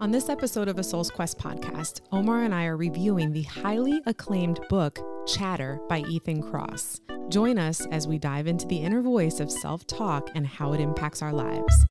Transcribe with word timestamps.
On 0.00 0.10
this 0.10 0.28
episode 0.30 0.68
of 0.68 0.78
a 0.78 0.82
Soul's 0.82 1.10
Quest 1.10 1.38
podcast, 1.38 2.00
Omar 2.10 2.44
and 2.44 2.54
I 2.54 2.64
are 2.64 2.76
reviewing 2.76 3.32
the 3.32 3.42
highly 3.42 4.00
acclaimed 4.06 4.60
book 4.70 4.98
Chatter 5.26 5.78
by 5.88 6.00
Ethan 6.08 6.42
Kross. 6.42 7.00
Join 7.30 7.58
us 7.58 7.86
as 7.90 8.08
we 8.08 8.18
dive 8.18 8.46
into 8.46 8.66
the 8.66 8.78
inner 8.78 9.02
voice 9.02 9.40
of 9.40 9.50
self 9.50 9.86
talk 9.86 10.30
and 10.34 10.46
how 10.46 10.72
it 10.72 10.80
impacts 10.80 11.20
our 11.20 11.32
lives. 11.32 11.86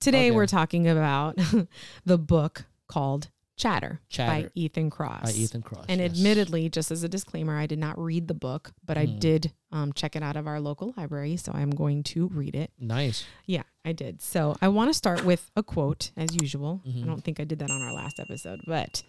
Today, 0.00 0.28
Okay. 0.28 0.30
we're 0.32 0.46
talking 0.46 0.88
about 0.88 1.38
the 2.04 2.18
book 2.18 2.64
called 2.92 3.28
Chatter, 3.56 4.00
by 4.16 4.50
Ethan 4.54 4.90
Kross. 4.90 5.22
by 5.22 5.30
Ethan 5.30 5.62
Kross. 5.62 5.84
And 5.88 6.00
yes. 6.00 6.10
admittedly, 6.12 6.68
just 6.68 6.90
as 6.90 7.02
a 7.04 7.08
disclaimer, 7.08 7.56
I 7.58 7.66
did 7.66 7.78
not 7.78 7.98
read 7.98 8.26
the 8.26 8.34
book, 8.34 8.72
but 8.84 8.96
I 8.98 9.06
Mhm. 9.06 9.20
did 9.20 9.52
um, 9.70 9.92
check 9.92 10.16
it 10.16 10.22
out 10.22 10.36
of 10.36 10.46
our 10.46 10.60
local 10.60 10.92
library. 10.96 11.36
So 11.36 11.52
I'm 11.54 11.70
going 11.70 12.02
to 12.14 12.28
read 12.28 12.54
it. 12.54 12.70
nice. 12.78 13.24
Yeah, 13.46 13.62
I 13.84 13.92
did. 13.92 14.20
So 14.20 14.56
I 14.60 14.68
want 14.68 14.90
to 14.90 14.94
start 14.94 15.24
with 15.24 15.50
a 15.56 15.62
quote, 15.62 16.10
as 16.16 16.34
usual. 16.34 16.82
I 16.84 16.88
Mhm. 16.88 17.06
don't 17.06 17.22
think 17.24 17.40
I 17.40 17.44
did 17.44 17.58
that 17.60 17.70
on 17.70 17.80
our 17.82 17.92
last 17.94 18.18
episode, 18.20 18.60
but 18.66 19.02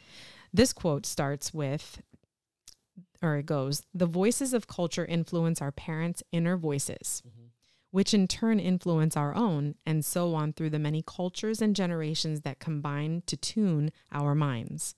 this 0.53 0.71
quote 0.71 1.05
starts 1.05 1.53
with, 1.53 2.01
or 3.21 3.37
it 3.37 3.45
goes, 3.45 3.81
The 3.93 4.05
voices 4.05 4.53
of 4.53 4.67
culture 4.67 5.05
influence 5.05 5.61
our 5.61 5.71
parents' 5.71 6.21
inner 6.31 6.57
voices, 6.57 7.23
which 7.93 8.11
in 8.11 8.27
turn 8.27 8.59
influence 8.59 9.15
our 9.15 9.35
own, 9.35 9.75
and 9.85 10.03
so 10.03 10.33
on 10.33 10.51
through 10.51 10.71
the 10.71 10.79
many 10.79 11.03
cultures 11.05 11.61
and 11.61 11.75
generations 11.75 12.41
that 12.41 12.57
combine 12.57 13.21
to 13.27 13.37
tune 13.37 13.91
our 14.11 14.33
minds. 14.33 14.95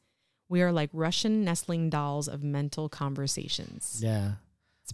We 0.48 0.62
are 0.62 0.72
like 0.72 0.90
Russian 0.94 1.44
nestling 1.44 1.90
dolls 1.90 2.30
of 2.30 2.42
mental 2.42 2.88
conversations. 2.88 4.00
Yeah. 4.02 4.36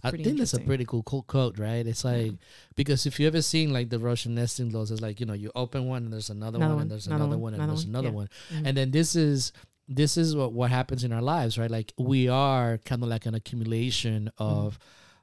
I 0.02 0.10
think 0.10 0.38
that's 0.38 0.52
a 0.54 0.58
pretty 0.58 0.84
cool, 0.84 1.04
cool 1.04 1.22
quote, 1.22 1.60
right? 1.60 1.86
It's 1.86 2.04
like 2.04 2.32
because 2.74 3.06
if 3.06 3.20
you 3.20 3.28
ever 3.28 3.40
seen 3.42 3.72
like 3.72 3.88
the 3.90 4.00
Russian 4.00 4.34
nesting 4.34 4.70
dolls, 4.70 4.90
it's 4.90 5.00
like 5.02 5.20
you 5.20 5.26
know 5.26 5.34
you 5.34 5.52
open 5.54 5.86
one 5.86 6.02
and 6.04 6.12
there's 6.12 6.30
another, 6.30 6.56
Another 6.56 6.70
one, 6.70 6.74
one, 6.76 6.82
and 6.82 6.90
there's 6.90 7.06
another 7.06 7.24
another 7.24 7.38
one, 7.38 7.52
one, 7.52 7.54
and 7.54 7.62
another 7.62 7.72
there's 7.76 7.84
another 7.84 8.08
yeah. 8.08 8.14
one, 8.14 8.28
Mhm. 8.52 8.66
and 8.66 8.76
then 8.76 8.90
this 8.90 9.14
is 9.14 9.52
this 9.86 10.16
is 10.16 10.34
what 10.34 10.52
what 10.52 10.70
happens 10.70 11.04
in 11.04 11.12
our 11.12 11.22
lives, 11.22 11.56
right? 11.58 11.70
Like 11.70 11.92
we 11.98 12.26
are 12.28 12.78
kind 12.78 13.02
of 13.02 13.08
like 13.10 13.26
an 13.26 13.34
accumulation 13.36 14.30
Mm-hmm. 14.40 14.42
of 14.42 14.78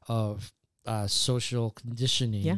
of 0.07 0.53
uh, 0.85 1.07
social 1.07 1.71
conditioning. 1.71 2.41
Yeah. 2.41 2.55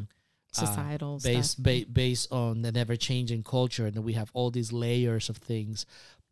Uh, 0.58 0.66
Societal 0.66 1.20
stuff. 1.20 1.32
based 1.32 1.64
ba- 1.64 1.86
based 1.92 2.32
on 2.32 2.62
the 2.62 2.72
never 2.72 2.96
changing 2.96 3.44
culture 3.44 3.86
and 3.86 3.96
then 3.96 4.04
we 4.04 4.14
have 4.14 4.30
all 4.34 4.52
these 4.52 4.72
layers 4.72 5.30
of 5.30 5.38
things 5.38 5.86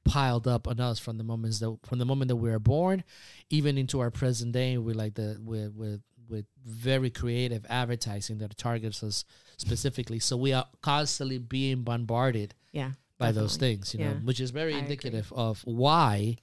piled 0.06 0.48
up 0.48 0.68
on 0.68 0.80
us 0.80 0.98
from 1.00 1.18
the 1.18 1.24
moments 1.24 1.60
that 1.60 1.78
from 1.84 2.00
the 2.00 2.06
moment 2.06 2.28
that 2.30 2.36
we 2.38 2.50
are 2.50 2.60
born 2.60 3.04
even 3.50 3.78
into 3.78 4.00
our 4.00 4.10
present 4.12 4.52
day 4.54 4.78
we 4.78 4.94
like 4.94 5.14
the 5.16 5.38
with 5.44 5.74
with 5.74 6.02
with 6.30 6.46
very 6.66 7.10
creative 7.10 7.66
advertising 7.70 8.38
that 8.40 8.56
targets 8.58 9.04
us 9.04 9.26
specifically 9.58 10.20
so 10.20 10.38
we 10.38 10.54
are 10.54 10.66
constantly 10.82 11.38
being 11.38 11.82
bombarded 11.84 12.54
yeah. 12.72 12.92
by 13.18 13.32
those 13.32 13.58
things 13.58 13.94
you 13.94 14.04
know 14.04 14.14
which 14.24 14.40
is 14.40 14.52
very 14.52 14.74
I 14.74 14.78
agree. 14.78 14.90
indicative 14.92 15.32
of 15.36 15.62
why 15.66 16.38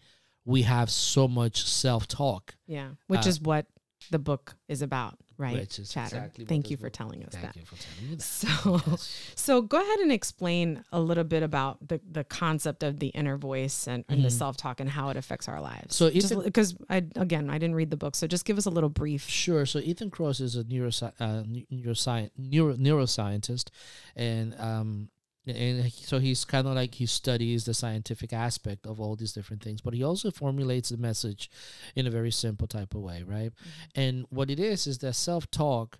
we 0.44 0.62
have 0.62 0.90
so 0.90 1.26
much 1.26 1.64
self-talk 1.66 2.54
Yeah, 2.66 2.90
which 3.08 3.26
Uh, 3.26 3.30
is 3.30 3.40
what 3.40 3.66
the 4.10 4.18
book 4.20 4.54
is 4.68 4.80
about, 4.82 5.18
right? 5.38 5.54
which 5.60 5.78
is 5.78 5.90
Chatter. 5.90 6.16
exactly 6.16 6.44
Thank 6.46 6.70
you 6.70 6.76
for 6.76 6.88
telling 6.90 7.22
us 7.24 7.32
thank 7.32 7.46
that. 7.46 7.56
you 7.56 7.62
for 7.64 7.76
telling 7.76 8.10
me 8.10 8.16
that 8.16 8.22
So, 8.22 8.80
Yes. 8.90 9.32
so 9.34 9.62
go 9.62 9.76
ahead 9.80 9.98
and 10.00 10.12
explain 10.12 10.82
a 10.92 11.00
little 11.00 11.24
bit 11.24 11.42
about 11.42 11.86
the 11.86 12.00
the 12.10 12.24
concept 12.24 12.82
of 12.82 12.98
the 12.98 13.08
inner 13.08 13.36
voice 13.36 13.86
and, 13.86 14.04
and 14.08 14.24
the 14.24 14.28
Mhm. 14.28 14.38
self 14.38 14.56
talk 14.56 14.80
and 14.80 14.88
how 14.90 15.08
it 15.10 15.16
affects 15.16 15.48
our 15.48 15.60
lives. 15.60 15.94
So 15.96 16.10
because 16.42 16.74
I 16.88 17.04
again 17.16 17.50
I 17.50 17.58
didn't 17.58 17.76
read 17.76 17.90
the 17.90 17.96
book, 17.96 18.14
so 18.16 18.26
just 18.26 18.44
give 18.44 18.58
us 18.58 18.66
a 18.66 18.70
little 18.70 18.88
brief. 18.90 19.28
Sure. 19.28 19.66
So 19.66 19.78
Ethan 19.78 20.10
Kross 20.10 20.40
is 20.40 20.56
a 20.56 20.64
neurosci- 20.64 21.12
uh, 21.20 21.42
neurosci- 21.72 22.30
neuro- 22.36 22.76
neuroscientist, 22.76 23.68
and 24.14 24.54
um, 24.58 25.08
and 25.46 25.92
so 25.92 26.18
he's 26.18 26.44
kind 26.44 26.66
of 26.66 26.74
like 26.74 26.94
he 26.94 27.06
studies 27.06 27.64
the 27.64 27.74
scientific 27.74 28.32
aspect 28.32 28.86
of 28.86 29.00
all 29.00 29.16
these 29.16 29.32
different 29.32 29.62
things, 29.62 29.80
but 29.80 29.94
he 29.94 30.02
also 30.02 30.30
formulates 30.30 30.88
the 30.88 30.96
message 30.96 31.50
in 31.94 32.06
a 32.06 32.10
very 32.10 32.30
simple 32.30 32.66
type 32.66 32.94
of 32.94 33.02
way, 33.02 33.22
right? 33.26 33.52
And 33.94 34.26
what 34.30 34.50
it 34.50 34.58
is 34.58 34.86
is 34.86 34.98
that 34.98 35.14
self 35.14 35.50
talk 35.50 35.98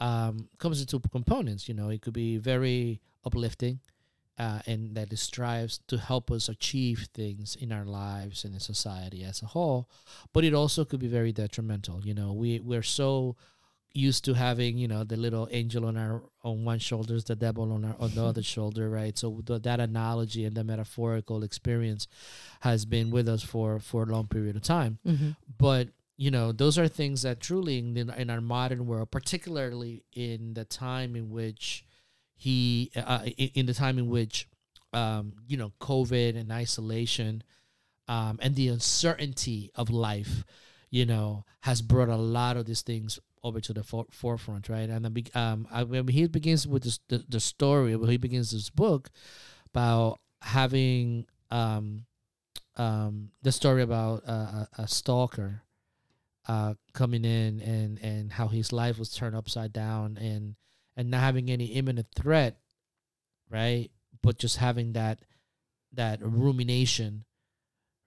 um, 0.00 0.48
comes 0.58 0.80
into 0.80 0.98
components. 0.98 1.68
You 1.68 1.74
know, 1.74 1.88
it 1.90 2.02
could 2.02 2.14
be 2.14 2.36
very 2.38 3.00
uplifting. 3.24 3.80
Uh, 4.38 4.60
and 4.66 4.94
that 4.94 5.12
it 5.12 5.18
strives 5.18 5.80
to 5.86 5.98
help 5.98 6.30
us 6.30 6.48
achieve 6.48 7.08
things 7.12 7.54
in 7.56 7.70
our 7.70 7.84
lives 7.84 8.42
and 8.42 8.54
in 8.54 8.60
society 8.60 9.22
as 9.22 9.42
a 9.42 9.46
whole 9.46 9.86
but 10.32 10.44
it 10.44 10.54
also 10.54 10.82
could 10.82 11.00
be 11.00 11.08
very 11.08 11.30
detrimental. 11.30 12.00
You 12.06 12.14
know, 12.14 12.32
we 12.32 12.58
we're 12.60 12.82
so 12.82 13.36
used 13.92 14.24
to 14.24 14.34
having 14.34 14.78
you 14.78 14.88
know 14.88 15.04
the 15.04 15.16
little 15.16 15.48
angel 15.50 15.86
on 15.86 15.96
our 15.96 16.22
on 16.42 16.64
one 16.64 16.78
shoulder, 16.78 17.20
the 17.20 17.36
devil 17.36 17.72
on 17.72 17.84
our 17.84 17.96
on 17.98 18.14
the 18.14 18.24
other 18.24 18.42
shoulder, 18.54 18.88
right? 18.88 19.18
So 19.18 19.40
the, 19.44 19.58
that 19.60 19.80
analogy 19.80 20.44
and 20.44 20.56
the 20.56 20.64
metaphorical 20.64 21.42
experience 21.42 22.06
has 22.60 22.84
been 22.84 23.10
with 23.10 23.28
us 23.28 23.42
for 23.42 23.78
for 23.78 24.04
a 24.04 24.06
long 24.06 24.26
period 24.26 24.56
of 24.56 24.62
time. 24.62 24.98
Mm-hmm. 25.06 25.30
But 25.58 25.88
you 26.16 26.30
know, 26.30 26.52
those 26.52 26.78
are 26.78 26.86
things 26.86 27.22
that 27.22 27.40
truly 27.40 27.78
in, 27.78 27.94
the- 27.94 28.20
in 28.20 28.28
our 28.28 28.42
modern 28.42 28.86
world, 28.86 29.10
particularly 29.10 30.04
in 30.12 30.52
the 30.52 30.66
time 30.66 31.16
in 31.16 31.30
which 31.30 31.84
he 32.36 32.90
uh, 32.94 33.22
in, 33.24 33.50
in 33.54 33.66
the 33.66 33.74
time 33.74 33.98
in 33.98 34.08
which 34.08 34.46
um, 34.92 35.32
you 35.46 35.56
know 35.56 35.72
COVID 35.80 36.38
and 36.38 36.52
isolation 36.52 37.42
um, 38.10 38.38
and 38.42 38.56
the 38.56 38.68
uncertainty 38.68 39.70
of 39.76 39.88
life, 39.88 40.44
you 40.90 41.06
know, 41.06 41.44
has 41.60 41.80
brought 41.80 42.08
a 42.08 42.16
lot 42.16 42.56
of 42.56 42.66
these 42.66 42.82
things 42.82 43.20
over 43.42 43.60
to 43.60 43.72
the 43.72 43.82
for- 43.82 44.06
forefront, 44.10 44.68
right? 44.68 44.88
And 44.88 45.04
then 45.04 45.12
beg- 45.12 45.34
um, 45.34 45.66
I, 45.70 45.82
when 45.84 46.08
he 46.08 46.26
begins 46.26 46.66
with 46.66 46.84
the 47.08 47.24
the 47.28 47.40
story, 47.40 47.96
when 47.96 48.10
he 48.10 48.16
begins 48.16 48.50
this 48.50 48.70
book 48.70 49.10
about 49.74 50.18
having 50.42 51.26
um, 51.50 52.06
um, 52.76 53.30
the 53.42 53.52
story 53.52 53.82
about 53.82 54.22
uh, 54.26 54.32
a, 54.32 54.68
a 54.78 54.88
stalker 54.88 55.62
uh, 56.48 56.74
coming 56.92 57.24
in 57.24 57.60
and 57.60 57.98
and 58.02 58.32
how 58.32 58.48
his 58.48 58.72
life 58.72 58.98
was 58.98 59.10
turned 59.10 59.36
upside 59.36 59.72
down 59.72 60.16
and 60.16 60.56
and 60.96 61.10
not 61.10 61.20
having 61.20 61.50
any 61.50 61.66
imminent 61.66 62.08
threat, 62.14 62.58
right? 63.48 63.90
But 64.22 64.38
just 64.38 64.56
having 64.56 64.92
that 64.94 65.20
that 65.92 66.20
rumination, 66.22 67.24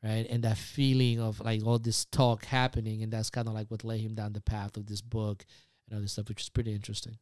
right, 0.04 0.28
and 0.30 0.44
that 0.44 0.58
feeling 0.58 1.20
of 1.20 1.40
like 1.40 1.66
all 1.66 1.80
this 1.80 2.06
talk 2.06 2.46
happening, 2.46 3.04
and 3.04 3.12
that's 3.12 3.30
kind 3.30 3.48
of 3.48 3.54
like 3.54 3.72
what 3.72 3.84
led 3.84 4.02
him 4.02 4.16
down 4.16 4.34
the 4.34 4.42
path 4.42 4.78
of 4.78 4.86
this 4.86 5.02
book 5.02 5.46
and 5.88 5.98
all 5.98 6.02
this 6.02 6.14
stuff, 6.14 6.30
which 6.30 6.42
is 6.42 6.50
pretty 6.50 6.74
interesting. 6.74 7.18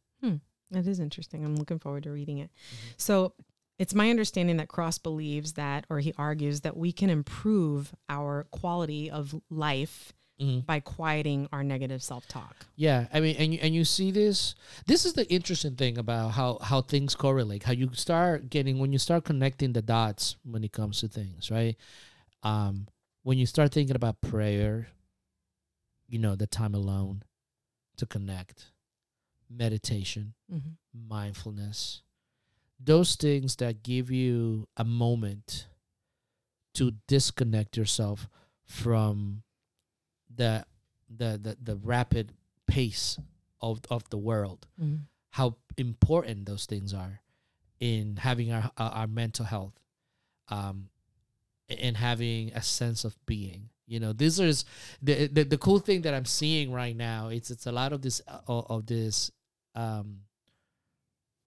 It 0.74 0.86
is 0.86 1.00
interesting. 1.00 1.44
I'm 1.44 1.56
looking 1.56 1.78
forward 1.78 2.04
to 2.04 2.10
reading 2.10 2.38
it. 2.38 2.50
Mm-hmm. 2.50 2.92
So 2.96 3.34
it's 3.78 3.94
my 3.94 4.10
understanding 4.10 4.56
that 4.58 4.68
Kross 4.68 5.02
believes 5.02 5.54
that, 5.54 5.84
or 5.90 6.00
he 6.00 6.14
argues 6.16 6.62
that 6.62 6.76
we 6.76 6.92
can 6.92 7.10
improve 7.10 7.94
our 8.08 8.44
quality 8.50 9.10
of 9.10 9.34
life 9.50 10.12
Mm-hmm. 10.40 10.60
by 10.60 10.80
quieting 10.80 11.46
our 11.52 11.62
negative 11.62 12.02
self 12.02 12.26
talk. 12.26 12.66
Yeah, 12.74 13.06
I 13.12 13.20
mean, 13.20 13.36
and 13.36 13.52
you, 13.52 13.60
and 13.62 13.74
you 13.74 13.84
see 13.84 14.10
this. 14.10 14.56
This 14.86 15.04
is 15.04 15.12
the 15.12 15.30
interesting 15.30 15.76
thing 15.76 15.98
about 15.98 16.30
how 16.30 16.58
how 16.60 16.80
things 16.80 17.14
correlate. 17.14 17.62
How 17.62 17.72
you 17.72 17.90
start 17.92 18.50
getting 18.50 18.80
when 18.80 18.92
you 18.92 18.98
start 18.98 19.22
connecting 19.24 19.72
the 19.72 19.82
dots 19.82 20.36
when 20.42 20.64
it 20.64 20.72
comes 20.72 20.98
to 21.00 21.06
things, 21.06 21.48
right? 21.48 21.76
Um, 22.42 22.88
when 23.22 23.38
you 23.38 23.46
start 23.46 23.72
thinking 23.72 23.96
about 23.96 24.20
prayer, 24.20 24.88
you 26.08 26.18
know, 26.18 26.34
the 26.34 26.46
time 26.46 26.74
alone 26.74 27.22
to 27.96 28.06
connect, 28.06 28.72
meditation, 29.48 30.34
Mm-hmm. 30.52 31.08
mindfulness, 31.08 32.02
those 32.78 33.16
things 33.16 33.56
that 33.56 33.82
give 33.82 34.10
you 34.10 34.66
a 34.76 34.84
moment 34.84 35.66
to 36.74 36.92
disconnect 37.06 37.76
yourself 37.76 38.28
from 38.64 39.42
the 40.34 40.64
the 41.08 41.38
the, 41.40 41.56
the 41.62 41.76
rapid 41.76 42.32
pace 42.66 43.18
of 43.60 43.80
of 43.90 44.08
the 44.10 44.18
world 44.18 44.66
Mm-hmm. 44.80 45.02
how 45.30 45.56
important 45.76 46.46
those 46.46 46.66
things 46.66 46.92
are 46.94 47.20
in 47.80 48.16
having 48.16 48.50
our 48.52 48.70
our, 48.78 48.90
our 48.90 49.06
mental 49.06 49.44
health 49.44 49.74
um 50.48 50.88
and 51.68 51.96
having 51.96 52.52
a 52.54 52.62
sense 52.62 53.04
of 53.04 53.16
being 53.26 53.68
you 53.86 54.00
know 54.00 54.12
this 54.12 54.38
is 54.38 54.64
the, 55.02 55.26
the 55.26 55.44
the 55.44 55.58
cool 55.58 55.78
thing 55.78 56.02
that 56.02 56.14
i'm 56.14 56.24
seeing 56.24 56.72
right 56.72 56.96
now 56.96 57.28
it's 57.28 57.50
it's 57.50 57.66
a 57.66 57.72
lot 57.72 57.92
of 57.92 58.02
this 58.02 58.20
uh, 58.28 58.40
of 58.46 58.86
this 58.86 59.30
um 59.74 60.18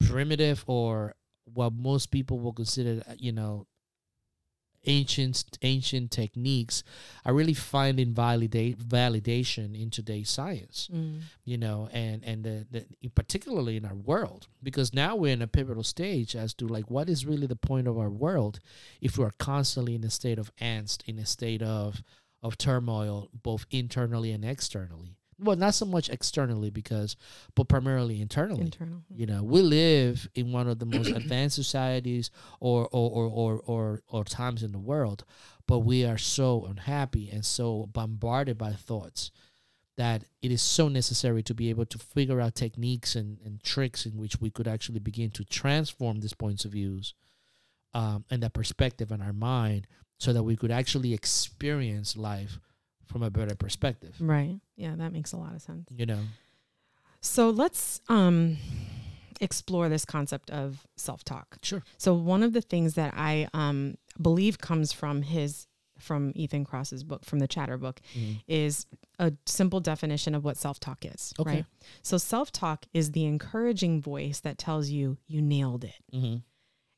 primitive 0.07 0.63
or 0.67 1.15
what 1.45 1.73
most 1.73 2.11
people 2.11 2.39
will 2.39 2.53
consider 2.53 3.01
uh, 3.07 3.13
you 3.17 3.31
know 3.31 3.65
ancient 4.87 5.57
ancient 5.61 6.11
techniques 6.11 6.83
i 7.25 7.29
really 7.31 7.53
finding 7.53 8.13
validate 8.13 8.77
validation 8.79 9.79
in 9.79 9.89
today's 9.89 10.29
science 10.29 10.89
Mm. 10.93 11.21
you 11.43 11.57
know 11.57 11.89
and 11.91 12.23
and 12.23 12.43
the, 12.43 12.65
the 12.71 13.09
particularly 13.09 13.77
in 13.77 13.85
our 13.85 13.95
world 13.95 14.47
because 14.61 14.93
now 14.93 15.15
we're 15.15 15.33
in 15.33 15.41
a 15.41 15.47
pivotal 15.47 15.83
stage 15.83 16.35
as 16.35 16.53
to 16.53 16.67
like 16.67 16.89
what 16.91 17.09
is 17.09 17.25
really 17.25 17.47
the 17.47 17.55
point 17.55 17.87
of 17.87 17.97
our 17.97 18.09
world 18.09 18.59
if 19.01 19.17
we're 19.17 19.31
constantly 19.39 19.95
in 19.95 20.03
a 20.03 20.09
state 20.09 20.39
of 20.39 20.55
angst 20.57 21.03
in 21.05 21.17
a 21.19 21.25
state 21.25 21.61
of 21.61 22.01
of 22.43 22.57
turmoil 22.57 23.29
both 23.33 23.65
internally 23.71 24.31
and 24.31 24.45
externally 24.45 25.14
well 25.39 25.55
not 25.55 25.73
so 25.73 25.85
much 25.85 26.09
externally 26.09 26.69
because 26.69 27.15
but 27.55 27.67
primarily 27.67 28.21
internally 28.21 28.61
Internal. 28.61 29.03
you 29.09 29.25
know 29.25 29.43
we 29.43 29.61
live 29.61 30.27
in 30.35 30.51
one 30.51 30.67
of 30.67 30.79
the 30.79 30.85
most 30.85 31.09
advanced 31.15 31.55
societies 31.55 32.31
or 32.59 32.87
or, 32.91 33.09
or 33.09 33.27
or 33.27 33.61
or 33.65 34.01
or 34.07 34.23
times 34.23 34.63
in 34.63 34.71
the 34.71 34.79
world 34.79 35.25
but 35.67 35.79
we 35.79 36.05
are 36.05 36.17
so 36.17 36.65
unhappy 36.65 37.29
and 37.31 37.45
so 37.45 37.87
bombarded 37.91 38.57
by 38.57 38.71
thoughts 38.71 39.31
that 39.97 40.25
it 40.41 40.51
is 40.51 40.61
so 40.61 40.89
necessary 40.89 41.41
to 41.41 41.53
be 41.53 41.69
able 41.69 41.85
to 41.85 41.97
figure 41.97 42.41
out 42.41 42.53
techniques 42.53 43.15
and, 43.15 43.37
and 43.45 43.63
tricks 43.63 44.05
in 44.05 44.17
which 44.17 44.41
we 44.41 44.49
could 44.49 44.67
actually 44.67 44.99
begin 44.99 45.31
to 45.31 45.45
transform 45.45 46.19
these 46.19 46.33
points 46.33 46.65
of 46.65 46.71
views 46.71 47.13
um, 47.93 48.25
and 48.29 48.43
that 48.43 48.53
perspective 48.53 49.11
in 49.11 49.21
our 49.21 49.33
mind 49.33 49.87
so 50.17 50.33
that 50.33 50.43
we 50.43 50.55
could 50.55 50.71
actually 50.71 51.13
experience 51.13 52.17
life 52.17 52.59
from 53.07 53.23
a 53.23 53.29
better 53.29 53.55
perspective 53.55 54.15
Right. 54.19 54.59
Yeah, 54.75 54.95
that 54.97 55.11
makes 55.13 55.31
a 55.33 55.37
lot 55.37 55.55
of 55.55 55.61
sense. 55.61 55.87
you 55.89 56.05
know 56.05 56.19
So 57.21 57.49
let's 57.49 58.01
um 58.09 58.57
explore 59.41 59.89
this 59.89 60.05
concept 60.05 60.49
of 60.49 60.85
self-talk. 60.95 61.57
sure 61.61 61.83
So 61.97 62.13
one 62.13 62.43
of 62.43 62.53
the 62.53 62.61
things 62.61 62.93
that 62.95 63.13
I 63.15 63.47
um 63.53 63.97
believe 64.21 64.57
comes 64.59 64.91
from 64.93 65.21
his 65.23 65.67
from 65.99 66.33
Ethan 66.35 66.65
Kross's 66.65 67.03
book 67.05 67.23
from 67.23 67.39
the 67.39 67.47
Chatter 67.47 67.77
book 67.77 68.01
Mhm. 68.17 68.41
is 68.47 68.85
a 69.17 69.31
simple 69.45 69.79
definition 69.79 70.35
of 70.35 70.43
what 70.43 70.57
self-talk 70.57 71.05
is, 71.05 71.33
Okay. 71.39 71.49
right? 71.57 71.65
So 72.01 72.17
self-talk 72.17 72.85
is 72.93 73.11
the 73.13 73.23
encouraging 73.23 74.01
voice 74.01 74.41
that 74.41 74.57
tells 74.57 74.89
you 74.89 75.17
you 75.25 75.41
nailed 75.41 75.85
it 75.85 75.95
mm-hmm. 76.13 76.37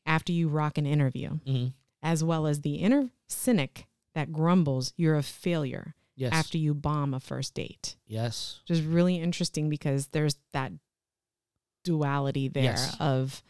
after 0.06 0.32
you 0.34 0.48
rock 0.50 0.78
an 0.80 0.88
interview, 0.88 1.40
Mm-hmm. 1.46 1.68
as 2.02 2.24
well 2.24 2.48
as 2.48 2.62
the 2.62 2.76
inner 2.78 3.12
cynic 3.28 3.86
that 4.16 4.32
grumbles 4.34 4.94
you're 4.98 5.16
a 5.16 5.22
failure 5.24 5.94
yes 6.18 6.34
after 6.34 6.58
you 6.58 6.74
bomb 6.74 7.14
a 7.14 7.20
first 7.22 7.54
date. 7.54 7.96
yes 8.08 8.60
which 8.68 8.78
is 8.78 8.84
really 8.86 9.16
interesting 9.18 9.70
because 9.70 10.08
there's 10.08 10.36
that 10.52 10.72
duality 11.84 12.48
there 12.48 12.64
Yes. 12.64 12.98
of 13.00 13.42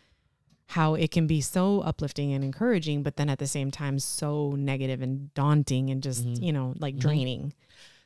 how 0.67 0.95
it 0.95 1.11
can 1.11 1.27
be 1.27 1.39
so 1.41 1.79
uplifting 1.81 2.33
and 2.33 2.43
encouraging, 2.43 3.01
but 3.01 3.15
then 3.15 3.29
at 3.29 3.39
the 3.39 3.47
same 3.47 3.71
time 3.71 3.99
so 3.99 4.51
negative 4.51 5.01
and 5.01 5.33
daunting 5.33 5.89
and 5.89 6.03
just 6.03 6.25
Mhm. 6.25 6.43
you 6.43 6.51
know 6.53 6.73
like 6.77 6.95
Mhm. 6.95 6.99
draining. 6.99 7.53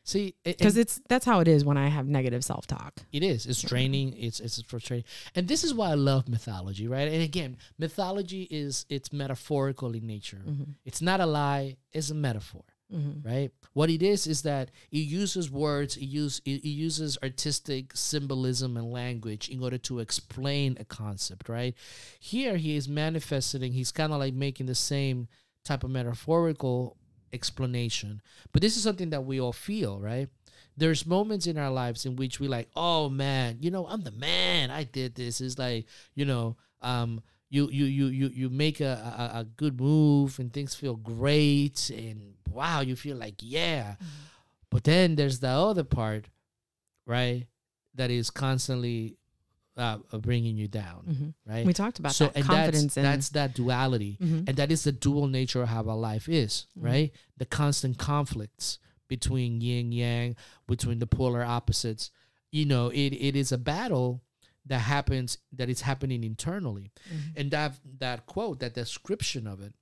See, 0.04 0.36
it, 0.44 0.58
Because 0.58 0.76
and 0.78 0.82
it's 0.82 1.00
that's 1.10 1.26
how 1.26 1.42
it 1.42 1.48
is 1.48 1.64
when 1.66 1.78
I 1.78 1.88
have 1.90 2.08
negative 2.08 2.44
self 2.44 2.66
talk. 2.68 3.04
it 3.12 3.24
is. 3.24 3.46
It's 3.46 3.62
draining. 3.62 4.14
It's 4.18 4.40
it's 4.40 4.62
frustrating, 4.62 5.06
and 5.36 5.48
this 5.48 5.64
is 5.64 5.74
why 5.74 5.92
I 5.92 5.96
love 5.96 6.28
mythology, 6.30 6.88
right? 6.88 7.08
And 7.12 7.22
again, 7.22 7.58
mythology 7.78 8.44
is 8.50 8.86
it's 8.90 9.12
metaphorical 9.12 9.94
in 9.94 10.06
nature. 10.08 10.44
Mm-hmm. 10.48 10.72
It's 10.86 11.02
not 11.02 11.20
a 11.20 11.26
lie. 11.26 11.78
It's 11.92 12.10
a 12.10 12.16
metaphor, 12.16 12.64
Mm-hmm. 12.94 13.28
right? 13.28 13.52
What 13.74 13.90
it 13.90 14.04
is 14.04 14.28
is 14.28 14.42
that 14.42 14.70
it 14.92 14.98
uses 14.98 15.50
words. 15.50 15.96
It 15.96 16.06
use 16.06 16.42
it, 16.46 16.64
it 16.64 16.70
uses 16.70 17.18
artistic 17.24 17.96
symbolism 17.96 18.76
and 18.76 18.92
language 18.92 19.48
in 19.48 19.64
order 19.64 19.78
to 19.78 20.00
explain 20.00 20.76
a 20.80 20.84
concept, 20.84 21.48
right? 21.48 21.74
Here 22.20 22.58
he 22.58 22.76
is 22.76 22.90
manifesting. 22.90 23.72
He's 23.72 23.94
kind 23.94 24.12
of 24.12 24.20
like 24.20 24.34
making 24.34 24.66
the 24.66 24.76
same 24.76 25.30
type 25.64 25.84
of 25.84 25.90
metaphorical 25.90 26.98
explanation. 27.32 28.22
But 28.52 28.62
this 28.62 28.76
is 28.76 28.84
something 28.84 29.12
that 29.12 29.26
we 29.26 29.40
all 29.40 29.54
feel, 29.54 30.00
right? 30.00 30.28
There's 30.76 31.06
moments 31.06 31.48
in 31.48 31.58
our 31.58 31.72
lives 31.72 32.06
in 32.06 32.16
which 32.16 32.40
we 32.40 32.48
like, 32.48 32.70
oh 32.76 33.10
man, 33.10 33.58
you 33.62 33.72
know, 33.72 33.88
I'm 33.88 34.02
the 34.02 34.12
man. 34.12 34.70
I 34.70 34.84
did 34.84 35.16
this. 35.16 35.40
It's 35.40 35.58
like, 35.58 35.86
you 36.16 36.26
know, 36.26 36.58
um, 36.82 37.22
you 37.52 37.68
you 37.70 37.86
you 37.86 38.06
you 38.08 38.28
you 38.34 38.50
make 38.50 38.80
a, 38.80 38.96
a, 39.36 39.40
a 39.42 39.44
good 39.44 39.76
move 39.80 40.40
and 40.40 40.52
things 40.52 40.74
feel 40.74 40.96
great 40.96 41.92
and 41.94 42.34
wow, 42.50 42.80
you 42.82 42.96
feel 42.96 43.18
like 43.18 43.36
yeah. 43.44 43.96
But 44.72 44.86
then 44.86 45.16
there's 45.16 45.40
the 45.40 45.50
other 45.50 45.84
part, 45.84 46.26
right? 47.06 47.48
That 47.96 48.10
is 48.10 48.30
constantly 48.30 49.18
uh, 49.76 49.98
bringing 50.20 50.58
you 50.58 50.68
down, 50.68 51.06
Mm-hmm. 51.10 51.52
right? 51.52 51.66
We 51.66 51.74
talked 51.74 52.00
about 52.00 52.14
so 52.16 52.28
that 52.28 52.38
and 52.38 52.46
confidence 52.46 52.96
that's, 52.96 52.98
in 52.98 53.04
that's 53.04 53.30
that 53.30 53.54
duality 53.54 54.18
Mhm. 54.22 54.48
and 54.48 54.56
that 54.58 54.72
is 54.72 54.84
the 54.84 54.92
dual 54.92 55.28
nature 55.28 55.62
of 55.64 55.70
how 55.70 55.84
our 55.84 55.96
life 55.98 56.28
is 56.30 56.68
Mhm. 56.80 56.84
right 56.84 57.12
the 57.38 57.46
constant 57.46 57.98
conflicts 57.98 58.80
between 59.08 59.60
yin 59.62 59.92
yang 59.92 60.36
between 60.68 61.00
the 61.00 61.08
polar 61.08 61.44
opposites 61.44 62.12
you 62.52 62.66
know 62.66 62.88
it, 62.90 63.12
it 63.16 63.36
is 63.36 63.52
a 63.52 63.58
battle 63.58 64.22
that 64.66 64.80
happens 64.80 65.38
that 65.52 65.70
is 65.70 65.82
happening 65.82 66.24
internally 66.24 66.92
Mhm. 67.12 67.34
and 67.36 67.52
that 67.52 67.80
that 68.00 68.26
quote 68.26 68.60
that 68.60 68.74
description 68.76 69.48
of 69.48 69.60
it 69.62 69.74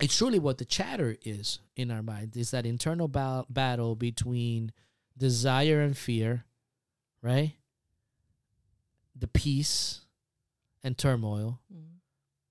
it's 0.00 0.16
truly 0.16 0.38
what 0.38 0.58
the 0.58 0.64
chatter 0.64 1.16
is 1.22 1.58
in 1.74 1.90
our 1.90 2.02
mind 2.02 2.36
is 2.36 2.50
that 2.50 2.66
internal 2.66 3.08
ba- 3.08 3.46
battle 3.48 3.94
between 3.96 4.72
desire 5.16 5.80
and 5.80 5.96
fear 5.96 6.44
right 7.22 7.54
the 9.16 9.26
peace 9.26 10.02
and 10.84 10.96
turmoil 10.96 11.60
Mhm. 11.72 11.98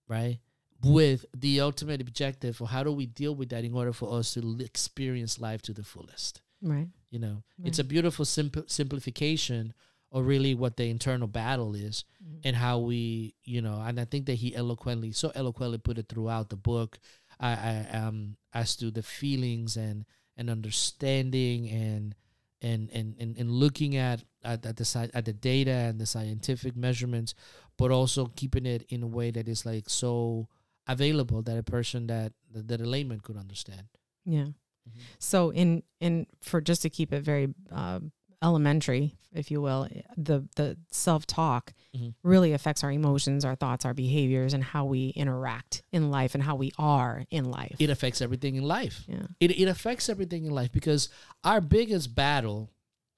right? 0.07 0.39
With 0.83 1.25
the 1.35 1.59
ultimate 1.59 2.01
objective 2.01 2.61
of 2.61 2.69
how 2.69 2.83
do 2.83 2.91
we 2.91 3.07
deal 3.07 3.33
with 3.35 3.49
that 3.49 3.63
in 3.65 3.73
order 3.73 3.91
for 3.91 4.17
us 4.19 4.33
to 4.33 4.41
li- 4.41 4.63
experience 4.63 5.39
life 5.39 5.61
to 5.63 5.73
the 5.73 5.83
fullest. 5.83 6.41
right. 6.61 6.89
You 7.09 7.19
know, 7.19 7.43
it's 7.63 7.79
a 7.79 7.83
beautiful 7.83 8.25
simp- 8.25 8.69
simplification 8.69 9.73
of 10.11 10.25
really 10.25 10.55
what 10.55 10.77
the 10.77 10.85
internal 10.89 11.27
battle 11.27 11.75
is 11.75 12.05
Mhm. 12.23 12.39
and 12.45 12.55
how 12.55 12.79
we, 12.79 13.35
you 13.43 13.61
know, 13.61 13.81
and 13.81 13.99
I 13.99 14.05
think 14.05 14.25
that 14.27 14.35
he 14.35 14.55
eloquently, 14.55 15.11
so 15.11 15.31
eloquently 15.35 15.77
put 15.79 15.97
it 15.97 16.07
throughout 16.07 16.49
the 16.49 16.55
book, 16.55 16.99
I, 17.39 17.51
I 17.51 17.97
um, 17.97 18.37
as 18.53 18.75
to 18.77 18.89
the 18.91 19.03
feelings 19.03 19.75
and 19.77 20.05
and 20.37 20.49
understanding 20.49 21.67
and 21.69 22.15
and 22.61 22.89
and 22.91 23.15
and, 23.19 23.37
and 23.37 23.51
looking 23.51 23.95
at 23.97 24.23
at, 24.43 24.65
at 24.65 24.77
the 24.77 24.85
sci- 24.85 25.11
at 25.13 25.25
the 25.25 25.33
data 25.33 25.71
and 25.71 25.99
the 25.99 26.05
scientific 26.05 26.75
measurements, 26.75 27.33
but 27.77 27.91
also 27.91 28.27
keeping 28.35 28.65
it 28.65 28.83
in 28.89 29.03
a 29.03 29.07
way 29.07 29.29
that 29.31 29.47
is 29.47 29.65
like 29.65 29.89
so 29.89 30.47
available 30.87 31.41
that 31.41 31.57
a 31.57 31.63
person 31.63 32.07
that 32.07 32.33
that 32.53 32.79
a 32.81 32.85
layman 32.85 33.19
could 33.19 33.37
understand. 33.37 33.87
Yeah. 34.25 34.47
Mhm. 34.87 35.01
So 35.19 35.49
in 35.51 35.83
in 35.99 36.27
for 36.41 36.61
just 36.61 36.81
to 36.83 36.89
keep 36.89 37.11
it 37.13 37.21
very 37.23 37.53
uh, 37.71 37.99
elementary, 38.43 39.15
if 39.33 39.49
you 39.51 39.61
will, 39.61 39.87
the 40.15 40.47
the 40.55 40.77
self 40.91 41.25
talk 41.27 41.73
Mhm. 41.95 42.13
really 42.23 42.53
affects 42.53 42.83
our 42.83 42.91
emotions, 42.91 43.43
our 43.45 43.55
thoughts, 43.55 43.85
our 43.85 43.93
behaviors, 43.93 44.53
and 44.53 44.63
how 44.63 44.85
we 44.85 45.09
interact 45.09 45.81
in 45.91 46.11
life 46.11 46.33
and 46.35 46.43
how 46.43 46.55
we 46.55 46.71
are 46.77 47.25
in 47.31 47.45
life. 47.45 47.75
It 47.79 47.89
affects 47.89 48.21
everything 48.21 48.55
in 48.55 48.63
life. 48.63 49.03
yeah. 49.07 49.27
It 49.39 49.51
it 49.59 49.67
affects 49.67 50.09
everything 50.09 50.45
in 50.45 50.51
life 50.51 50.71
because 50.71 51.09
our 51.43 51.61
biggest 51.61 52.13
battle 52.15 52.69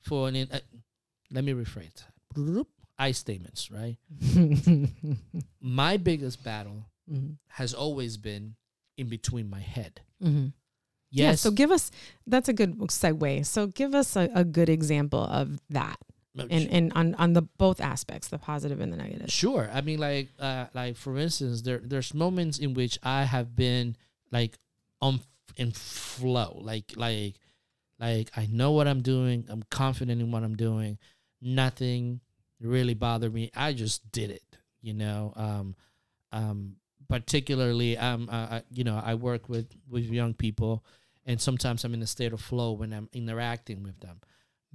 for 0.01 0.27
an 0.27 0.35
in, 0.35 0.49
uh, 0.51 0.59
let 1.31 1.43
me 1.43 1.51
rephrase 1.53 1.93
that. 2.35 2.65
I 2.97 3.11
statements, 3.13 3.69
right? 3.71 3.97
My 5.61 5.97
biggest 5.97 6.43
battle 6.43 6.85
Mhm. 7.11 7.37
has 7.47 7.73
always 7.73 8.17
been 8.17 8.55
in 8.97 9.07
between 9.09 9.49
my 9.49 9.61
head. 9.61 10.01
Mhm. 11.11 11.17
Yeah. 11.17 11.29
Yes. 11.31 11.41
So 11.41 11.51
give 11.51 11.71
us 11.71 11.91
that's 12.27 12.49
a 12.49 12.53
good 12.53 12.77
segue. 12.77 13.45
So 13.45 13.67
give 13.67 13.95
us 13.95 14.15
a, 14.15 14.29
a 14.33 14.43
good 14.43 14.69
example 14.69 15.23
of 15.23 15.59
that, 15.69 15.97
uh, 16.37 16.45
and 16.49 16.69
and 16.69 16.93
on 16.93 17.15
on 17.15 17.33
the 17.33 17.41
both 17.41 17.81
aspects, 17.81 18.27
the 18.27 18.37
positive 18.37 18.79
and 18.79 18.93
the 18.93 18.97
negative. 18.97 19.31
Sure. 19.31 19.69
I 19.73 19.81
mean, 19.81 19.99
like, 19.99 20.29
uh, 20.39 20.67
like 20.73 20.95
for 20.95 21.17
instance, 21.17 21.61
there 21.61 21.81
there's 21.83 22.13
moments 22.13 22.59
in 22.59 22.73
which 22.73 22.99
I 23.03 23.23
have 23.23 23.55
been 23.55 23.95
like 24.31 24.57
on 25.01 25.21
in 25.57 25.71
flow, 25.71 26.59
like 26.63 26.93
like 26.95 27.35
like 27.99 28.29
I 28.37 28.47
know 28.51 28.71
what 28.71 28.87
I'm 28.87 29.01
doing. 29.01 29.45
I'm 29.49 29.63
confident 29.69 30.21
in 30.21 30.31
what 30.31 30.43
I'm 30.43 30.55
doing. 30.55 30.97
Nothing 31.41 32.21
really 32.61 32.93
bothered 32.93 33.33
me. 33.33 33.49
I 33.55 33.73
just 33.73 34.11
did 34.11 34.29
it. 34.29 34.43
You 34.81 34.93
know. 34.93 35.33
Um, 35.35 35.75
um, 36.31 36.75
particularly, 37.09 37.97
um, 37.97 38.29
uh, 38.29 38.47
I- 38.57 38.63
you 38.71 38.83
know, 38.83 38.97
I 39.03 39.15
work 39.15 39.49
with 39.49 39.67
with 39.89 40.05
young 40.05 40.33
people, 40.33 40.83
and 41.25 41.41
sometimes 41.41 41.83
I'm 41.83 41.93
in 41.93 42.01
a 42.01 42.07
state 42.07 42.31
of 42.33 42.41
flow 42.41 42.71
when 42.71 42.93
I'm 42.93 43.09
interacting 43.11 43.83
with 43.83 43.99
them 43.99 44.21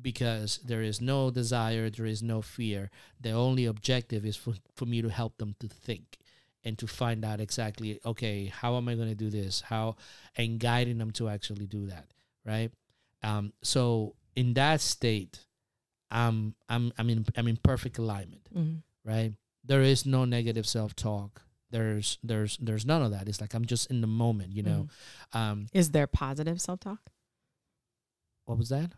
because 0.00 0.58
there 0.64 0.82
is 0.82 1.00
no 1.00 1.30
desire, 1.30 1.88
there 1.88 2.06
is 2.06 2.22
no 2.22 2.42
fear. 2.42 2.90
The 3.20 3.30
only 3.30 3.64
objective 3.64 4.26
is 4.26 4.36
for, 4.36 4.54
for 4.74 4.86
me 4.86 5.00
to 5.02 5.08
help 5.08 5.38
them 5.38 5.54
to 5.60 5.68
think 5.68 6.18
and 6.64 6.76
to 6.78 6.86
find 6.86 7.24
out 7.24 7.40
exactly, 7.40 8.00
okay, 8.04 8.46
how 8.46 8.76
am 8.76 8.88
I 8.88 8.94
going 8.96 9.08
to 9.08 9.14
do 9.14 9.30
this? 9.30 9.60
How, 9.60 9.94
and 10.36 10.58
guiding 10.58 10.98
them 10.98 11.12
to 11.12 11.28
actually 11.28 11.66
do 11.66 11.86
that, 11.86 12.06
right? 12.44 12.72
Um, 13.22 13.52
so 13.62 14.16
in 14.34 14.54
that 14.54 14.80
state, 14.80 15.46
I'm 16.10 16.54
I'm 16.68 16.92
I'm 16.98 17.08
in 17.10 17.24
I'm 17.36 17.48
in 17.48 17.56
perfect 17.56 17.98
alignment, 17.98 18.48
Mhm. 18.54 18.82
right? 19.04 19.32
There 19.64 19.82
is 19.82 20.04
no 20.04 20.24
negative 20.24 20.66
self 20.66 20.94
talk 20.94 21.42
there's 21.70 22.18
there's 22.22 22.56
there's 22.60 22.84
none 22.86 23.02
of 23.02 23.10
that. 23.12 23.28
It's 23.28 23.40
like 23.40 23.54
I'm 23.54 23.64
just 23.64 23.90
in 23.90 24.00
the 24.00 24.06
moment, 24.06 24.52
you 24.52 24.62
know. 24.62 24.88
Um, 25.32 25.66
Is 25.72 25.90
there 25.90 26.06
positive 26.06 26.60
self 26.60 26.80
talk? 26.80 27.00
what 28.46 28.58
was 28.58 28.68
that? 28.68 28.92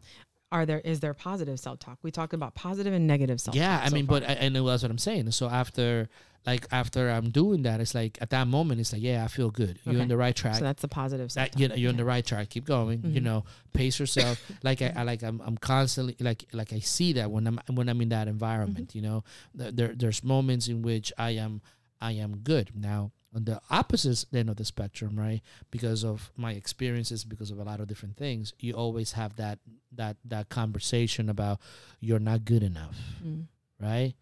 Are 0.52 0.64
there 0.64 0.80
is 0.80 1.00
there 1.00 1.14
positive 1.14 1.58
self 1.58 1.78
talk? 1.80 1.99
We 2.02 2.11
talked 2.11 2.32
about 2.32 2.54
positive 2.54 2.92
and 2.92 3.06
negative 3.06 3.40
self 3.40 3.54
talk. 3.54 3.61
yeah 3.61 3.80
i 3.82 3.90
mean 3.90 4.06
but 4.06 4.23
I, 4.28 4.38
I 4.42 4.49
know 4.49 4.64
that's 4.66 4.82
what 4.82 4.90
i'm 4.92 4.99
saying 4.99 5.28
so 5.32 5.49
after 5.49 6.08
like 6.46 6.66
after 6.70 7.11
i'm 7.11 7.30
doing 7.30 7.62
that 7.62 7.80
it's 7.80 7.96
like 7.96 8.16
at 8.20 8.30
that 8.30 8.46
moment 8.46 8.80
it's 8.80 8.92
like 8.92 9.02
yeah 9.02 9.25
i 9.25 9.28
feel 9.28 9.50
good 9.50 9.80
you're 9.85 9.94
Okay. 9.94 10.02
in 10.02 10.08
the 10.08 10.16
right 10.16 10.35
track 10.37 10.54
so 10.54 10.61
that's 10.64 10.82
the 10.82 10.88
positive 10.88 11.32
that 11.35 11.58
you 11.58 11.66
know, 11.66 11.75
you're 11.75 11.90
in 11.90 11.96
the 11.96 12.04
right 12.04 12.25
track 12.25 12.49
keep 12.49 12.64
going 12.64 13.02
you 13.04 13.20
Mhm. 13.20 13.25
know 13.25 13.44
pace 13.73 13.99
yourself 13.99 14.40
like 14.62 14.80
I, 14.82 14.92
I 14.96 15.02
like 15.02 15.23
I'm, 15.25 15.40
I'm 15.44 15.58
constantly 15.58 16.14
like 16.20 16.44
like 16.52 16.73
i 16.73 16.78
see 16.78 17.14
that 17.14 17.28
when 17.30 17.46
i'm 17.49 17.58
when 17.75 17.88
i'm 17.88 18.00
in 18.00 18.11
that 18.11 18.28
environment 18.28 18.90
Mm-hmm. 18.90 18.99
you 18.99 19.02
know 19.02 19.25
Th- 19.58 19.75
there 19.75 19.94
there's 19.96 20.23
moments 20.23 20.68
in 20.68 20.80
which 20.82 21.12
i 21.18 21.30
am 21.30 21.61
i 22.00 22.12
am 22.12 22.38
good 22.38 22.71
now 22.75 23.11
on 23.35 23.45
the 23.45 23.61
opposite 23.71 24.25
end 24.33 24.49
of 24.49 24.57
the 24.57 24.65
spectrum 24.65 25.19
right 25.19 25.43
because 25.71 26.05
of 26.05 26.31
my 26.37 26.53
experiences 26.53 27.25
because 27.25 27.50
of 27.50 27.59
a 27.59 27.65
lot 27.65 27.81
of 27.81 27.87
different 27.88 28.17
things 28.17 28.53
you 28.61 28.73
always 28.73 29.12
have 29.12 29.37
that 29.37 29.59
that 29.93 30.17
that 30.25 30.49
conversation 30.49 31.29
about 31.29 31.61
you're 32.00 32.19
not 32.19 32.45
good 32.45 32.62
enough 32.62 32.99
Mm. 33.25 33.47
right? 33.81 34.15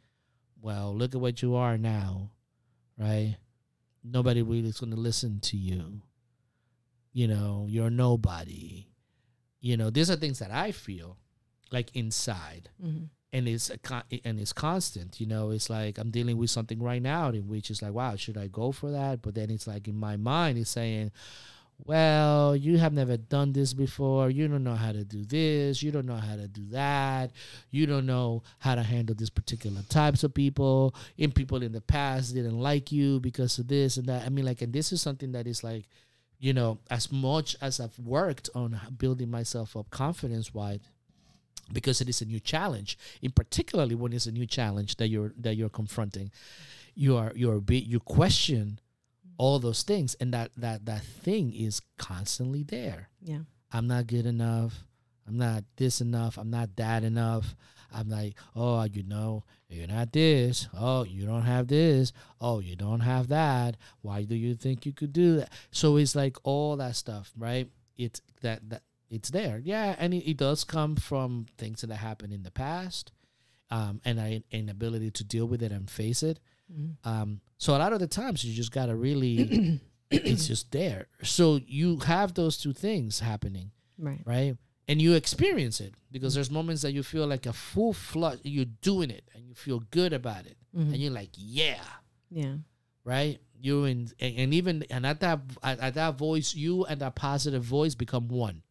Well, 0.61 0.97
look 0.97 1.15
at 1.15 1.21
what 1.21 1.43
you 1.43 1.55
are 1.57 1.77
now, 1.77 2.31
right? 2.99 3.37
Nobody 4.03 4.41
really 4.43 4.69
is 4.69 4.81
going 4.81 4.95
to 4.95 5.01
listen 5.01 5.41
to 5.41 5.57
you. 5.59 6.01
You 7.13 7.29
know, 7.29 7.67
you're 7.69 7.91
nobody. 7.91 8.87
You 9.61 9.77
know, 9.77 9.91
these 9.91 10.11
are 10.11 10.17
things 10.17 10.39
that 10.41 10.51
I 10.51 10.73
feel 10.73 11.19
like 11.71 11.95
inside, 11.95 12.71
Mhm. 12.83 13.09
And 13.35 13.49
it's 13.49 13.69
a 13.69 13.77
con- 13.77 14.05
and 14.25 14.39
it's 14.39 14.53
constant. 14.53 15.21
You 15.21 15.27
know, 15.27 15.51
it's 15.51 15.69
like 15.69 15.99
I'm 15.99 16.11
dealing 16.11 16.39
with 16.39 16.51
something 16.51 16.81
right 16.81 17.03
now, 17.03 17.31
in 17.31 17.49
which 17.49 17.69
is 17.69 17.83
like, 17.83 17.93
wow, 17.93 18.15
should 18.15 18.39
I 18.39 18.47
go 18.47 18.71
for 18.71 18.93
that? 18.93 19.23
But 19.23 19.35
then 19.35 19.51
it's 19.51 19.67
like 19.67 19.89
in 19.89 19.97
my 19.97 20.17
mind, 20.17 20.57
it's 20.57 20.71
saying, 20.71 21.11
well, 21.85 22.55
you 22.55 22.79
have 22.79 22.93
never 22.93 23.17
done 23.17 23.53
this 23.53 23.75
before. 23.75 24.31
You 24.31 24.47
don't 24.47 24.63
know 24.63 24.77
how 24.77 24.93
to 24.93 25.03
do 25.03 25.25
this. 25.25 25.83
You 25.83 25.91
don't 25.91 26.07
know 26.07 26.15
how 26.15 26.37
to 26.37 26.47
do 26.47 26.65
that. 26.67 27.33
You 27.73 27.87
don't 27.87 28.07
know 28.07 28.45
how 28.61 28.77
to 28.77 28.85
handle 28.85 29.17
this 29.17 29.31
particular 29.31 29.83
types 29.89 30.23
of 30.23 30.33
people. 30.33 30.95
And 31.19 31.35
people 31.35 31.61
in 31.61 31.73
the 31.73 31.81
past 31.81 32.35
didn't 32.35 32.61
like 32.61 32.93
you 32.93 33.19
because 33.19 33.59
of 33.59 33.67
this 33.67 33.97
and 33.97 34.07
that. 34.07 34.25
I 34.25 34.29
mean, 34.29 34.45
like, 34.45 34.63
and 34.63 34.73
this 34.73 34.93
is 34.93 35.03
something 35.03 35.33
that 35.33 35.49
is 35.49 35.65
like, 35.65 35.89
you 36.39 36.53
know, 36.53 36.79
as 36.89 37.11
much 37.11 37.57
as 37.61 37.81
I've 37.81 37.99
worked 37.99 38.49
on 38.55 38.81
building 38.97 39.31
myself 39.31 39.77
up 39.77 39.91
confidence 39.91 40.55
wise, 40.55 40.79
because 41.73 42.01
it 42.01 42.09
is 42.09 42.21
a 42.21 42.27
new 42.27 42.41
challenge, 42.41 42.99
in 43.23 43.31
particularly 43.31 43.95
when 43.95 44.13
it's 44.13 44.27
a 44.27 44.33
new 44.33 44.47
challenge 44.47 44.97
that 44.97 45.09
you're 45.09 45.33
that 45.39 45.57
you're 45.57 45.69
confronting, 45.69 46.31
you 46.95 47.17
are 47.17 47.33
you're 47.35 47.61
bit 47.61 47.85
you 47.85 48.01
question 48.01 48.79
all 49.37 49.59
those 49.59 49.83
things 49.83 50.15
and 50.21 50.33
that 50.33 50.51
that 50.57 50.87
that 50.87 51.03
thing 51.03 51.53
is 51.53 51.81
constantly 51.99 52.63
there. 52.63 53.09
Yeah. 53.23 53.41
i'm 53.73 53.87
not 53.87 54.07
good 54.07 54.27
enough. 54.27 54.85
I'm 55.27 55.39
not 55.39 55.65
this 55.77 56.01
enough. 56.01 56.37
I'm 56.37 56.51
not 56.51 56.77
that 56.77 57.03
enough. 57.03 57.55
I'm 57.93 58.09
like 58.09 58.35
oh 58.55 58.85
you 58.85 59.03
know 59.03 59.45
you're 59.69 59.89
not 59.89 60.13
this. 60.13 60.69
Oh 60.77 61.05
you 61.05 61.27
don't 61.27 61.43
have 61.43 61.69
this. 61.69 62.13
Oh 62.41 62.61
you 62.61 62.77
don't 62.77 63.01
have 63.01 63.29
that. 63.29 63.77
Why 64.03 64.23
do 64.25 64.35
you 64.35 64.55
think 64.55 64.87
you 64.87 64.93
could 64.93 65.13
do 65.13 65.37
that? 65.37 65.51
So 65.71 65.97
it's 65.97 66.15
like 66.15 66.37
all 66.45 66.77
that 66.77 66.97
stuff 66.97 67.33
right? 67.37 67.69
It's 67.97 68.21
that 68.43 68.69
that 68.71 68.83
it's 69.11 69.31
there 69.31 69.61
yeah 69.63 69.95
and 69.99 70.13
it, 70.15 70.29
it 70.31 70.37
does 70.37 70.65
come 70.65 70.97
from 70.97 71.47
things 71.59 71.81
that 71.83 71.91
happened 71.95 72.33
in 72.33 72.43
the 72.43 72.51
past 72.51 73.13
um 73.71 74.01
and 74.05 74.19
an 74.19 74.43
inability 74.51 75.11
to 75.11 75.25
deal 75.25 75.47
with 75.47 75.63
it 75.63 75.73
and 75.73 75.91
face 75.91 76.23
it 76.23 76.39
Mhm. 76.73 76.97
um, 77.05 77.41
so 77.59 77.77
a 77.77 77.79
lot 77.79 77.93
of 77.93 78.01
the 78.01 78.07
times 78.07 78.43
you 78.43 78.55
just 78.55 78.73
gotta 78.73 78.97
really, 78.97 79.81
it's 80.11 80.49
just 80.49 80.73
there. 80.73 81.09
So 81.23 81.61
you 81.67 81.99
have 82.07 82.33
those 82.33 82.57
two 82.57 82.73
things 82.73 83.21
happening, 83.21 83.71
Right. 83.99 84.23
right? 84.25 84.57
And 84.89 85.01
you 85.03 85.13
experience 85.13 85.79
it 85.79 85.93
because 86.11 86.33
there's 86.35 86.51
moments 86.51 86.81
that 86.83 86.93
you 86.93 87.03
feel 87.03 87.27
like 87.27 87.45
a 87.45 87.53
full 87.53 87.93
flood. 87.93 88.41
You're 88.45 88.65
doing 88.81 89.11
it 89.11 89.29
and 89.35 89.45
you 89.47 89.55
feel 89.55 89.81
good 89.91 90.15
about 90.15 90.47
it, 90.47 90.57
Mhm. 90.75 90.95
and 90.95 90.97
you're 90.97 91.13
like, 91.13 91.33
yeah, 91.37 91.85
Yeah. 92.31 92.57
right. 93.05 93.39
In, 93.63 94.09
and, 94.19 94.37
and 94.39 94.55
even 94.55 94.85
and 94.91 95.05
at 95.07 95.21
that 95.21 95.41
at, 95.63 95.81
at 95.81 95.95
that 95.95 96.17
voice, 96.17 96.55
you 96.55 96.87
and 96.87 96.99
that 97.03 97.15
positive 97.15 97.63
voice 97.63 97.95
become 97.95 98.29
one, 98.29 98.63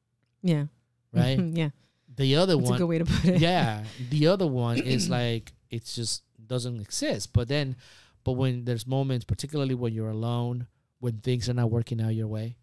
Yeah. 0.43 0.65
right? 1.13 1.39
yeah. 1.53 1.69
the 2.15 2.35
other 2.35 2.55
That's 2.55 2.67
a 2.67 2.69
one, 2.71 2.77
good 2.79 2.85
way 2.88 2.97
to 3.00 3.05
put 3.05 3.25
it. 3.25 3.39
yeah 3.41 3.83
the 4.12 4.27
other 4.27 4.45
one 4.45 4.77
is 4.95 5.09
like 5.09 5.51
it 5.71 5.85
just 5.85 6.21
doesn't 6.45 6.79
exist 6.79 7.33
but 7.33 7.47
then 7.47 7.75
but 8.23 8.33
when 8.33 8.65
there's 8.65 8.85
moments 8.85 9.25
particularly 9.25 9.73
when 9.73 9.93
you're 9.93 10.09
alone 10.12 10.67
when 11.00 11.17
things 11.19 11.50
are 11.50 11.53
not 11.55 11.71
working 11.71 12.00
out 12.01 12.13
your 12.13 12.27
way 12.27 12.57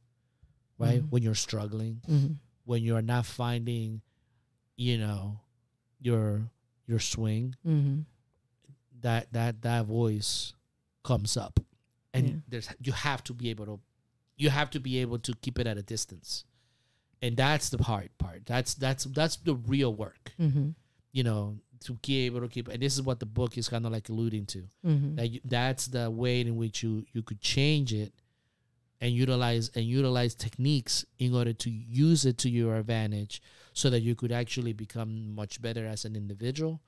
right 0.78 1.02
Mhm. 1.02 1.10
when 1.10 1.22
you're 1.22 1.34
struggling 1.34 2.00
Mhm. 2.08 2.36
when 2.64 2.82
you're 2.84 3.02
not 3.02 3.26
finding 3.26 4.02
you 4.76 4.98
know 4.98 5.40
your 6.00 6.50
your 6.86 7.00
swing 7.00 7.56
Mhm. 7.66 8.04
that 9.00 9.32
that 9.32 9.62
that 9.62 9.86
voice 9.86 10.52
comes 11.02 11.36
up 11.36 11.58
and 12.12 12.26
Yeah. 12.28 12.34
there's 12.48 12.68
you 12.80 12.92
have 12.92 13.24
to 13.24 13.32
be 13.34 13.48
able 13.50 13.66
to 13.66 13.80
you 14.36 14.50
have 14.50 14.70
to 14.70 14.80
be 14.80 14.98
able 14.98 15.18
to 15.18 15.34
keep 15.42 15.58
it 15.58 15.66
at 15.66 15.76
a 15.78 15.82
distance 15.82 16.44
and 17.22 17.36
that's 17.36 17.68
the 17.70 17.82
hard 17.82 18.10
part 18.18 18.44
that's 18.46 18.74
that's 18.74 19.04
that's 19.04 19.36
the 19.36 19.54
real 19.54 19.94
work 19.94 20.32
Mhm. 20.38 20.74
you 21.12 21.22
know, 21.24 21.58
to 21.80 21.94
be 21.94 22.26
able 22.26 22.40
to 22.42 22.48
keep. 22.48 22.68
And 22.68 22.80
this 22.82 22.94
is 22.94 23.02
what 23.02 23.20
the 23.20 23.26
book 23.26 23.56
is 23.58 23.68
kind 23.68 23.84
of 23.86 23.90
like 23.92 24.08
alluding 24.10 24.44
to. 24.46 24.68
Mhm. 24.86 25.16
That 25.16 25.28
you, 25.30 25.40
that's 25.44 25.86
the 25.86 26.10
way 26.10 26.40
in 26.42 26.56
which 26.56 26.82
you 26.82 27.04
you 27.14 27.22
could 27.22 27.40
change 27.40 27.92
it 27.94 28.12
and 29.00 29.12
utilize 29.14 29.70
and 29.74 29.84
utilize 29.86 30.34
techniques 30.34 31.04
in 31.18 31.34
order 31.34 31.52
to 31.54 31.70
use 31.70 32.24
it 32.26 32.36
to 32.38 32.50
your 32.50 32.76
advantage, 32.76 33.40
so 33.72 33.88
that 33.90 34.00
you 34.02 34.14
could 34.14 34.30
actually 34.30 34.72
become 34.74 35.34
much 35.34 35.60
better 35.62 35.86
as 35.86 36.04
an 36.04 36.14
individual 36.16 36.80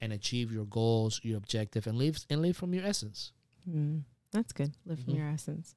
and 0.00 0.12
achieve 0.12 0.52
your 0.52 0.66
goals, 0.66 1.20
your 1.22 1.36
objective, 1.38 1.86
and 1.86 1.96
live 1.96 2.18
and 2.28 2.42
live 2.42 2.56
from 2.56 2.74
your 2.74 2.84
essence. 2.84 3.32
Mm, 3.68 4.02
that's 4.32 4.52
good. 4.52 4.72
Live 4.84 4.98
from 5.00 5.14
Mhm. 5.14 5.16
your 5.18 5.28
essence. 5.28 5.74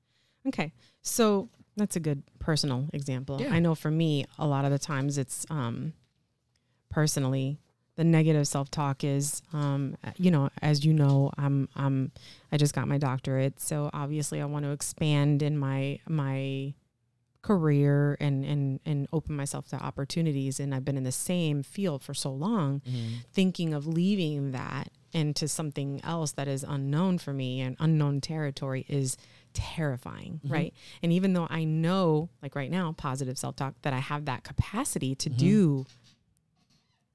Okay. 0.47 0.73
So 1.03 1.49
that's 1.75 1.95
a 1.95 1.99
good 1.99 2.23
personal 2.39 2.89
example. 2.93 3.41
Yeah. 3.41 3.53
I 3.53 3.59
know 3.59 3.75
for 3.75 3.91
me, 3.91 4.25
a 4.37 4.47
lot 4.47 4.65
of 4.65 4.71
the 4.71 4.79
times 4.79 5.17
it's 5.17 5.45
um, 5.49 5.93
personally 6.89 7.59
the 7.95 8.03
negative 8.03 8.47
self 8.47 8.71
talk 8.71 9.03
is, 9.03 9.41
um, 9.53 9.95
you 10.17 10.31
know, 10.31 10.49
as 10.61 10.83
you 10.83 10.93
know, 10.93 11.31
I'm, 11.37 11.69
I'm, 11.75 12.11
I 12.51 12.57
just 12.57 12.73
got 12.73 12.87
my 12.87 12.97
doctorate, 12.97 13.59
so 13.59 13.89
obviously 13.93 14.41
I 14.41 14.45
want 14.45 14.65
to 14.65 14.71
expand 14.71 15.43
in 15.43 15.57
my 15.57 15.99
my 16.07 16.73
career 17.41 18.17
and 18.21 18.45
and 18.45 18.79
and 18.85 19.07
open 19.13 19.35
myself 19.35 19.67
to 19.69 19.75
opportunities. 19.75 20.59
And 20.59 20.73
I've 20.73 20.85
been 20.85 20.97
in 20.97 21.03
the 21.03 21.11
same 21.11 21.61
field 21.61 22.01
for 22.03 22.13
so 22.13 22.31
long, 22.31 22.81
thinking 23.31 23.73
of 23.73 23.85
leaving 23.85 24.51
that 24.53 24.89
into 25.13 25.47
something 25.47 26.01
else 26.03 26.31
that 26.33 26.47
is 26.47 26.63
unknown 26.63 27.17
for 27.19 27.33
me 27.33 27.61
and 27.61 27.75
unknown 27.79 28.21
territory 28.21 28.85
is 28.89 29.17
terrifying, 29.53 30.41
Mhm. 30.45 30.51
right? 30.51 30.73
And 31.01 31.13
even 31.13 31.33
though 31.33 31.47
I 31.49 31.63
know, 31.63 32.29
like 32.41 32.55
right 32.55 32.71
now, 32.71 32.91
positive 32.93 33.37
self 33.37 33.55
talk, 33.55 33.75
that 33.83 33.93
I 33.93 33.99
have 33.99 34.25
that 34.25 34.43
capacity 34.43 35.15
to 35.15 35.29
Mhm. 35.29 35.37
do, 35.37 35.85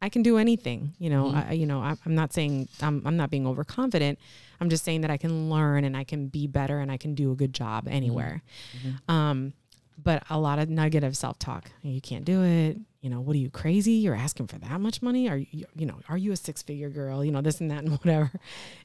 I 0.00 0.08
can 0.08 0.22
do 0.22 0.38
anything. 0.38 0.94
You 1.00 1.10
know, 1.10 1.24
Mhm. 1.32 1.48
I, 1.48 1.52
you 1.54 1.66
know, 1.66 1.80
I, 1.80 1.96
I'm 2.06 2.14
not 2.14 2.32
saying 2.32 2.68
I'm, 2.80 3.02
I'm 3.04 3.16
not 3.16 3.30
being 3.30 3.46
overconfident. 3.46 4.18
I'm 4.60 4.70
just 4.70 4.84
saying 4.84 5.00
that 5.00 5.10
I 5.10 5.16
can 5.16 5.50
learn 5.50 5.82
and 5.84 5.96
I 5.96 6.04
can 6.04 6.28
be 6.28 6.46
better 6.46 6.78
and 6.78 6.90
I 6.90 6.96
can 6.96 7.14
do 7.14 7.32
a 7.32 7.34
good 7.34 7.52
job 7.52 7.88
anywhere. 7.88 8.42
Mhm. 8.76 9.12
Um, 9.12 9.52
but 10.00 10.22
a 10.30 10.38
lot 10.38 10.58
of 10.58 10.68
negative 10.68 11.16
self 11.16 11.38
talk. 11.38 11.70
You 11.82 12.00
can't 12.00 12.24
do 12.24 12.42
it. 12.44 12.78
You 13.00 13.10
know, 13.10 13.20
what 13.20 13.34
are 13.34 13.38
you 13.38 13.50
crazy? 13.50 13.92
You're 13.92 14.14
asking 14.14 14.46
for 14.48 14.58
that 14.58 14.80
much 14.80 15.02
money? 15.02 15.28
Are 15.28 15.38
you, 15.38 15.66
you 15.76 15.86
know, 15.86 16.00
are 16.08 16.16
you 16.16 16.32
a 16.32 16.36
six 16.36 16.62
figure 16.62 16.90
girl? 16.90 17.24
You 17.24 17.30
know, 17.32 17.40
this 17.40 17.60
and 17.60 17.70
that 17.70 17.84
and 17.84 17.92
whatever. 17.98 18.30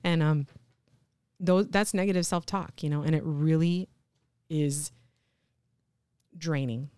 And 0.03 0.21
um, 0.23 0.47
those 1.39 1.67
that's 1.69 1.93
negative 1.93 2.25
self 2.25 2.45
talk. 2.45 2.83
You 2.83 2.89
know, 2.89 3.01
and 3.01 3.15
it 3.15 3.23
really 3.25 3.89
is 4.49 4.91
draining, 6.37 6.89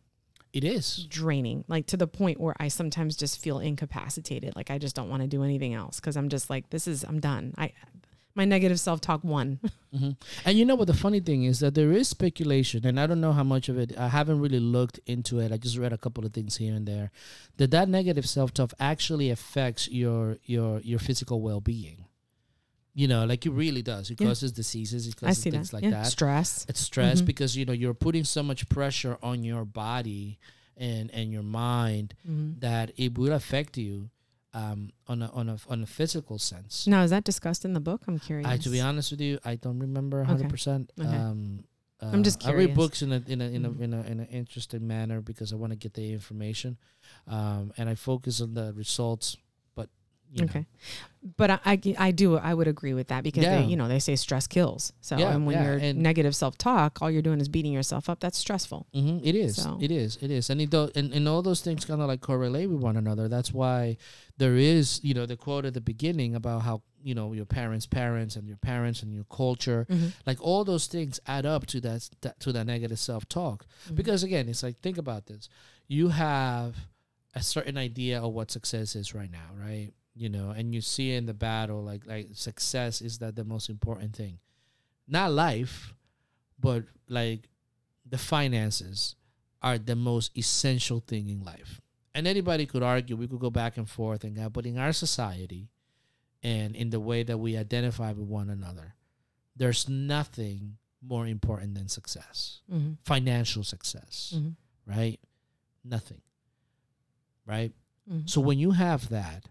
It 0.54 0.64
is. 0.64 1.06
draining. 1.10 1.64
Like 1.68 1.88
to 1.88 1.98
the 1.98 2.08
point 2.08 2.40
where 2.40 2.56
I 2.60 2.68
sometimes 2.70 3.16
just 3.16 3.40
feel 3.42 3.60
incapacitated. 3.60 4.56
Like 4.56 4.72
I 4.72 4.78
just 4.78 4.96
don't 4.96 5.10
want 5.10 5.22
to 5.24 5.28
do 5.28 5.44
anything 5.44 5.74
else 5.74 6.00
because 6.00 6.16
I'm 6.18 6.30
just 6.30 6.50
like, 6.50 6.70
this 6.70 6.88
is 6.88 7.04
I'm 7.04 7.20
done. 7.20 7.54
I 7.58 7.72
my 8.36 8.46
negative 8.46 8.80
self 8.80 9.00
talk 9.02 9.24
won. 9.24 9.60
hmm 9.98 10.12
And 10.46 10.58
you 10.58 10.66
know 10.66 10.76
what 10.76 10.88
the 10.88 10.94
funny 10.94 11.20
thing 11.22 11.44
is 11.46 11.60
that 11.60 11.74
there 11.74 11.92
is 11.92 12.08
speculation, 12.10 12.86
and 12.86 13.00
I 13.00 13.08
don't 13.08 13.22
know 13.22 13.32
how 13.34 13.44
much 13.44 13.70
of 13.70 13.78
it. 13.78 13.98
I 13.98 14.10
haven't 14.10 14.40
really 14.42 14.60
looked 14.60 15.00
into 15.06 15.40
it. 15.40 15.52
I 15.52 15.58
just 15.58 15.78
read 15.78 15.94
a 15.94 15.98
couple 15.98 16.26
of 16.26 16.34
things 16.34 16.58
here 16.58 16.76
and 16.76 16.86
there. 16.88 17.12
That 17.58 17.72
that 17.72 17.88
negative 17.90 18.28
self 18.28 18.54
talk 18.54 18.74
actually 18.80 19.30
affects 19.32 19.88
your 19.90 20.38
your 20.44 20.80
your 20.82 21.00
physical 21.00 21.42
well 21.42 21.62
being. 21.62 22.06
You 22.98 23.08
know, 23.10 23.26
like 23.26 23.46
it 23.46 23.52
really 23.52 23.82
does. 23.82 24.10
It 24.10 24.22
Yeah. 24.22 24.28
causes 24.28 24.52
diseases. 24.54 25.06
It 25.08 25.16
I 25.22 25.26
causes 25.28 25.44
see 25.44 25.52
things 25.52 25.72
that. 25.72 25.78
like 25.78 25.84
yeah. 25.84 25.92
that. 26.04 26.08
Stress. 26.08 26.66
It's 26.70 26.80
stress 26.80 27.22
Mhm. 27.22 27.26
because 27.26 27.56
you 27.58 27.66
know 27.66 27.74
you're 27.74 27.94
putting 27.94 28.24
so 28.24 28.42
much 28.44 28.68
pressure 28.70 29.18
on 29.22 29.44
your 29.44 29.66
body 29.66 30.40
and 30.78 31.10
and 31.12 31.32
your 31.32 31.44
mind 31.44 32.16
Mhm. 32.30 32.60
that 32.62 32.92
it 32.98 33.18
will 33.18 33.34
affect 33.34 33.78
you. 33.78 34.10
Um, 34.56 34.90
on 35.08 35.22
a 35.22 35.30
on 35.40 35.50
a 35.50 35.58
on 35.70 35.84
a 35.84 35.86
physical 35.86 36.38
sense. 36.40 36.88
Now, 36.88 37.04
is 37.04 37.12
that 37.12 37.24
discussed 37.24 37.66
in 37.66 37.74
the 37.74 37.80
book? 37.90 38.02
I'm 38.08 38.18
curious. 38.20 38.48
I 38.48 38.58
to 38.58 38.70
be 38.70 38.82
honest 38.82 39.12
with 39.12 39.22
you, 39.22 39.38
I 39.46 39.56
don't 39.56 39.80
remember 39.80 40.18
Okay. 40.22 40.28
hundred 40.32 40.50
percent. 40.50 40.92
Okay. 41.00 41.08
Um, 41.26 41.66
I'm 42.02 42.24
just 42.24 42.46
uh, 42.46 42.50
I 42.50 42.54
read 42.54 42.74
books 42.76 43.02
in 43.02 43.12
a 43.12 43.22
in 43.28 43.42
a 43.42 43.46
in 43.58 43.66
a 43.66 43.70
Mhm. 43.70 43.82
in 43.86 43.94
a 43.94 44.02
in 44.12 44.20
an 44.20 44.28
interesting 44.28 44.86
manner 44.88 45.22
because 45.22 45.52
I 45.54 45.56
want 45.58 45.72
to 45.72 45.78
get 45.78 45.94
the 45.94 46.12
information, 46.14 46.78
um, 47.28 47.74
and 47.78 47.90
I 47.90 47.96
focus 47.96 48.42
on 48.42 48.54
the 48.54 48.74
results. 48.74 49.38
You 50.36 50.42
know. 50.46 50.50
okay, 50.52 50.66
but 51.38 51.50
I, 51.50 51.60
I 51.66 51.80
I 51.98 52.12
do 52.12 52.38
I 52.38 52.54
would 52.54 52.68
agree 52.68 52.94
with 52.94 53.08
that 53.08 53.24
because 53.24 53.44
Yeah. 53.44 53.62
they 53.62 53.68
you 53.68 53.78
know 53.78 53.88
they 53.88 54.00
say 54.00 54.16
stress 54.18 54.48
kills. 54.48 54.92
So 55.02 55.18
Yeah, 55.18 55.34
and 55.34 55.46
when 55.46 55.56
yeah, 55.56 55.64
you're 55.64 55.78
and- 55.78 56.00
negative 56.04 56.36
self 56.36 56.58
talk, 56.58 57.02
all 57.02 57.10
you're 57.10 57.22
doing 57.22 57.40
is 57.40 57.48
beating 57.50 57.72
yourself 57.74 58.10
up. 58.10 58.20
That's 58.20 58.38
stressful. 58.38 58.86
hmm 58.94 59.20
It 59.24 59.34
is. 59.36 59.56
So- 59.64 59.78
It 59.82 59.92
is. 59.92 60.18
It 60.22 60.30
is. 60.32 60.50
And 60.50 60.60
it 60.62 60.70
do, 60.70 60.90
and, 60.94 61.14
and 61.14 61.28
all 61.28 61.42
those 61.42 61.62
things 61.62 61.86
kind 61.86 62.02
of 62.02 62.08
like 62.08 62.22
correlate 62.22 62.70
with 62.70 62.82
one 62.82 62.98
another. 62.98 63.28
That's 63.30 63.54
why 63.54 63.98
there 64.38 64.56
is, 64.58 65.00
you 65.04 65.14
know, 65.14 65.26
the 65.26 65.38
quote 65.38 65.66
at 65.66 65.74
the 65.74 65.82
beginning 65.82 66.36
about 66.36 66.64
how, 66.64 66.82
you 67.02 67.16
know, 67.16 67.32
your 67.34 67.46
parents' 67.46 67.86
parents 67.88 68.36
and 68.36 68.46
your 68.48 68.58
parents 68.58 69.02
and 69.02 69.14
your 69.14 69.24
culture, 69.26 69.86
Mhm. 69.90 70.12
like 70.26 70.40
all 70.42 70.66
those 70.66 70.88
things 70.88 71.20
add 71.26 71.46
up 71.46 71.66
to 71.68 71.80
that, 71.82 72.10
that 72.22 72.40
to 72.42 72.52
that 72.52 72.66
negative 72.68 73.00
self-talk. 73.00 73.66
Mhm. 73.90 73.96
Because 73.96 74.22
again, 74.24 74.50
it's 74.50 74.64
like 74.64 74.82
think 74.82 74.98
about 74.98 75.28
this. 75.28 75.48
You 75.88 76.10
have 76.10 76.76
a 77.36 77.42
certain 77.44 77.78
idea 77.78 78.22
of 78.22 78.34
what 78.34 78.50
success 78.52 78.96
is 78.96 79.14
right 79.16 79.32
now, 79.32 79.50
right? 79.60 79.92
You 80.18 80.30
know, 80.30 80.52
and 80.52 80.74
you 80.74 80.80
see 80.82 81.14
in 81.14 81.26
the 81.26 81.34
battle 81.34 81.84
like 81.84 82.06
like 82.08 82.30
success 82.34 83.02
is 83.02 83.18
that 83.20 83.36
the 83.36 83.44
most 83.44 83.70
important 83.70 84.16
thing. 84.16 84.40
Not 85.08 85.32
life, 85.32 85.94
but 86.60 86.84
like 87.10 87.50
the 88.10 88.18
finances 88.18 89.16
are 89.62 89.78
the 89.78 89.96
most 89.96 90.32
essential 90.38 91.00
thing 91.06 91.28
in 91.30 91.44
life. 91.44 91.82
And 92.14 92.28
anybody 92.28 92.66
could 92.66 92.82
argue, 92.84 93.18
we 93.18 93.28
could 93.28 93.40
go 93.42 93.50
back 93.50 93.76
and 93.78 93.90
forth 93.90 94.24
and 94.24 94.38
that, 94.38 94.54
but 94.54 94.66
in 94.66 94.78
our 94.78 94.94
society 94.94 95.68
and 96.42 96.76
in 96.76 96.92
the 96.92 97.00
way 97.00 97.24
that 97.24 97.38
we 97.38 97.58
identify 97.58 98.12
with 98.14 98.28
one 98.28 98.50
another, 98.50 98.96
there's 99.56 99.90
nothing 99.90 100.78
more 101.02 101.28
important 101.28 101.74
than 101.76 101.90
success. 101.90 102.62
Mhm. 102.72 102.98
Financial 103.04 103.64
success, 103.64 104.34
Mhm. 104.36 104.56
right? 104.86 105.20
Nothing. 105.84 106.22
Right? 107.46 107.74
Mhm. 108.10 108.30
So 108.30 108.40
when 108.42 108.60
you 108.60 108.72
have 108.72 109.10
that 109.10 109.50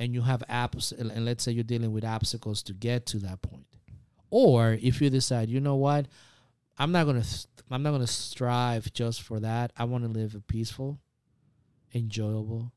and 0.00 0.14
you 0.14 0.22
have 0.22 0.42
apps 0.50 0.90
and 0.98 1.24
let's 1.24 1.44
say 1.44 1.52
you're 1.52 1.62
dealing 1.62 1.92
with 1.92 2.04
obstacles 2.04 2.62
to 2.64 2.72
get 2.72 3.06
to 3.06 3.18
that 3.18 3.42
point. 3.42 3.66
Or 4.30 4.78
if 4.80 5.00
you 5.00 5.10
decide, 5.10 5.48
you 5.50 5.60
know 5.60 5.76
what? 5.76 6.06
I'm 6.78 6.90
not 6.90 7.04
going 7.04 7.20
to 7.22 7.28
I'm 7.70 7.84
not 7.84 7.90
going 7.90 8.00
to 8.00 8.06
strive 8.08 8.92
just 8.92 9.22
for 9.22 9.38
that. 9.40 9.72
I 9.76 9.84
want 9.84 10.02
to 10.04 10.10
live 10.10 10.34
a 10.34 10.40
peaceful, 10.40 10.98
enjoyable 11.94 12.72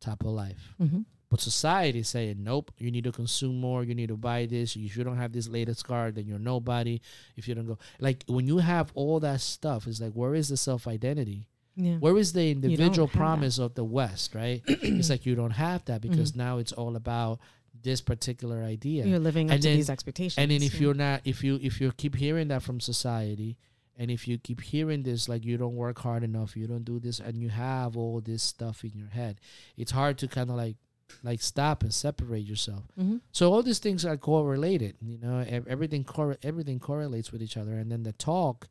type 0.00 0.20
of 0.20 0.28
life. 0.32 0.74
Mhm. 0.80 1.06
But 1.28 1.40
society 1.40 2.00
is 2.00 2.08
saying, 2.08 2.42
nope, 2.44 2.70
you 2.76 2.90
need 2.90 3.04
to 3.04 3.12
consume 3.12 3.58
more. 3.58 3.82
You 3.84 3.94
need 3.94 4.08
to 4.08 4.18
buy 4.18 4.44
this. 4.44 4.76
If 4.76 4.96
you 4.96 5.02
don't 5.02 5.16
have 5.16 5.32
this 5.32 5.48
latest 5.48 5.86
car, 5.86 6.10
then 6.10 6.26
you're 6.26 6.38
nobody. 6.38 7.00
If 7.36 7.48
you 7.48 7.54
don't 7.54 7.66
go, 7.66 7.78
like 7.98 8.22
when 8.26 8.46
you 8.46 8.58
have 8.58 8.92
all 8.94 9.18
that 9.20 9.40
stuff, 9.40 9.86
it's 9.86 10.00
like, 10.00 10.12
where 10.12 10.34
is 10.34 10.48
the 10.50 10.58
self 10.58 10.86
identity? 10.86 11.48
Yeah. 11.76 11.96
Where 11.96 12.16
is 12.18 12.32
the 12.32 12.50
individual 12.50 13.06
have 13.06 13.12
that. 13.12 13.18
promise 13.18 13.58
of 13.58 13.74
the 13.74 13.84
West, 13.84 14.34
right? 14.34 14.62
it's 14.66 15.10
like 15.10 15.24
you 15.26 15.34
don't 15.34 15.52
have 15.52 15.84
that 15.86 16.00
because 16.02 16.34
now 16.36 16.58
it's 16.58 16.72
all 16.72 16.96
about 16.96 17.40
this 17.82 18.00
particular 18.00 18.62
idea. 18.62 19.06
You're 19.06 19.18
living 19.18 19.48
up 19.50 19.54
And 19.54 19.62
to 19.62 19.68
these 19.70 19.88
expectations. 19.90 20.38
and 20.38 20.50
then 20.50 20.62
if 20.62 20.74
yeah. 20.74 20.80
you're 20.82 20.94
not, 20.94 21.22
if 21.24 21.42
you 21.42 21.58
if 21.62 21.80
you 21.80 21.90
keep 21.92 22.14
hearing 22.16 22.48
that 22.48 22.62
from 22.62 22.78
society, 22.80 23.56
and 23.96 24.10
if 24.10 24.28
you 24.28 24.38
keep 24.38 24.60
hearing 24.60 25.02
this, 25.02 25.28
like 25.28 25.44
you 25.44 25.56
don't 25.56 25.74
work 25.76 25.98
hard 25.98 26.22
enough, 26.22 26.56
you 26.56 26.66
don't 26.66 26.84
do 26.84 26.98
this, 27.00 27.18
and 27.20 27.36
you 27.38 27.48
have 27.48 27.96
all 27.96 28.20
this 28.20 28.42
stuff 28.42 28.84
in 28.84 28.92
your 28.94 29.08
head, 29.08 29.40
it's 29.76 29.92
hard 29.92 30.18
to 30.18 30.28
kind 30.28 30.50
of 30.50 30.56
like 30.56 30.76
like 31.22 31.42
stop 31.42 31.82
and 31.82 31.92
separate 31.92 32.44
yourself. 32.44 32.84
Mhm. 32.98 33.20
So 33.32 33.52
all 33.52 33.62
these 33.62 33.78
things 33.80 34.04
are 34.04 34.16
correlated. 34.16 34.96
You 35.02 35.18
know, 35.18 35.38
everything 35.66 36.04
corre- 36.04 36.38
everything 36.42 36.78
correlates 36.78 37.32
with 37.32 37.42
each 37.42 37.56
other, 37.56 37.72
and 37.72 37.90
then 37.90 38.02
the 38.02 38.12
talk 38.12 38.68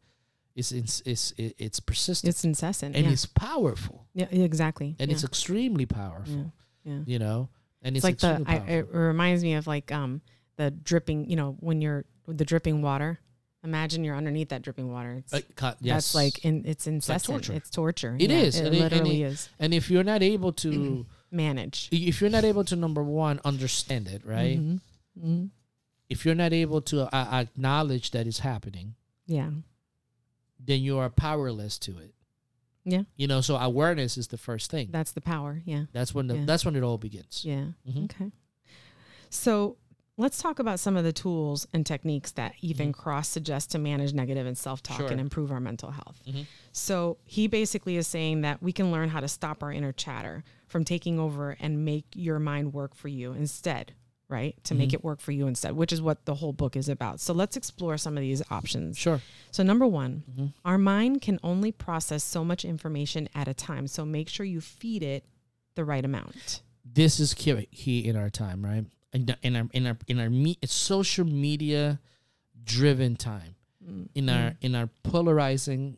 it's 0.56 0.72
is, 0.72 1.02
is 1.06 1.34
it's 1.38 1.80
persistent 1.80 2.30
it's 2.30 2.44
incessant. 2.44 2.96
and 2.96 3.06
yeah. 3.06 3.12
it's 3.12 3.26
powerful 3.26 4.06
yeah, 4.14 4.26
exactly. 4.32 4.96
and 5.00 5.10
yeah. 5.10 5.14
it's 5.16 5.24
extremely 5.24 5.86
powerful. 5.86 6.52
yeah. 6.84 7.00
You 7.06 7.20
know, 7.20 7.50
and 7.82 7.96
It's, 7.96 8.06
it's, 8.06 8.24
like 8.24 8.44
the 8.46 8.50
I, 8.50 8.56
it 8.58 8.88
reminds 8.94 9.44
me 9.44 9.54
of 9.54 9.66
like 9.68 9.92
um 9.92 10.22
the 10.58 10.72
dripping. 10.72 11.30
You 11.30 11.36
know, 11.38 11.56
when 11.60 11.82
you're 11.82 12.06
the 12.28 12.46
dripping 12.46 12.82
water. 12.82 13.20
Imagine 13.64 14.04
you're 14.04 14.16
underneath 14.16 14.50
that 14.50 14.64
dripping 14.64 14.92
water. 14.92 15.12
It's, 15.22 15.32
Uh, 15.34 15.42
yes. 15.82 15.96
That's 16.12 16.16
like 16.16 16.44
in, 16.44 16.64
it's 16.66 16.88
incessant. 16.88 17.24
torture. 17.46 17.54
It's 17.54 17.70
torture. 17.70 18.18
It 18.20 18.32
is, 18.32 18.60
It 18.60 18.66
and 18.66 18.76
it- 18.76 18.92
and 18.94 19.06
it- 19.08 19.22
is. 19.22 19.50
and 19.60 19.72
if 19.72 19.92
you're 19.92 20.04
not 20.04 20.24
able 20.24 20.52
to 20.66 21.06
Manage. 21.32 21.88
if 21.92 22.22
you're 22.22 22.32
not 22.32 22.44
able 22.44 22.64
to 22.66 22.76
number 22.76 23.04
one 23.04 23.40
understand 23.46 24.08
it 24.08 24.26
right 24.26 24.60
Mhm. 24.60 24.82
Mhm. 25.16 25.50
if 26.10 26.26
you're 26.26 26.34
not 26.44 26.54
able 26.54 26.82
to 26.82 27.04
uh, 27.16 27.28
acknowledge 27.42 28.10
that 28.12 28.26
it's 28.26 28.40
happening 28.40 28.96
Yeah. 29.28 29.52
Then 30.66 30.82
you 30.82 30.98
are 31.00 31.10
powerless 31.10 31.78
to 31.80 31.98
it 31.98 32.14
Yeah. 32.84 33.04
you 33.16 33.28
know 33.28 33.42
so 33.42 33.56
awareness 33.58 34.18
is 34.18 34.28
the 34.28 34.38
first 34.38 34.70
thing 34.72 34.90
That's 34.92 35.12
the 35.12 35.22
power. 35.22 35.62
Yeah. 35.66 35.86
that's 35.94 36.14
when 36.14 36.28
the, 36.28 36.38
yeah. 36.38 36.46
that's 36.46 36.66
when 36.66 36.76
it 36.76 36.84
all 36.84 36.98
begins 36.98 37.44
Yeah. 37.46 37.68
Mhm. 37.88 38.06
Okay. 38.06 38.32
So 39.30 39.78
let's 40.18 40.42
talk 40.42 40.60
about 40.60 40.80
some 40.80 40.98
of 40.98 41.04
the 41.04 41.14
tools 41.14 41.66
and 41.74 41.86
techniques 41.86 42.32
that 42.34 42.54
Ethan 42.62 42.94
Kross 42.94 43.26
suggests 43.26 43.72
to 43.72 43.80
manage 43.80 44.14
negative 44.14 44.46
and 44.46 44.58
self 44.58 44.84
talk 44.84 44.96
Mm-hmm. 44.98 45.04
Sure. 45.06 45.12
and 45.12 45.22
improve 45.22 45.52
our 45.52 45.60
mental 45.60 45.92
health. 45.92 46.22
Mhm. 46.28 46.46
So 46.72 47.18
he 47.24 47.48
basically 47.48 47.96
is 47.98 48.08
saying 48.08 48.42
that 48.42 48.62
we 48.62 48.72
can 48.72 48.92
learn 48.92 49.10
how 49.10 49.20
to 49.20 49.28
stop 49.28 49.64
our 49.64 49.72
inner 49.72 49.92
chatter 49.94 50.44
from 50.68 50.84
taking 50.86 51.20
over 51.20 51.52
and 51.60 51.84
make 51.86 52.06
your 52.14 52.40
mind 52.40 52.74
work 52.74 52.94
for 52.96 53.08
you 53.08 53.34
instead, 53.34 53.94
right? 54.32 54.56
To 54.64 54.74
Mm-hmm. 54.74 54.80
make 54.80 54.94
it 54.94 55.04
work 55.04 55.20
for 55.22 55.32
you 55.32 55.48
instead, 55.48 55.74
which 55.76 55.92
is 55.94 56.02
what 56.02 56.26
the 56.26 56.36
whole 56.36 56.54
book 56.54 56.76
is 56.76 56.88
about. 56.90 57.20
So 57.20 57.34
let's 57.34 57.56
explore 57.58 57.98
some 57.98 58.18
of 58.18 58.22
these 58.22 58.42
options. 58.50 58.98
sure 58.98 59.22
So, 59.52 59.62
number 59.64 59.86
one, 59.86 60.24
Mm-hmm. 60.32 60.46
our 60.66 60.78
mind 60.78 61.22
can 61.22 61.40
only 61.44 61.72
process 61.72 62.24
so 62.24 62.44
much 62.44 62.64
information 62.66 63.28
at 63.36 63.48
a 63.48 63.54
time. 63.54 63.88
So, 63.88 64.06
make 64.06 64.30
sure 64.30 64.46
you 64.46 64.62
feed 64.62 65.04
it 65.04 65.26
the 65.76 65.84
right 65.86 66.04
amount. 66.06 66.62
this 66.86 67.20
is 67.20 67.34
key, 67.34 67.68
key 67.72 68.00
in 68.08 68.16
our 68.16 68.30
time 68.30 68.64
right 68.66 68.86
in, 69.14 69.36
in 69.44 69.56
our 69.56 69.68
in 69.74 69.88
our 69.88 69.98
in 70.08 70.20
our 70.20 70.30
me, 70.30 70.58
it's 70.62 70.74
social 70.74 71.26
media 71.26 72.00
driven 72.64 73.16
time 73.16 73.56
Mm, 73.84 74.10
in 74.14 74.30
our 74.30 74.54
in 74.62 74.76
our 74.76 74.90
polarizing 75.04 75.98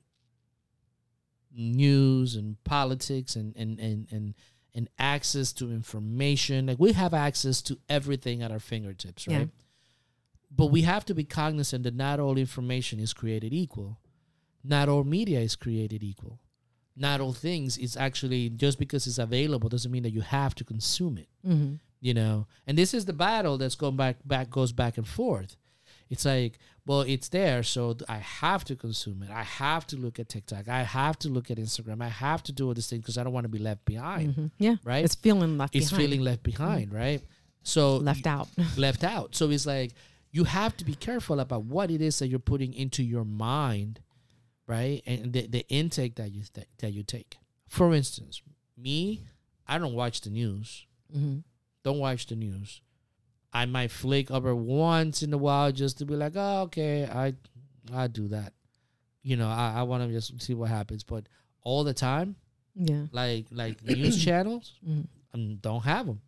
news 1.56 2.36
and 2.36 2.62
politics 2.64 3.36
and 3.36 3.56
and 3.56 3.80
and 3.80 4.08
and 4.12 4.34
and 4.76 4.90
access 4.98 5.54
to 5.54 5.72
information. 5.72 6.66
Like 6.68 6.80
we 6.80 6.94
have 6.94 7.14
access 7.14 7.62
to 7.64 7.78
everything 7.90 8.42
at 8.42 8.52
our 8.52 8.60
fingertips 8.60 9.28
right? 9.28 9.40
Yeah. 9.40 9.46
but 10.56 10.68
we 10.68 10.82
have 10.84 11.06
to 11.06 11.14
be 11.16 11.24
cognizant 11.24 11.84
that 11.84 11.96
not 11.96 12.20
all 12.20 12.38
information 12.38 13.00
is 13.00 13.14
created 13.14 13.54
equal. 13.54 14.00
Not 14.64 14.90
all 14.90 15.04
media 15.04 15.40
is 15.40 15.56
created 15.56 16.04
equal. 16.04 16.40
Not 16.96 17.22
all 17.22 17.34
things 17.34 17.78
is 17.78 17.98
actually 17.98 18.50
just 18.50 18.78
because 18.80 19.08
it's 19.08 19.18
available 19.18 19.68
doesn't 19.70 19.92
mean 19.92 20.04
that 20.04 20.12
you 20.14 20.22
have 20.22 20.54
to 20.56 20.64
consume 20.64 21.18
it 21.18 21.28
Mhm. 21.46 21.80
you 22.02 22.14
know? 22.14 22.48
And 22.68 22.78
this 22.78 22.94
is 22.94 23.06
the 23.06 23.14
battle 23.14 23.58
that's 23.58 23.76
going 23.76 23.96
back 23.96 24.18
back 24.26 24.50
goes 24.50 24.72
back 24.72 24.98
and 24.98 25.08
forth 25.08 25.56
it's 26.10 26.26
like 26.26 26.60
well 26.86 27.02
it's 27.02 27.30
there 27.30 27.64
so 27.64 27.96
i 28.10 28.18
have 28.18 28.64
to 28.66 28.76
consume 28.76 29.24
it 29.24 29.30
i 29.32 29.44
have 29.44 29.86
to 29.88 29.96
look 29.98 30.20
at 30.20 30.28
tiktok 30.30 30.68
i 30.68 30.84
have 30.84 31.18
to 31.18 31.28
look 31.30 31.50
at 31.50 31.58
instagram 31.58 32.02
i 32.02 32.08
have 32.10 32.44
to 32.44 32.52
do 32.52 32.68
all 32.68 32.74
these 32.74 32.88
things 32.88 33.02
because 33.02 33.18
i 33.18 33.24
don't 33.24 33.34
want 33.34 33.46
to 33.46 33.50
be 33.50 33.60
left 33.60 33.84
behind 33.86 34.36
Mhm. 34.36 34.52
Yeah. 34.60 34.76
right 34.84 35.04
It's 35.06 35.16
feeling 35.16 35.58
left 35.58 35.74
behind. 35.74 35.84
it's 35.84 35.92
behind. 35.92 36.04
feeling 36.10 36.22
left 36.24 36.44
behind 36.44 36.94
right 36.94 37.22
so 37.64 37.98
left 37.98 38.28
out. 38.28 38.48
left 38.78 39.04
out 39.04 39.34
so 39.36 39.50
it's 39.50 39.66
like 39.66 39.94
you 40.32 40.44
have 40.46 40.76
to 40.78 40.84
be 40.86 40.96
careful 40.96 41.40
about 41.40 41.64
what 41.64 41.90
it 41.92 42.02
is 42.02 42.20
that 42.20 42.28
you're 42.28 42.40
putting 42.40 42.74
into 42.74 43.04
your 43.04 43.24
mind 43.24 44.02
right 44.68 45.02
and 45.06 45.32
the, 45.34 45.48
the 45.48 45.66
intake 45.70 46.16
that 46.16 46.32
you 46.32 46.42
th- 46.54 46.68
that 46.80 46.92
you 46.92 47.04
take 47.04 47.38
for 47.68 47.94
instance 47.94 48.42
me 48.78 49.22
i 49.68 49.78
don't 49.78 49.94
watch 49.94 50.22
the 50.22 50.30
news 50.30 50.86
hmm 51.12 51.38
don't 51.84 52.00
watch 52.00 52.28
the 52.28 52.36
news. 52.36 52.82
I 53.54 53.66
might 53.66 53.92
flick 53.92 54.32
over 54.32 54.56
once 54.56 55.22
in 55.22 55.32
a 55.34 55.38
while 55.38 55.72
just 55.72 56.00
to 56.00 56.06
be 56.06 56.16
like, 56.16 56.34
oh, 56.36 56.64
okay, 56.64 57.06
I 57.06 57.34
I 57.94 58.08
do 58.08 58.28
that. 58.30 58.54
You 59.22 59.38
know, 59.38 59.48
I, 59.48 59.74
I 59.78 59.84
want 59.84 60.04
to 60.08 60.12
just 60.12 60.42
see 60.42 60.54
what 60.54 60.70
happens. 60.70 61.04
But 61.04 61.26
all 61.62 61.84
the 61.84 61.94
time, 61.94 62.36
Yeah. 62.76 63.06
like 63.12 63.46
like 63.52 63.84
news 63.86 64.24
channels, 64.26 64.74
Mhm. 64.88 65.08
um, 65.34 65.56
don't 65.62 65.84
have 65.84 66.08
them. 66.08 66.22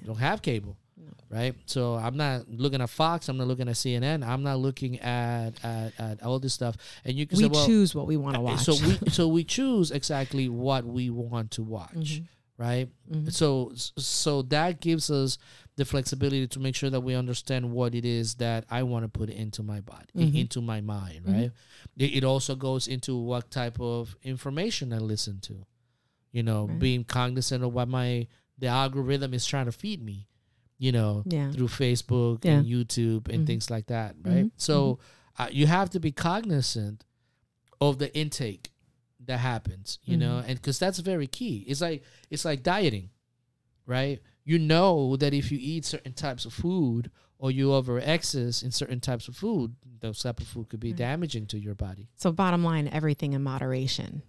Yeah. 0.00 0.06
Don't 0.06 0.18
have 0.18 0.42
cable, 0.42 0.76
No. 0.96 1.12
right? 1.30 1.54
So 1.66 1.94
I'm 1.94 2.16
not 2.16 2.48
looking 2.50 2.80
at 2.80 2.90
Fox. 2.90 3.28
I'm 3.28 3.36
not 3.36 3.46
looking 3.46 3.68
at 3.68 3.76
CNN. 3.76 4.26
I'm 4.26 4.42
not 4.42 4.58
looking 4.58 4.98
at 5.00 5.52
at, 5.64 5.92
at 6.00 6.22
all 6.22 6.40
this 6.40 6.52
stuff. 6.54 6.76
And 7.04 7.16
you 7.16 7.26
can 7.26 7.36
We 7.38 7.44
say, 7.44 7.48
well, 7.50 7.66
choose 7.66 7.94
what 7.94 8.06
we 8.06 8.16
want 8.16 8.34
to 8.34 8.40
watch. 8.40 8.60
so 8.64 8.72
we 8.74 9.10
so 9.10 9.28
we 9.28 9.44
choose 9.56 9.90
exactly 9.92 10.48
what 10.48 10.84
we 10.84 11.10
want 11.10 11.52
to 11.52 11.62
watch, 11.62 12.20
Mhm. 12.20 12.26
Right? 12.62 12.88
Mhm. 13.10 13.32
so 13.32 13.72
so 13.98 14.42
that 14.42 14.80
gives 14.80 15.10
us 15.10 15.36
the 15.76 15.84
flexibility 15.84 16.46
to 16.46 16.60
make 16.60 16.74
sure 16.76 16.90
that 16.90 17.00
we 17.08 17.14
understand 17.14 17.62
what 17.72 17.94
it 17.94 18.04
is 18.04 18.34
that 18.36 18.64
I 18.70 18.82
want 18.84 19.04
to 19.04 19.08
put 19.08 19.28
into 19.30 19.62
my 19.62 19.80
body, 19.80 20.06
Mhm. 20.14 20.34
into 20.42 20.60
my 20.60 20.80
mind, 20.80 21.24
Mhm. 21.24 21.32
right? 21.34 21.50
It, 21.96 22.10
it 22.18 22.24
also 22.24 22.54
goes 22.54 22.86
into 22.88 23.16
what 23.16 23.50
type 23.50 23.80
of 23.80 24.16
information 24.22 24.92
I 24.92 24.98
listen 24.98 25.40
to. 25.48 25.56
You 26.30 26.42
know, 26.42 26.66
Right. 26.68 26.78
being 26.78 27.04
cognizant 27.04 27.64
of 27.64 27.72
what 27.74 27.88
my 27.88 28.26
the 28.58 28.68
algorithm 28.68 29.34
is 29.34 29.44
trying 29.46 29.66
to 29.66 29.72
feed 29.72 30.00
me, 30.02 30.28
you 30.78 30.92
know, 30.92 31.24
Yeah. 31.26 31.50
through 31.52 31.68
Facebook 31.68 32.44
and 32.44 32.64
YouTube 32.66 33.28
and 33.28 33.42
Mhm. 33.42 33.46
things 33.46 33.70
like 33.70 33.86
that, 33.88 34.14
right? 34.22 34.46
Mhm. 34.46 34.52
So 34.56 34.98
uh, 35.38 35.48
you 35.50 35.66
have 35.66 35.88
to 35.90 35.98
be 36.00 36.12
cognizant 36.12 37.04
of 37.80 37.98
the 37.98 38.14
intake 38.16 38.70
that 39.26 39.38
happens, 39.38 39.98
you 40.04 40.16
know, 40.16 40.36
Mhm. 40.42 40.48
and 40.48 40.54
because 40.56 40.78
that's 40.78 40.98
very 40.98 41.26
key. 41.26 41.64
It's 41.68 41.80
like 41.80 42.02
it's 42.30 42.44
like 42.44 42.62
dieting, 42.62 43.10
right? 43.86 44.20
You 44.44 44.58
know 44.58 45.16
that 45.16 45.32
if 45.34 45.52
you 45.52 45.58
eat 45.60 45.84
certain 45.84 46.12
types 46.12 46.44
of 46.44 46.52
food 46.52 47.10
or 47.38 47.50
you 47.50 47.72
over 47.72 47.98
excess 48.00 48.62
in 48.62 48.70
certain 48.70 49.00
types 49.00 49.28
of 49.28 49.36
food, 49.36 49.74
those 50.00 50.20
type 50.22 50.40
of 50.40 50.46
food 50.46 50.68
could 50.68 50.80
be 50.80 50.90
Right. 50.90 50.96
damaging 50.98 51.46
to 51.46 51.58
your 51.58 51.74
body. 51.74 52.08
So 52.16 52.32
bottom 52.32 52.64
line, 52.64 52.88
everything 52.88 53.32
in 53.32 53.42
moderation. 53.42 54.22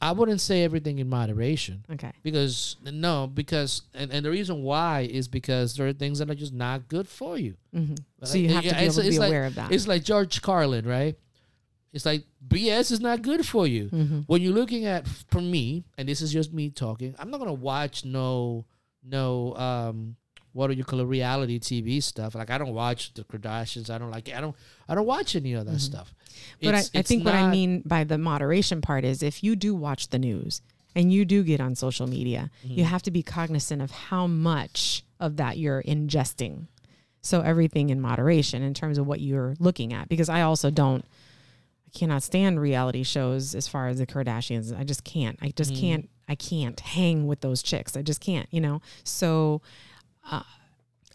I 0.00 0.12
wouldn't 0.12 0.40
say 0.40 0.62
everything 0.64 0.98
in 0.98 1.08
moderation 1.08 1.84
Okay. 1.90 2.12
because 2.22 2.76
no, 2.82 3.26
because 3.26 3.82
and, 3.94 4.12
and 4.12 4.24
the 4.24 4.30
reason 4.30 4.62
why 4.62 5.00
is 5.02 5.28
because 5.28 5.76
there 5.76 5.86
are 5.86 5.92
things 5.92 6.18
that 6.18 6.30
are 6.30 6.34
just 6.34 6.52
not 6.52 6.88
good 6.88 7.08
for 7.08 7.38
you. 7.38 7.56
hmm 7.72 7.94
So 8.22 8.36
you 8.38 8.48
have 8.50 8.64
to 8.64 8.70
be 8.70 8.76
it's- 8.76 8.82
able 8.82 8.94
to 9.02 9.08
it's 9.08 9.16
be 9.16 9.18
like- 9.20 9.28
aware 9.28 9.44
of 9.46 9.54
that. 9.54 9.72
It's 9.72 9.88
like 9.88 10.04
George 10.04 10.42
Carlin, 10.42 10.86
right? 10.86 11.16
It's 11.94 12.04
like 12.04 12.24
BS 12.46 12.90
is 12.92 13.00
not 13.00 13.22
good 13.22 13.46
for 13.46 13.66
you. 13.66 13.88
hmm 13.88 14.20
When 14.26 14.42
you're 14.42 14.52
looking 14.52 14.84
at 14.84 15.06
for 15.06 15.40
me, 15.40 15.84
and 15.96 16.08
this 16.08 16.20
is 16.20 16.32
just 16.32 16.52
me 16.52 16.68
talking, 16.70 17.14
I'm 17.18 17.30
not 17.30 17.38
gonna 17.38 17.52
watch 17.54 18.04
no 18.04 18.66
no 19.02 19.54
um 19.56 20.16
what 20.52 20.68
do 20.68 20.74
you 20.74 20.84
call 20.84 21.00
it 21.00 21.04
reality 21.04 21.58
TV 21.58 22.02
stuff. 22.02 22.34
Like 22.34 22.50
I 22.50 22.58
don't 22.58 22.74
watch 22.74 23.12
the 23.14 23.24
Kardashians. 23.24 23.90
I 23.90 23.98
don't 23.98 24.10
like 24.10 24.28
I 24.32 24.40
don't 24.40 24.54
I 24.88 24.94
don't 24.94 25.06
watch 25.06 25.34
any 25.36 25.52
of 25.54 25.66
that 25.66 25.76
Mhm. 25.76 25.80
stuff. 25.80 26.14
But 26.62 26.74
I, 26.74 26.78
It's- 26.78 26.90
I 26.94 26.98
it's 26.98 27.08
think 27.08 27.24
what 27.24 27.34
I 27.34 27.50
mean 27.50 27.82
by 27.86 28.04
the 28.04 28.18
moderation 28.18 28.80
part 28.80 29.04
is 29.04 29.22
if 29.22 29.42
you 29.44 29.56
do 29.56 29.74
watch 29.74 30.08
the 30.08 30.18
news 30.18 30.62
and 30.96 31.12
you 31.12 31.24
do 31.24 31.42
get 31.42 31.60
on 31.60 31.74
social 31.74 32.06
media, 32.06 32.50
Mm-hmm. 32.64 32.78
you 32.78 32.84
have 32.84 33.02
to 33.02 33.10
be 33.10 33.22
cognizant 33.22 33.82
of 33.82 33.90
how 33.90 34.26
much 34.26 35.04
of 35.20 35.36
that 35.36 35.58
you're 35.58 35.82
ingesting. 35.82 36.66
So 37.20 37.40
everything 37.40 37.90
in 37.90 38.00
moderation 38.00 38.62
in 38.62 38.74
terms 38.74 38.98
of 38.98 39.06
what 39.06 39.20
you're 39.20 39.54
looking 39.58 39.92
at. 39.92 40.08
Because 40.08 40.28
I 40.28 40.42
also 40.42 40.70
don't, 40.70 41.04
I 41.04 41.08
cannot 41.94 42.22
stand 42.22 42.60
reality 42.60 43.02
shows 43.02 43.54
as 43.54 43.66
far 43.68 43.88
as 43.88 43.98
the 43.98 44.06
Kardashians. 44.06 44.76
I 44.78 44.84
just 44.84 45.04
can't. 45.04 45.38
I 45.40 45.50
just 45.50 45.72
Mhm. 45.72 45.80
can't. 45.80 46.08
I 46.28 46.34
can't 46.34 46.78
hang 46.80 47.26
with 47.26 47.40
those 47.40 47.62
chicks. 47.62 47.96
I 47.96 48.02
just 48.02 48.20
can't. 48.20 48.48
You 48.50 48.60
know. 48.60 48.82
So 49.04 49.62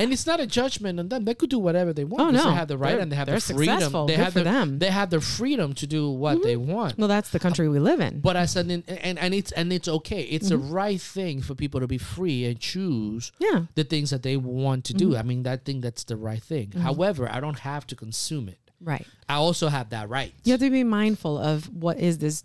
And 0.02 0.13
it's 0.13 0.26
not 0.26 0.39
a 0.39 0.48
judgment 0.48 0.98
on 0.98 1.10
them. 1.10 1.26
They 1.26 1.34
could 1.34 1.50
do 1.50 1.60
whatever 1.60 1.92
they 1.92 2.06
want. 2.06 2.22
Oh, 2.24 2.30
no. 2.32 2.46
They 2.50 2.56
have 2.56 2.70
the 2.70 2.78
right 2.78 2.92
They're- 2.92 3.00
and 3.02 3.12
they 3.12 3.18
have 3.18 3.28
the 3.28 3.38
freedom. 3.42 3.76
successful. 3.80 4.06
They 4.06 4.15
Good 4.15 4.24
have 4.24 4.32
for 4.34 4.39
the, 4.39 4.44
them. 4.46 4.68
Mm-hmm. 4.70 4.78
They 4.78 4.92
have 4.92 5.10
the 5.10 5.20
freedom 5.20 5.74
to 5.74 5.86
do 5.86 6.10
what 6.10 6.42
they 6.42 6.56
want. 6.56 6.98
well, 6.98 7.10
that's 7.10 7.32
the 7.32 7.39
country 7.39 7.68
we 7.68 7.80
live 7.80 8.00
in. 8.00 8.22
But 8.22 8.38
I 8.38 8.46
said, 8.46 8.68
and, 8.72 8.84
and 8.88 9.20
and 9.20 9.34
it's 9.34 9.52
and 9.52 9.74
it's 9.74 9.89
okay. 9.89 10.22
It's 10.22 10.48
the 10.48 10.56
Mm-hmm. 10.56 10.72
right 10.72 11.02
thing 11.02 11.42
for 11.42 11.54
people 11.54 11.82
to 11.82 11.88
be 11.88 11.98
free 11.98 12.46
and 12.46 12.58
choose 12.62 13.34
yeah. 13.39 13.65
the 13.76 13.84
things 13.84 14.10
that 14.12 14.24
they 14.24 14.38
want 14.38 14.86
to 14.86 14.94
do. 14.94 15.10
Mm-hmm. 15.10 15.18
I 15.20 15.24
mean, 15.24 15.44
that 15.44 15.65
thing 15.65 15.82
that's 15.82 16.06
the 16.06 16.15
right 16.15 16.42
thing. 16.42 16.72
However, 16.72 17.30
I 17.30 17.42
don't 17.42 17.60
have 17.60 17.86
to 17.88 17.96
consume 17.98 18.48
it. 18.48 18.68
Right. 18.82 19.06
I 19.28 19.36
also 19.36 19.68
have 19.68 19.89
that 19.89 20.10
right. 20.10 20.34
You 20.44 20.54
have 20.54 20.62
to 20.62 20.70
be 20.70 20.84
mindful 20.84 21.38
of 21.38 21.65
what 21.74 22.00
is 22.00 22.18
this 22.18 22.44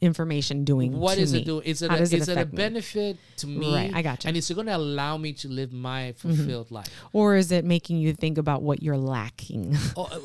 information 0.00 0.64
doing. 0.64 0.98
What 0.98 1.14
to 1.16 1.22
is 1.22 1.32
me. 1.32 1.40
it 1.40 1.44
doing? 1.44 1.64
Is 1.64 1.82
it, 1.82 1.90
How 1.90 1.96
a, 1.96 1.98
does 2.00 2.12
it 2.12 2.20
is 2.22 2.28
it 2.28 2.32
a 2.32 2.34
affect 2.34 2.52
me? 2.52 2.56
benefit 2.56 3.16
to 3.38 3.46
me? 3.46 3.74
Right, 3.74 3.90
I 3.94 4.02
gotcha. 4.02 4.28
And 4.28 4.36
it's 4.36 4.50
going 4.50 4.66
to 4.66 4.76
allow 4.76 5.16
me 5.16 5.32
to 5.34 5.48
live 5.48 5.72
my 5.72 6.12
fulfilled 6.12 6.70
life. 6.70 6.88
Or 7.12 7.36
is 7.36 7.52
it 7.52 7.64
making 7.64 7.98
you 7.98 8.12
think 8.12 8.38
about 8.38 8.62
what 8.62 8.82
you're 8.82 8.98
lacking? 8.98 9.76
Oh, 9.96 10.04
uh, 10.12 10.18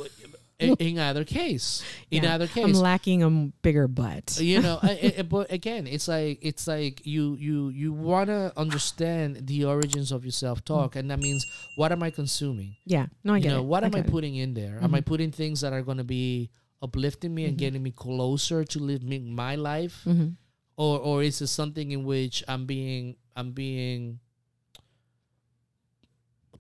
in, 0.62 0.76
in 0.80 1.00
either 1.00 1.24
case, 1.26 1.84
in 2.10 2.24
Yeah. 2.24 2.36
either 2.36 2.48
case, 2.48 2.66
I'm 2.66 2.74
lacking 2.74 3.24
a 3.24 3.30
bigger 3.62 3.88
butt. 3.88 4.38
Uh, 4.40 4.44
you 4.44 4.62
know 4.62 4.80
I, 4.84 5.14
I- 5.20 5.22
but 5.24 5.52
again 5.52 5.88
it's 5.88 6.08
like 6.08 6.40
it's 6.42 6.68
like 6.68 7.06
you 7.06 7.36
you 7.40 7.70
you 7.70 7.92
want 7.94 8.28
to 8.30 8.54
understand 8.56 9.48
the 9.48 9.66
origins 9.66 10.12
of 10.12 10.24
your 10.24 10.32
self-talk 10.32 10.96
and 10.96 11.10
that 11.12 11.20
means 11.20 11.46
what 11.76 11.92
am 11.92 12.04
i 12.04 12.10
consuming 12.10 12.76
Yeah. 12.86 13.08
No, 13.24 13.34
I 13.34 13.38
you 13.38 13.44
get 13.44 13.50
know 13.54 13.60
it. 13.60 13.66
what 13.66 13.84
am 13.84 13.94
i 13.96 14.00
get 14.00 14.08
it. 14.08 14.12
putting 14.12 14.36
in 14.36 14.54
there 14.54 14.78
am 14.82 14.94
i 14.94 15.00
mm-hmm. 15.00 15.10
putting 15.10 15.32
things 15.32 15.62
that 15.62 15.74
are 15.74 15.82
going 15.82 15.98
to 15.98 16.04
be 16.08 16.50
uplifting 16.82 17.34
me 17.34 17.46
and 17.46 17.54
mm-hmm. 17.54 17.60
getting 17.60 17.84
me 17.84 17.92
closer 17.92 18.64
to 18.66 18.80
living 18.80 19.34
my 19.36 19.56
life 19.56 20.02
Mhm. 20.06 20.36
or 20.78 21.00
or 21.00 21.24
is 21.24 21.42
it 21.42 21.48
something 21.48 21.92
in 21.92 22.04
which 22.04 22.44
i'm 22.48 22.66
being 22.66 23.16
i'm 23.36 23.52
being 23.52 24.20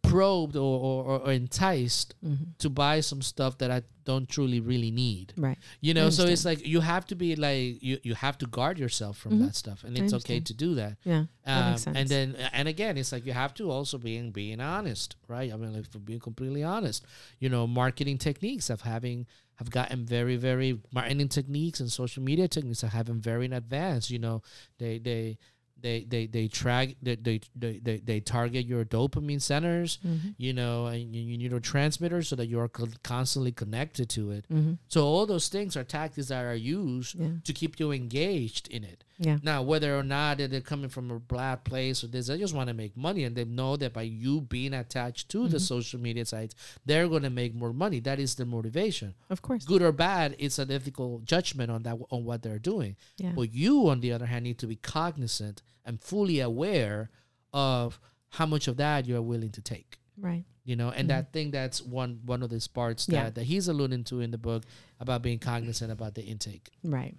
probed 0.03 0.55
or, 0.55 0.79
or, 0.79 1.19
or 1.19 1.31
enticed 1.31 2.15
Mhm. 2.23 2.57
to 2.57 2.69
buy 2.69 2.99
some 3.01 3.21
stuff 3.21 3.57
that 3.59 3.69
i 3.71 3.81
don't 4.03 4.27
truly 4.27 4.59
really 4.59 4.89
need 4.89 5.31
Right. 5.37 5.57
you 5.79 5.93
know 5.93 6.09
so 6.09 6.25
it's 6.25 6.43
like 6.43 6.65
you 6.65 6.79
have 6.81 7.05
to 7.07 7.15
be 7.15 7.35
like 7.35 7.81
you, 7.83 7.99
you 8.01 8.15
have 8.15 8.37
to 8.39 8.47
guard 8.47 8.79
yourself 8.79 9.17
from 9.17 9.33
Mhm. 9.33 9.45
that 9.45 9.55
stuff 9.55 9.83
and 9.83 9.95
it's 9.97 10.13
okay 10.13 10.39
to 10.39 10.53
do 10.53 10.73
that 10.75 10.97
Yeah. 11.05 11.25
That 11.45 11.69
makes 11.71 11.87
um, 11.87 11.93
sense. 11.93 11.97
and 11.97 12.09
then 12.09 12.49
and 12.51 12.67
again 12.67 12.97
it's 12.97 13.11
like 13.11 13.25
you 13.27 13.33
have 13.33 13.53
to 13.55 13.69
also 13.71 13.97
being 13.99 14.31
being 14.31 14.59
honest 14.59 15.15
right 15.27 15.53
i 15.53 15.55
mean 15.55 15.73
like 15.73 15.89
for 15.91 15.99
being 15.99 16.19
completely 16.19 16.63
honest 16.63 17.05
you 17.39 17.49
know 17.49 17.67
marketing 17.67 18.17
techniques 18.17 18.69
of 18.71 18.81
having 18.81 19.27
have 19.55 19.69
gotten 19.69 20.03
very 20.03 20.35
very 20.35 20.79
marketing 20.91 21.29
techniques 21.29 21.79
and 21.79 21.91
social 21.91 22.23
media 22.23 22.47
techniques 22.47 22.81
have 22.81 23.05
been 23.05 23.21
very 23.21 23.45
in 23.45 23.53
advance 23.53 24.09
you 24.09 24.17
know 24.17 24.41
they 24.79 24.97
they 24.97 25.37
they 25.81 26.03
they 26.03 26.25
they 26.27 26.47
track 26.47 26.89
they 27.01 27.15
they 27.15 27.39
they, 27.55 27.97
they, 27.97 28.19
target 28.19 28.65
your 28.65 28.85
dopamine 28.85 29.41
centers 29.41 29.97
Mhm. 30.05 30.35
you 30.37 30.53
know 30.53 30.85
and 30.87 31.15
you, 31.15 31.21
you 31.21 31.49
neurotransmitters 31.49 32.25
so 32.27 32.35
that 32.35 32.47
you're 32.47 32.67
co- 32.69 32.87
constantly 33.03 33.51
connected 33.51 34.09
to 34.09 34.31
it 34.31 34.45
Mhm. 34.51 34.77
so 34.87 35.05
all 35.05 35.25
those 35.25 35.47
things 35.49 35.75
are 35.75 35.83
tactics 35.83 36.27
that 36.27 36.43
are 36.45 36.55
used 36.55 37.15
Yeah. 37.19 37.27
to 37.43 37.53
keep 37.53 37.79
you 37.79 37.91
engaged 37.91 38.67
in 38.67 38.83
it. 38.83 39.03
Yeah. 39.17 39.37
Now, 39.43 39.61
whether 39.61 39.97
or 39.97 40.03
not 40.03 40.39
they're 40.39 40.61
coming 40.61 40.89
from 40.89 41.11
a 41.11 41.19
bad 41.19 41.63
place 41.63 42.03
or 42.03 42.07
this, 42.07 42.27
they 42.27 42.37
just 42.37 42.55
want 42.55 42.69
to 42.69 42.73
make 42.73 42.97
money, 42.97 43.23
and 43.23 43.35
they 43.35 43.45
know 43.45 43.75
that 43.77 43.93
by 43.93 44.01
you 44.01 44.41
being 44.41 44.73
attached 44.73 45.29
to 45.29 45.43
the 45.43 45.57
mm-hmm. 45.57 45.57
social 45.57 45.99
media 45.99 46.25
sites, 46.25 46.55
they're 46.85 47.07
going 47.07 47.23
to 47.23 47.29
make 47.29 47.53
more 47.53 47.73
money. 47.73 47.99
That 47.99 48.19
is 48.19 48.35
the 48.35 48.45
motivation. 48.45 49.13
Of 49.29 49.41
course. 49.41 49.63
Good 49.63 49.81
or 49.81 49.91
bad, 49.91 50.35
it's 50.39 50.57
an 50.57 50.71
ethical 50.71 51.19
judgment 51.19 51.69
on 51.69 51.83
that 51.83 51.97
on 52.09 52.25
what 52.25 52.41
they're 52.41 52.59
doing. 52.59 52.95
Yeah. 53.17 53.33
But 53.35 53.53
you, 53.53 53.89
on 53.89 53.99
the 53.99 54.11
other 54.11 54.25
hand, 54.25 54.43
need 54.43 54.57
to 54.59 54.67
be 54.67 54.75
cognizant 54.75 55.61
and 55.85 56.01
fully 56.01 56.39
aware 56.39 57.09
of 57.53 57.99
how 58.29 58.45
much 58.45 58.67
of 58.67 58.77
that 58.77 59.05
you're 59.05 59.21
willing 59.21 59.51
to 59.51 59.61
take 59.61 59.97
Right. 60.17 60.45
you 60.63 60.75
know 60.75 60.89
and 60.89 60.99
mm-hmm. 60.99 61.07
that 61.07 61.33
thing 61.33 61.51
that's 61.51 61.81
one 61.81 62.19
one 62.25 62.43
of 62.43 62.49
these 62.49 62.67
parts 62.67 63.05
that, 63.07 63.13
Yeah. 63.13 63.29
that 63.31 63.43
he's 63.43 63.67
alluding 63.67 64.03
to 64.05 64.21
in 64.21 64.31
the 64.31 64.37
book 64.37 64.63
about 64.99 65.21
being 65.21 65.39
cognizant 65.39 65.91
about 65.91 66.15
the 66.15 66.23
intake 66.23 66.69
Right. 66.83 67.15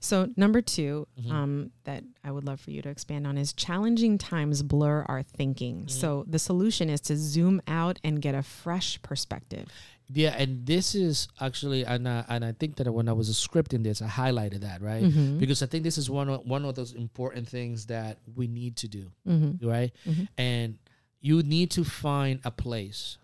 So 0.00 0.28
number 0.36 0.60
2 0.60 1.06
Mhm. 1.20 1.30
um, 1.30 1.70
that 1.84 2.04
I 2.22 2.30
would 2.30 2.44
love 2.44 2.60
for 2.60 2.70
you 2.70 2.82
to 2.82 2.88
expand 2.90 3.26
on 3.26 3.38
is 3.38 3.52
challenging 3.52 4.18
times 4.18 4.62
blur 4.62 5.02
our 5.08 5.22
thinking. 5.22 5.88
So 5.88 6.24
the 6.28 6.38
solution 6.38 6.90
is 6.90 7.00
to 7.02 7.16
zoom 7.16 7.62
out 7.66 7.98
and 8.04 8.20
get 8.20 8.34
a 8.34 8.42
fresh 8.42 9.00
perspective. 9.02 9.68
yeah 10.12 10.34
and 10.36 10.66
this 10.66 10.94
is 10.94 11.28
actually 11.40 11.82
and 11.86 12.06
I, 12.06 12.22
and 12.28 12.44
I 12.44 12.52
think 12.52 12.76
that 12.76 12.92
when 12.92 13.08
I 13.08 13.14
was 13.14 13.30
scripting 13.30 13.82
this 13.82 14.02
I 14.02 14.06
highlighted 14.08 14.60
that 14.60 14.82
right 14.82 15.02
Mhm. 15.02 15.38
because 15.38 15.62
I 15.62 15.66
think 15.66 15.82
this 15.82 15.96
is 15.96 16.10
one 16.10 16.28
of 16.28 16.44
one 16.44 16.66
of 16.66 16.74
those 16.74 16.92
important 16.92 17.48
things 17.48 17.86
that 17.86 18.18
we 18.36 18.46
need 18.46 18.76
to 18.76 18.86
do 18.88 19.10
Mhm. 19.26 19.64
right 19.64 19.92
Mhm. 20.04 20.28
and 20.36 20.78
you 21.22 21.42
need 21.42 21.70
to 21.70 21.84
find 21.84 22.38
a 22.44 22.50
place 22.50 23.16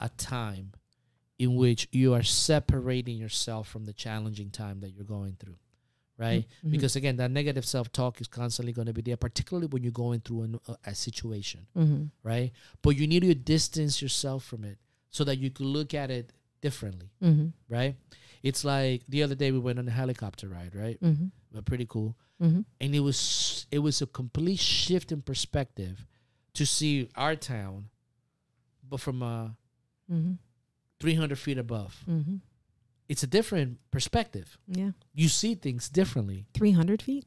a 0.00 0.10
time 0.10 0.72
in 1.38 1.56
which 1.56 1.88
you 1.92 2.12
are 2.12 2.22
separating 2.22 3.16
yourself 3.16 3.66
from 3.66 3.86
the 3.86 3.94
challenging 3.94 4.50
time 4.50 4.80
that 4.80 4.90
you're 4.90 5.04
going 5.18 5.34
through 5.40 5.56
right 6.18 6.44
Mhm. 6.64 6.70
because 6.72 6.96
again 6.96 7.16
that 7.16 7.30
negative 7.30 7.64
self-talk 7.64 8.20
is 8.20 8.26
constantly 8.28 8.72
going 8.72 8.86
to 8.86 8.92
be 8.92 9.02
there 9.02 9.16
particularly 9.16 9.68
when 9.68 9.82
you're 9.84 9.92
going 9.92 10.20
through 10.20 10.42
an, 10.42 10.58
a, 10.68 10.76
a 10.90 10.94
situation 10.94 11.66
Mhm. 11.76 12.10
right 12.24 12.52
but 12.82 12.90
you 12.96 13.06
need 13.06 13.22
to 13.22 13.34
distance 13.34 14.02
yourself 14.02 14.44
from 14.44 14.64
it 14.64 14.78
so 15.10 15.22
that 15.24 15.38
you 15.38 15.50
can 15.50 15.66
look 15.66 15.94
at 15.94 16.10
it 16.10 16.32
differently 16.60 17.10
Mhm. 17.22 17.52
right 17.68 17.94
it's 18.42 18.64
like 18.64 19.02
the 19.08 19.22
other 19.22 19.34
day 19.36 19.52
we 19.52 19.58
went 19.60 19.78
on 19.78 19.86
a 19.88 19.92
helicopter 20.02 20.48
ride 20.48 20.74
right 20.74 21.00
Mhm. 21.00 21.30
Uh, 21.56 21.62
pretty 21.62 21.86
cool 21.86 22.16
Mhm. 22.40 22.64
and 22.80 22.94
it 22.94 23.00
was 23.00 23.66
it 23.70 23.78
was 23.78 24.02
a 24.02 24.06
complete 24.06 24.58
shift 24.60 25.12
in 25.12 25.22
perspective 25.22 26.04
to 26.54 26.66
see 26.66 27.08
our 27.14 27.36
town 27.36 27.88
but 28.82 29.00
from 29.00 29.22
uh 29.22 29.50
Mhm. 30.10 30.38
300 31.00 31.38
feet 31.38 31.58
above. 31.58 32.04
It's 33.08 33.22
a 33.22 33.26
different 33.26 33.78
perspective. 33.90 34.58
Yeah. 34.66 34.90
you 35.14 35.28
see 35.28 35.54
things 35.54 35.88
differently. 35.88 36.46
300 36.54 37.02
feet? 37.02 37.24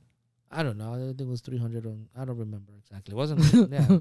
i 0.54 0.64
don't 0.64 0.78
know. 0.78 0.94
I 0.94 0.98
think 0.98 1.22
it 1.22 1.28
was 1.28 1.40
300 1.42 1.86
on 1.86 2.08
i 2.14 2.26
don't 2.26 2.38
remember 2.38 2.74
exactly. 2.78 3.14
It? 3.16 3.16
Wasn't 3.16 3.72
yeah. 3.72 4.00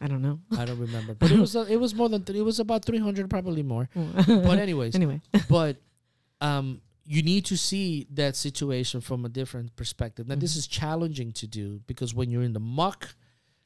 I 0.00 0.06
don't 0.08 0.22
know. 0.22 0.40
i 0.56 0.64
don't 0.64 0.78
remember. 0.78 1.14
But 1.14 1.30
it 1.30 1.38
was 1.38 1.54
uh, 1.54 1.66
it 1.68 1.76
was 1.76 1.94
more 1.94 2.08
than 2.08 2.24
th- 2.24 2.38
it 2.38 2.42
was 2.42 2.58
about 2.58 2.84
300 2.86 3.28
probably 3.28 3.62
more. 3.62 3.88
But 4.26 4.58
anyways 4.58 4.94
anyway. 4.94 5.20
but 5.48 5.76
um 6.40 6.80
you 7.04 7.22
need 7.22 7.44
to 7.46 7.56
see 7.56 8.06
that 8.12 8.34
situation 8.36 9.00
from 9.00 9.24
a 9.24 9.28
different 9.28 9.74
perspective. 9.76 10.26
Now 10.28 10.36
this 10.36 10.54
is 10.56 10.66
challenging 10.66 11.32
to 11.32 11.46
do 11.46 11.80
because 11.86 12.14
when 12.14 12.30
you're 12.30 12.44
in 12.44 12.54
the 12.54 12.60
muck 12.60 13.14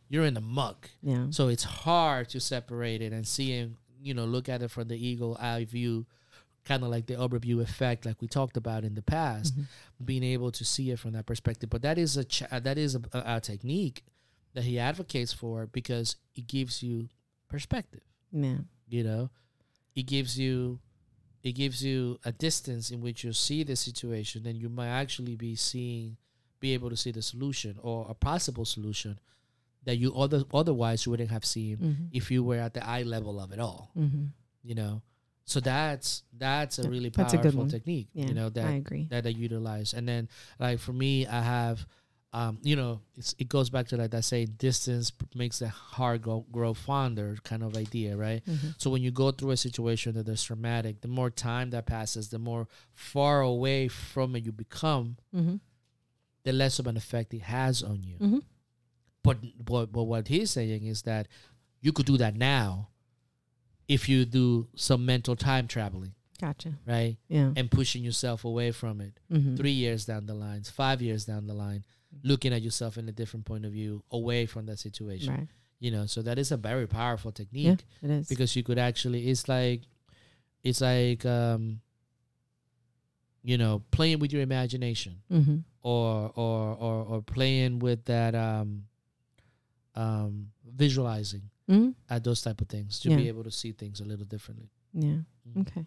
you're 0.08 0.24
in 0.24 0.34
the 0.34 0.40
muck. 0.58 0.90
Yeah. 1.02 1.26
so 1.30 1.48
it's 1.48 1.64
hard 1.64 2.28
to 2.30 2.40
separate 2.40 3.00
it 3.00 3.12
and 3.12 3.24
see 3.26 3.52
it 3.52 3.70
you 4.02 4.12
know 4.12 4.24
look 4.24 4.48
at 4.48 4.60
it 4.62 4.70
from 4.70 4.88
the 4.88 4.98
eagle 5.10 5.36
eye 5.40 5.64
view 5.64 6.04
kind 6.64 6.82
of 6.82 6.88
like 6.90 7.06
the 7.06 7.14
overview 7.14 7.60
effect 7.62 8.06
like 8.06 8.20
we 8.22 8.28
talked 8.28 8.56
about 8.56 8.84
in 8.84 8.94
the 8.94 9.02
past 9.02 9.56
Mhm. 9.56 9.66
being 10.04 10.22
able 10.24 10.50
to 10.50 10.64
see 10.64 10.90
it 10.90 10.98
from 10.98 11.12
that 11.12 11.26
perspective 11.26 11.68
but 11.70 11.82
that 11.82 11.98
is 11.98 12.16
a 12.16 12.24
ch- 12.24 12.42
uh, 12.50 12.60
that 12.60 12.78
is 12.78 12.94
a, 12.94 13.00
a, 13.12 13.36
a 13.36 13.40
technique 13.40 14.02
that 14.54 14.64
he 14.64 14.78
advocates 14.78 15.32
for 15.32 15.66
because 15.66 16.16
it 16.36 16.46
gives 16.46 16.82
you 16.82 17.08
perspective. 17.48 18.02
Yeah. 18.32 18.58
You 18.88 19.02
know, 19.04 19.30
it 19.94 20.04
gives 20.06 20.38
you 20.38 20.80
it 21.42 21.52
gives 21.52 21.84
you 21.84 22.18
a 22.24 22.32
distance 22.32 22.90
in 22.90 23.00
which 23.02 23.22
you 23.24 23.32
see 23.32 23.62
the 23.64 23.76
situation 23.76 24.46
and 24.46 24.56
you 24.56 24.68
might 24.68 24.88
actually 24.88 25.36
be 25.36 25.54
seeing 25.56 26.16
be 26.60 26.72
able 26.72 26.88
to 26.88 26.96
see 26.96 27.10
the 27.10 27.20
solution 27.22 27.78
or 27.82 28.06
a 28.08 28.14
possible 28.14 28.64
solution 28.64 29.18
that 29.84 29.96
you 29.98 30.14
other, 30.14 30.44
otherwise 30.54 31.04
you 31.04 31.10
wouldn't 31.10 31.30
have 31.30 31.44
seen 31.44 31.76
Mm-hmm. 31.76 32.04
if 32.12 32.30
you 32.30 32.42
were 32.42 32.56
at 32.58 32.72
the 32.74 32.86
eye 32.86 33.02
level 33.02 33.38
of 33.40 33.52
it 33.52 33.58
all 33.60 33.90
Mm-hmm. 33.98 34.26
you 34.62 34.74
know 34.74 35.02
so 35.44 35.60
that's 35.60 36.22
that's 36.36 36.78
a 36.78 36.88
really 36.88 37.10
that's 37.10 37.32
powerful 37.34 37.66
technique 37.68 38.08
Yeah. 38.14 38.26
you 38.26 38.34
know 38.34 38.48
that 38.50 38.66
I 38.66 38.72
agree. 38.72 39.06
that 39.10 39.26
I 39.26 39.30
utilize. 39.30 39.92
And 39.94 40.08
then 40.08 40.28
like 40.58 40.78
for 40.78 40.92
me, 40.92 41.26
I 41.26 41.40
have, 41.42 41.86
um, 42.32 42.58
you 42.62 42.74
know, 42.76 43.00
it's, 43.16 43.34
it 43.38 43.48
goes 43.48 43.70
back 43.70 43.86
to 43.88 43.96
like 43.96 44.10
that 44.10 44.24
say, 44.24 44.46
distance 44.46 45.12
makes 45.34 45.58
the 45.60 45.68
heart 45.68 46.22
go, 46.22 46.46
grow 46.50 46.74
fonder 46.74 47.36
kind 47.44 47.62
of 47.62 47.76
idea, 47.76 48.16
right? 48.16 48.42
Mm-hmm. 48.44 48.68
So 48.78 48.90
when 48.90 49.02
you 49.02 49.10
go 49.12 49.30
through 49.30 49.50
a 49.52 49.56
situation 49.56 50.14
that 50.14 50.28
is 50.28 50.42
traumatic, 50.42 51.00
the 51.02 51.08
more 51.08 51.30
time 51.30 51.70
that 51.70 51.86
passes, 51.86 52.30
the 52.30 52.38
more 52.38 52.66
far 52.92 53.40
away 53.42 53.86
from 53.88 54.34
it 54.36 54.44
you 54.44 54.50
become, 54.52 55.16
Mm-hmm. 55.36 55.56
the 56.44 56.52
less 56.52 56.78
of 56.78 56.86
an 56.86 56.96
effect 56.96 57.32
it 57.34 57.42
has 57.42 57.82
on 57.82 58.02
you. 58.02 58.16
Mm-hmm. 58.16 58.38
But, 59.22 59.38
but 59.64 59.92
but 59.92 60.04
what 60.04 60.28
he's 60.28 60.50
saying 60.50 60.84
is 60.86 61.02
that 61.02 61.28
you 61.80 61.92
could 61.92 62.06
do 62.06 62.16
that 62.18 62.34
now 62.36 62.88
if 63.88 64.08
you 64.08 64.24
do 64.24 64.68
some 64.74 65.04
mental 65.04 65.36
time 65.36 65.66
traveling, 65.66 66.14
Gotcha. 66.40 66.74
right? 66.86 67.16
Yeah. 67.28 67.52
And 67.56 67.70
pushing 67.70 68.02
yourself 68.02 68.44
away 68.44 68.72
from 68.72 69.00
it. 69.00 69.18
Mm-hmm. 69.32 69.56
three 69.56 69.72
years 69.72 70.04
down 70.04 70.26
the 70.26 70.34
lines, 70.34 70.70
five 70.70 71.02
years 71.02 71.24
down 71.24 71.46
the 71.46 71.54
line, 71.54 71.84
looking 72.22 72.52
at 72.52 72.62
yourself 72.62 72.96
in 72.96 73.08
a 73.08 73.12
different 73.12 73.44
point 73.46 73.64
of 73.64 73.72
view, 73.72 74.02
away 74.10 74.46
from 74.46 74.66
that 74.66 74.78
situation. 74.78 75.34
Right. 75.34 75.48
You 75.80 75.90
know, 75.90 76.06
so 76.06 76.22
that 76.22 76.38
is 76.38 76.50
a 76.52 76.56
very 76.56 76.86
powerful 76.86 77.32
technique. 77.32 77.84
Yeah. 78.00 78.10
It 78.10 78.10
is. 78.10 78.28
because 78.28 78.56
you 78.56 78.62
could 78.62 78.78
actually, 78.78 79.28
it's 79.28 79.48
like, 79.48 79.82
it's 80.62 80.80
like, 80.80 81.26
um, 81.26 81.80
you 83.42 83.58
know, 83.58 83.82
playing 83.90 84.18
with 84.20 84.32
your 84.32 84.40
imagination 84.40 85.20
mm-hmm. 85.30 85.58
or 85.82 86.32
or 86.34 86.74
or 86.74 87.04
or 87.04 87.22
playing 87.22 87.78
with 87.80 88.06
that, 88.06 88.34
um, 88.34 88.84
um, 89.94 90.48
visualizing 90.64 91.50
Mm-hmm. 91.68 91.90
at 92.10 92.22
those 92.24 92.42
type 92.42 92.60
of 92.60 92.68
things 92.68 93.00
to 93.00 93.08
Yeah. 93.10 93.16
be 93.16 93.28
able 93.28 93.44
to 93.44 93.50
see 93.50 93.72
things 93.72 94.00
a 94.00 94.04
little 94.04 94.26
differently. 94.26 94.68
Yeah. 94.92 95.20
Mhm. 95.48 95.60
Okay. 95.62 95.86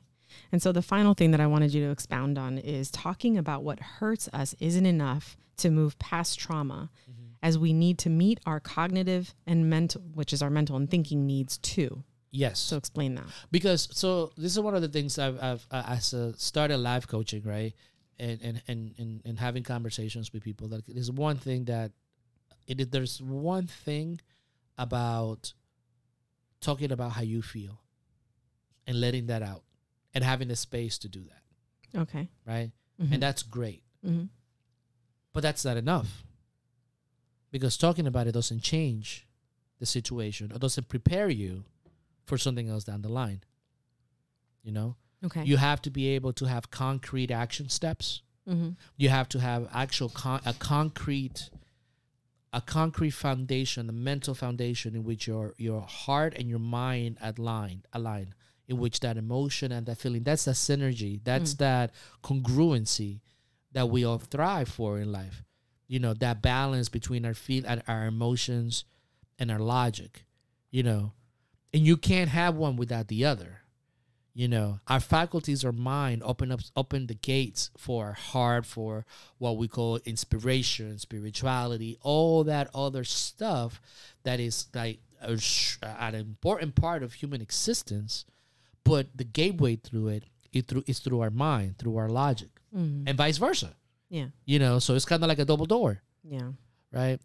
And 0.52 0.62
so 0.62 0.72
the 0.72 0.82
final 0.82 1.14
thing 1.14 1.32
that 1.32 1.40
I 1.40 1.48
wanted 1.48 1.74
you 1.74 1.82
to 1.86 1.92
expound 1.92 2.38
on 2.38 2.58
is 2.58 2.90
talking 2.92 3.38
about 3.38 3.64
what 3.64 3.80
hurts 3.80 4.28
us 4.34 4.56
isn't 4.60 4.86
enough 4.86 5.38
to 5.58 5.70
move 5.70 5.98
past 6.00 6.40
trauma 6.40 6.90
Mhm. 7.10 7.36
as 7.44 7.58
we 7.58 7.74
need 7.74 7.98
to 8.00 8.10
meet 8.10 8.40
our 8.46 8.60
cognitive 8.60 9.34
and 9.46 9.70
mental, 9.70 10.02
which 10.02 10.34
is 10.34 10.42
our 10.42 10.50
mental 10.50 10.76
and 10.76 10.90
thinking 10.90 11.26
needs 11.28 11.58
too. 11.60 12.04
Yes. 12.32 12.60
So 12.60 12.76
explain 12.78 13.16
that. 13.16 13.28
because 13.52 13.88
so 13.92 14.32
this 14.36 14.52
is 14.54 14.60
one 14.60 14.76
of 14.76 14.82
the 14.82 14.90
things 14.90 15.18
I've, 15.20 15.42
I've 15.42 15.68
uh, 15.72 15.84
as 15.88 16.12
a 16.14 16.34
started 16.38 16.78
live 16.80 17.08
coaching 17.08 17.44
right 17.44 17.74
and 18.20 18.42
and, 18.42 18.62
and 18.68 18.94
and 18.98 19.22
and 19.26 19.40
having 19.40 19.64
conversations 19.64 20.34
with 20.34 20.44
people 20.44 20.68
that 20.70 20.86
there's 20.88 21.12
one 21.12 21.38
thing 21.38 21.66
that 21.66 21.92
it 22.68 22.82
is 22.82 22.88
there's 22.90 23.22
one 23.22 23.68
thing 23.68 24.20
about 24.78 25.54
talking 26.60 26.92
about 26.92 27.12
how 27.14 27.22
you 27.22 27.42
feel 27.42 27.80
and 28.86 29.00
letting 29.00 29.28
that 29.28 29.42
out 29.44 29.64
and 30.14 30.24
having 30.24 30.48
the 30.48 30.56
space 30.56 30.98
to 30.98 31.08
do 31.10 31.24
that 31.24 32.00
Okay. 32.02 32.30
right 32.46 32.72
Mhm. 33.00 33.14
and 33.14 33.22
that's 33.24 33.44
great 33.44 33.84
Mhm. 34.06 34.30
but 35.34 35.42
that's 35.42 35.64
not 35.66 35.78
enough 35.78 36.24
because 37.52 37.78
talking 37.78 38.08
about 38.08 38.28
it 38.28 38.32
doesn't 38.34 38.62
change 38.62 39.28
the 39.80 39.86
situation 39.86 40.52
or 40.52 40.58
doesn't 40.60 40.90
prepare 40.90 41.30
you 41.30 41.64
for 42.26 42.38
something 42.38 42.68
else 42.70 42.84
down 42.84 43.02
the 43.02 43.10
line 43.10 43.42
you 44.64 44.72
know 44.72 44.96
Okay. 45.24 45.44
you 45.46 45.58
have 45.58 45.82
to 45.82 45.90
be 45.90 46.08
able 46.10 46.34
to 46.34 46.46
have 46.46 46.70
concrete 46.72 47.32
action 47.32 47.70
steps 47.70 48.22
mm-hmm. 48.48 48.72
you 48.98 49.10
have 49.10 49.30
to 49.30 49.40
have 49.40 49.68
actual 49.72 50.10
con- 50.10 50.42
a 50.46 50.54
concrete 50.54 51.50
a 52.54 52.62
concrete 52.62 53.10
foundation 53.12 53.90
a 53.90 53.92
mental 53.94 54.34
foundation 54.34 54.96
in 54.96 55.04
which 55.04 55.28
your 55.28 55.54
your 55.58 55.82
heart 55.82 56.34
and 56.38 56.50
your 56.50 56.60
mind 56.60 57.18
align 57.22 57.84
align 57.94 58.34
in 58.68 58.78
which 58.78 59.00
that 59.02 59.18
emotion 59.18 59.72
and 59.72 59.86
that 59.86 59.98
feeling 59.98 60.24
that's 60.24 60.46
that 60.46 60.56
synergy 60.56 61.20
that's 61.24 61.54
Mm. 61.56 61.58
that 61.58 61.92
congruency 62.24 63.20
that 63.74 63.90
we 63.90 64.04
all 64.06 64.18
thrive 64.18 64.70
for 64.70 64.98
in 65.00 65.12
life. 65.12 65.44
You 65.88 66.00
know 66.00 66.14
that 66.16 66.42
balance 66.42 66.90
between 66.90 67.26
our 67.26 67.34
feel 67.34 67.64
and 67.68 67.82
our 67.88 68.06
emotions 68.08 68.86
and 69.40 69.52
our 69.52 69.60
logic 69.60 70.26
you 70.72 70.84
know. 70.84 71.14
And 71.74 71.86
you 71.86 71.96
can't 71.98 72.30
have 72.30 72.56
one 72.56 72.76
without 72.78 73.08
the 73.10 73.26
other 73.26 73.62
you 74.42 74.48
know 74.48 74.80
our 74.88 75.00
faculties 75.00 75.66
our 75.66 75.72
mind 75.72 76.22
open 76.32 76.52
up 76.52 76.60
open 76.76 77.08
the 77.08 77.16
gates 77.32 77.72
for 77.76 78.06
our 78.08 78.14
heart 78.14 78.66
for 78.66 79.04
what 79.40 79.58
we 79.58 79.68
call 79.68 79.98
inspiration 80.06 81.00
spirituality 81.00 81.98
all 82.02 82.44
that 82.44 82.70
other 82.76 83.04
stuff 83.04 83.82
that 84.24 84.40
is 84.40 84.68
like 84.76 85.00
a 85.22 85.34
an 86.08 86.14
important 86.16 86.76
part 86.76 87.02
of 87.04 87.14
human 87.14 87.42
existence 87.42 88.26
but 88.84 89.08
the 89.16 89.24
gateway 89.26 89.76
through 89.76 90.08
it, 90.08 90.24
it 90.54 90.60
is 90.60 90.66
through 90.66 90.84
is 90.92 91.00
through 91.00 91.20
our 91.22 91.32
mind 91.32 91.78
through 91.80 91.98
our 91.98 92.10
logic 92.10 92.50
Mm-hmm. 92.76 93.08
and 93.08 93.18
vice 93.18 93.38
versa 93.38 93.72
Yeah. 94.10 94.28
you 94.46 94.60
know 94.60 94.78
so 94.80 94.94
it's 94.94 95.06
kind 95.06 95.24
of 95.24 95.30
like 95.30 95.40
a 95.40 95.46
double 95.46 95.66
door 95.66 96.02
Yeah. 96.24 96.52
right? 96.92 97.18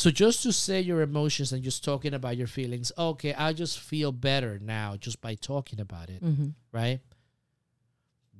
So 0.00 0.10
just 0.10 0.42
to 0.44 0.52
say 0.54 0.80
your 0.80 1.02
emotions 1.02 1.52
and 1.52 1.62
just 1.62 1.84
talking 1.84 2.14
about 2.14 2.38
your 2.38 2.46
feelings, 2.46 2.90
okay, 2.96 3.34
I 3.34 3.52
just 3.52 3.78
feel 3.78 4.12
better 4.12 4.58
now 4.58 4.96
just 4.96 5.20
by 5.20 5.34
talking 5.34 5.78
about 5.78 6.08
it, 6.08 6.24
Mm-hmm. 6.24 6.48
right? 6.72 7.00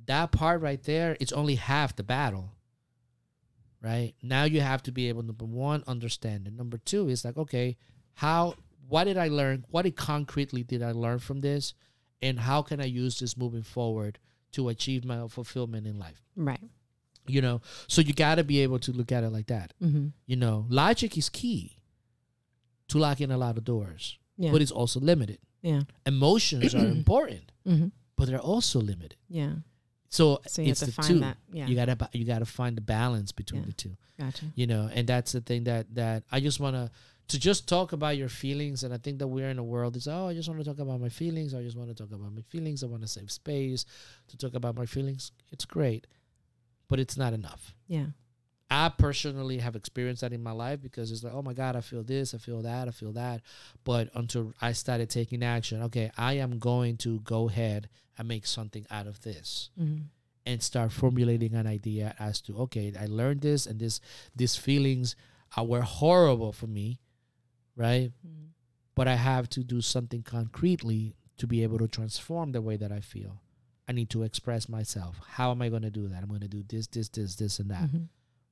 That 0.07 0.31
part 0.31 0.59
right 0.61 0.81
there, 0.83 1.15
it's 1.19 1.31
only 1.31 1.53
half 1.55 1.95
the 1.95 2.01
battle, 2.01 2.49
right? 3.79 4.13
Now 4.23 4.45
you 4.45 4.59
have 4.61 4.81
to 4.83 4.91
be 4.91 5.07
able 5.09 5.21
number 5.21 5.45
one 5.45 5.83
understand 5.85 6.47
it. 6.47 6.53
Number 6.53 6.79
two 6.79 7.09
is 7.09 7.23
like, 7.23 7.37
okay, 7.37 7.77
how? 8.15 8.55
What 8.89 9.03
did 9.03 9.17
I 9.17 9.27
learn? 9.27 9.63
What 9.69 9.83
did 9.83 9.95
concretely 9.95 10.63
did 10.63 10.81
I 10.81 10.93
learn 10.93 11.19
from 11.19 11.41
this, 11.41 11.75
and 12.23 12.39
how 12.39 12.63
can 12.63 12.81
I 12.81 12.85
use 12.85 13.19
this 13.19 13.37
moving 13.37 13.61
forward 13.61 14.17
to 14.53 14.69
achieve 14.69 15.05
my 15.05 15.27
fulfillment 15.27 15.85
in 15.85 15.99
life? 15.99 16.23
Right. 16.35 16.59
You 17.31 17.41
know, 17.41 17.61
so 17.87 18.01
you 18.01 18.13
got 18.13 18.35
to 18.35 18.43
be 18.43 18.59
able 18.61 18.79
to 18.79 18.91
look 18.91 19.11
at 19.11 19.23
it 19.23 19.29
like 19.31 19.47
that. 19.47 19.73
Mm-hmm. 19.81 20.07
You 20.27 20.35
know, 20.35 20.65
logic 20.69 21.17
is 21.17 21.29
key 21.29 21.77
to 22.89 22.97
locking 22.97 23.31
a 23.31 23.37
lot 23.37 23.57
of 23.57 23.63
doors, 23.63 24.17
Yeah. 24.37 24.51
but 24.51 24.61
it's 24.61 24.71
also 24.71 24.99
limited. 24.99 25.39
yeah. 25.61 25.81
Emotions 26.05 26.75
are 26.75 26.85
important, 26.99 27.51
Mm-hmm. 27.67 27.87
but 28.17 28.27
they're 28.27 28.39
also 28.53 28.79
limited. 28.81 29.15
Yeah. 29.29 29.53
So, 30.09 30.41
So 30.47 30.61
you 30.61 30.71
it's 30.71 30.81
have 30.81 30.89
to 30.89 30.95
the 30.95 31.01
find 31.01 31.13
two. 31.13 31.19
that. 31.21 31.37
Yeah. 31.53 31.67
You 31.67 31.75
gotta 31.75 32.09
you 32.13 32.25
gotta 32.25 32.45
find 32.45 32.75
the 32.75 32.81
balance 32.81 33.31
between 33.31 33.61
Yeah. 33.61 33.67
the 33.67 33.73
two. 33.73 33.95
gotcha. 34.19 34.45
You 34.55 34.67
know, 34.67 34.89
and 34.93 35.07
that's 35.07 35.31
the 35.31 35.41
thing 35.41 35.63
that 35.65 35.93
that 35.95 36.23
I 36.31 36.39
just 36.41 36.59
wanna 36.59 36.91
to 37.29 37.39
just 37.39 37.65
talk 37.65 37.93
about 37.93 38.17
your 38.17 38.27
feelings. 38.27 38.83
And 38.83 38.93
I 38.93 38.97
think 38.97 39.19
that 39.19 39.27
we're 39.29 39.49
in 39.49 39.57
a 39.57 39.63
world 39.63 39.95
is 39.95 40.07
oh 40.09 40.27
I 40.27 40.33
just 40.33 40.49
want 40.49 40.59
to 40.59 40.65
talk 40.69 40.79
about 40.79 40.99
my 40.99 41.07
feelings. 41.07 41.53
I 41.53 41.61
just 41.63 41.77
want 41.77 41.89
to 41.89 41.95
talk 41.95 42.11
about 42.11 42.33
my 42.33 42.41
feelings. 42.41 42.83
I 42.83 42.87
want 42.87 43.03
to 43.03 43.07
save 43.07 43.31
space 43.31 43.85
to 44.27 44.35
talk 44.37 44.53
about 44.53 44.75
my 44.75 44.85
feelings. 44.85 45.31
It's 45.53 45.63
great, 45.63 46.07
but 46.91 46.99
it's 46.99 47.15
not 47.17 47.31
enough. 47.33 47.73
Yeah. 47.87 48.07
I 48.69 48.89
personally 48.89 49.57
have 49.59 49.75
experienced 49.75 50.21
that 50.21 50.33
in 50.33 50.43
my 50.43 50.51
life 50.51 50.81
because 50.81 51.11
it's 51.11 51.23
like, 51.23 51.33
oh 51.33 51.41
my 51.41 51.53
God, 51.53 51.75
I 51.75 51.81
feel 51.81 52.03
this, 52.03 52.33
I 52.33 52.37
feel 52.37 52.61
that, 52.61 52.87
I 52.87 52.91
feel 52.91 53.13
that. 53.13 53.41
But 53.83 54.09
until 54.13 54.53
I 54.61 54.73
started 54.73 55.09
taking 55.09 55.41
action, 55.43 55.81
okay, 55.83 56.11
I 56.17 56.33
am 56.33 56.59
going 56.59 56.97
to 56.97 57.19
go 57.21 57.49
ahead 57.49 57.89
and 58.17 58.27
make 58.27 58.45
something 58.45 58.85
out 58.91 59.07
of 59.07 59.21
this 59.21 59.69
Mm-hmm. 59.79 60.03
and 60.45 60.61
start 60.61 60.91
formulating 60.91 61.53
an 61.53 61.67
idea 61.67 62.13
as 62.19 62.41
to, 62.41 62.57
okay, 62.59 62.93
I 62.99 63.05
learned 63.07 63.41
this 63.41 63.65
and 63.65 63.79
this 63.79 63.99
these 64.35 64.55
feelings 64.55 65.15
were 65.57 65.81
horrible 65.81 66.51
for 66.53 66.67
me, 66.67 66.99
right? 67.75 68.11
Mm-hmm. 68.25 68.47
But 68.95 69.07
I 69.07 69.15
have 69.15 69.49
to 69.49 69.63
do 69.63 69.81
something 69.81 70.23
concretely 70.23 71.15
to 71.37 71.47
be 71.47 71.63
able 71.63 71.79
to 71.79 71.87
transform 71.87 72.51
the 72.51 72.61
way 72.61 72.77
that 72.77 72.91
I 72.91 73.01
feel. 73.01 73.41
I 73.91 73.93
need 73.93 74.09
to 74.11 74.23
express 74.23 74.69
myself. 74.69 75.17
How 75.27 75.51
am 75.51 75.61
I 75.61 75.67
going 75.67 75.81
to 75.81 75.89
do 75.91 76.07
that? 76.07 76.23
I'm 76.23 76.29
going 76.29 76.39
to 76.41 76.47
do 76.47 76.63
this, 76.67 76.87
this, 76.87 77.09
this, 77.09 77.35
this, 77.35 77.59
and 77.59 77.69
that 77.71 77.83
Mm-hmm. 77.83 78.03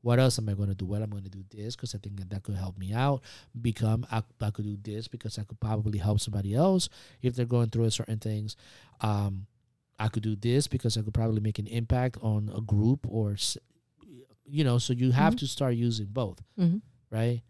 what 0.02 0.20
else 0.20 0.38
am 0.38 0.50
I 0.50 0.54
going 0.54 0.68
to 0.70 0.76
do? 0.76 0.86
Well, 0.86 1.02
I'm 1.02 1.10
going 1.10 1.24
to 1.24 1.30
do 1.30 1.44
this 1.50 1.76
because 1.78 1.96
I 1.96 1.98
think 2.00 2.18
that 2.20 2.30
that 2.32 2.44
could 2.44 2.56
help 2.56 2.78
me 2.78 2.92
out. 2.94 3.22
Become, 3.70 4.06
I, 4.12 4.22
I 4.42 4.50
could 4.52 4.66
do 4.66 4.78
this 4.92 5.08
because 5.08 5.40
I 5.40 5.44
could 5.44 5.60
probably 5.62 5.98
help 6.00 6.20
somebody 6.20 6.54
else 6.54 6.90
if 7.22 7.36
they're 7.36 7.46
going 7.46 7.70
through 7.70 7.90
certain 7.92 8.20
things. 8.20 8.58
Um, 9.02 9.48
I 9.98 10.08
could 10.10 10.24
do 10.24 10.36
this 10.36 10.68
because 10.68 10.98
I 10.98 11.02
could 11.04 11.14
probably 11.14 11.40
make 11.42 11.60
an 11.60 11.68
impact 11.68 12.18
on 12.22 12.52
a 12.56 12.62
group 12.62 13.06
or, 13.10 13.36
you 14.46 14.64
know. 14.64 14.78
So 14.78 14.94
you 14.94 15.12
have 15.12 15.36
Mhm. 15.36 15.40
to 15.40 15.48
start 15.48 15.76
using 15.76 16.08
both, 16.08 16.42
Mm-hmm. 16.60 16.78
right? 17.12 17.42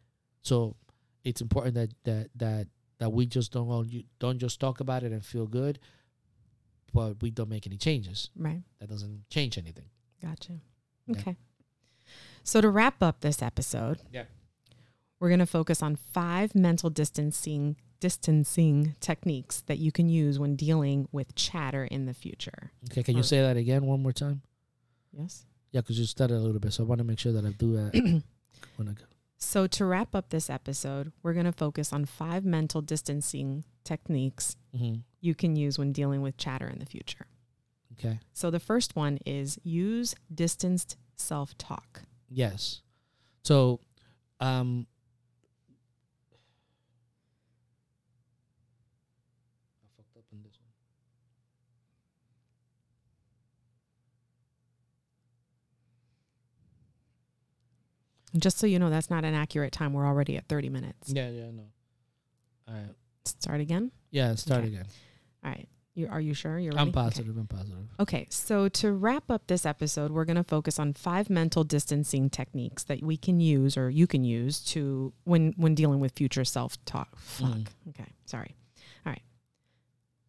So 0.41 0.75
it's 1.23 1.41
important 1.41 1.75
that 1.75 1.91
that 2.03 2.29
that 2.35 2.67
that 2.99 3.11
we 3.13 3.25
just 3.25 3.51
don't 3.53 3.69
all- 3.69 3.85
you 3.85 4.03
don't 4.19 4.39
just 4.39 4.59
talk 4.59 4.79
about 4.79 5.03
it 5.03 5.11
and 5.11 5.23
feel 5.23 5.47
good, 5.47 5.79
but 6.93 7.21
we 7.21 7.31
don't 7.31 7.49
make 7.49 7.65
any 7.67 7.77
changes. 7.77 8.29
Right. 8.37 8.61
That 8.79 8.89
doesn't 8.89 9.29
change 9.29 9.57
anything. 9.57 9.85
Gotcha. 10.21 10.53
Okay. 11.11 11.35
So 12.43 12.61
to 12.61 12.69
wrap 12.69 13.01
up 13.03 13.21
this 13.21 13.41
episode, 13.41 13.99
Yeah. 14.11 14.23
we're 15.19 15.29
going 15.29 15.39
to 15.39 15.45
focus 15.45 15.81
on 15.83 15.95
five 15.95 16.55
mental 16.55 16.89
distancing 16.89 17.75
distancing 17.99 18.95
techniques 19.01 19.59
that 19.67 19.77
you 19.77 19.91
can 19.91 20.07
use 20.07 20.39
when 20.39 20.55
dealing 20.55 21.05
with 21.11 21.35
chatter 21.35 21.83
in 21.83 22.05
the 22.05 22.13
future. 22.13 22.71
Okay, 22.89 23.03
can 23.03 23.17
you 23.17 23.23
say 23.23 23.41
that 23.41 23.57
again 23.57 23.85
one 23.85 24.01
more 24.01 24.13
time? 24.13 24.41
Yes. 25.11 25.45
Yeah, 25.71 25.81
because 25.81 25.99
you 25.99 26.05
stuttered 26.05 26.37
a 26.37 26.39
little 26.39 26.61
bit, 26.61 26.71
so 26.71 26.83
I 26.83 26.87
want 26.87 26.99
to 26.99 27.03
make 27.03 27.19
sure 27.19 27.33
that 27.33 27.43
I 27.45 27.49
do 27.49 27.73
that 27.73 27.93
when 28.77 28.87
I 28.87 28.93
go. 28.93 29.03
So, 29.41 29.67
to 29.67 29.85
wrap 29.85 30.13
up 30.13 30.29
this 30.29 30.49
episode, 30.49 31.13
we're 31.23 31.33
going 31.33 31.45
to 31.45 31.53
focus 31.53 31.93
on 31.93 32.03
five 32.05 32.43
mental 32.43 32.81
distancing 32.81 33.63
techniques 33.83 34.55
hmm 34.77 34.95
you 35.21 35.35
can 35.35 35.57
use 35.57 35.77
when 35.77 35.91
dealing 35.91 36.21
with 36.21 36.37
chatter 36.37 36.67
in 36.67 36.79
the 36.79 36.85
future. 36.85 37.27
Okay. 37.93 38.19
So, 38.33 38.49
the 38.51 38.59
first 38.59 38.95
one 38.95 39.17
is 39.25 39.57
use 39.63 40.15
distanced 40.33 40.97
self 41.15 41.57
talk. 41.57 42.03
Yes. 42.29 42.81
So, 43.43 43.79
um, 44.39 44.87
I 49.83 49.87
fucked 49.97 50.17
up 50.17 50.23
on 50.31 50.39
this 50.43 50.57
one. 50.61 50.71
Just 58.37 58.57
so 58.59 58.67
you 58.67 58.77
know, 58.79 58.89
that's 58.89 59.09
not 59.09 59.25
an 59.25 59.33
accurate 59.33 59.71
time. 59.73 59.93
We're 59.93 60.05
already 60.05 60.37
at 60.37 60.47
30 60.47 60.69
minutes. 60.69 61.09
Yeah, 61.11 61.29
yeah, 61.29 61.51
no. 61.51 61.63
All 62.67 62.73
right. 62.75 62.95
Start 63.25 63.61
again. 63.61 63.91
Yeah, 64.11 64.35
start 64.35 64.59
Okay. 64.63 64.67
again. 64.73 64.85
All 65.43 65.51
right. 65.51 65.67
You, 65.95 66.07
are 66.07 66.21
you 66.21 66.33
sure? 66.33 66.57
You're 66.59 66.71
ready? 66.73 66.81
I'm 66.81 66.87
Okay. 66.89 66.93
positive. 66.93 67.35
I'm 67.37 67.47
positive. 67.47 67.77
Okay, 67.99 68.27
so 68.29 68.69
to 68.69 68.93
wrap 68.93 69.29
up 69.29 69.47
this 69.47 69.65
episode, 69.65 70.11
we're 70.11 70.23
going 70.23 70.37
to 70.37 70.43
focus 70.43 70.79
on 70.79 70.93
five 70.93 71.29
mental 71.29 71.63
distancing 71.65 72.29
techniques 72.29 72.83
that 72.85 73.01
we 73.03 73.17
can 73.17 73.39
use 73.41 73.75
or 73.75 73.89
you 73.89 74.07
can 74.07 74.23
use 74.23 74.59
to 74.65 75.11
when 75.25 75.53
when 75.57 75.75
dealing 75.75 75.99
with 75.99 76.13
future 76.15 76.45
self-talk. 76.45 77.17
Fuck. 77.17 77.49
Mhm. 77.49 77.67
Okay, 77.89 78.13
sorry. 78.25 78.55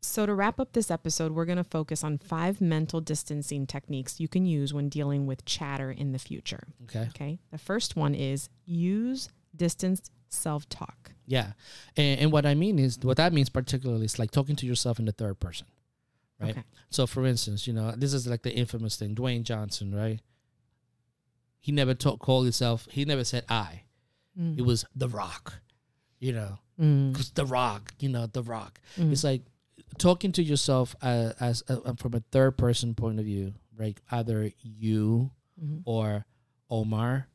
So 0.02 0.24
to 0.24 0.34
wrap 0.34 0.58
up 0.58 0.72
this 0.72 0.90
episode, 0.90 1.32
we're 1.32 1.44
going 1.44 1.58
to 1.58 1.64
focus 1.64 2.02
on 2.02 2.18
five 2.18 2.60
mental 2.60 3.00
distancing 3.00 3.66
techniques 3.66 4.18
you 4.18 4.28
can 4.28 4.46
use 4.46 4.72
when 4.72 4.88
dealing 4.88 5.26
with 5.26 5.44
chatter 5.44 5.90
in 5.90 6.12
the 6.12 6.18
future. 6.18 6.68
Okay. 6.84 7.08
Okay? 7.10 7.38
The 7.50 7.58
first 7.58 7.96
one 7.96 8.14
is 8.14 8.48
use 8.64 9.28
distanced 9.54 10.10
self-talk. 10.28 11.12
Yeah, 11.26 11.52
and, 11.96 12.20
and 12.20 12.32
what 12.32 12.46
I 12.46 12.54
mean 12.54 12.78
is 12.78 12.98
what 13.02 13.18
that 13.18 13.32
means 13.32 13.48
particularly 13.48 14.04
is 14.04 14.18
like 14.18 14.30
talking 14.30 14.56
to 14.56 14.66
yourself 14.66 14.98
in 14.98 15.04
the 15.04 15.12
third 15.12 15.38
person, 15.38 15.66
right? 16.40 16.50
Okay. 16.50 16.64
So, 16.88 17.06
for 17.06 17.24
instance, 17.24 17.66
you 17.66 17.72
know 17.72 17.92
this 17.96 18.12
is 18.12 18.26
like 18.26 18.42
the 18.42 18.52
infamous 18.52 18.96
thing, 18.96 19.14
Dwayne 19.14 19.42
Johnson, 19.42 19.94
right? 19.94 20.20
He 21.60 21.72
never 21.72 21.94
talk, 21.94 22.20
called 22.20 22.46
himself. 22.46 22.88
He 22.90 23.04
never 23.04 23.22
said 23.22 23.44
I. 23.48 23.82
Mm. 24.38 24.58
It 24.58 24.62
was 24.62 24.84
The 24.96 25.08
Rock, 25.08 25.60
you 26.18 26.32
know, 26.32 26.58
Mm. 26.80 27.34
The 27.34 27.44
Rock, 27.44 27.92
you 27.98 28.08
know, 28.08 28.26
The 28.26 28.42
Rock. 28.42 28.80
Mm. 28.98 29.12
It's 29.12 29.24
like 29.24 29.42
talking 29.98 30.32
to 30.32 30.42
yourself 30.42 30.94
uh, 31.02 31.32
as 31.40 31.62
uh, 31.68 31.94
from 31.94 32.14
a 32.14 32.20
third 32.32 32.56
person 32.56 32.94
point 32.94 33.18
of 33.18 33.24
view, 33.24 33.54
right? 33.76 33.98
Either 34.10 34.50
you 34.62 35.30
Mhm. 35.62 35.82
or 35.84 36.24
Omar, 36.70 37.28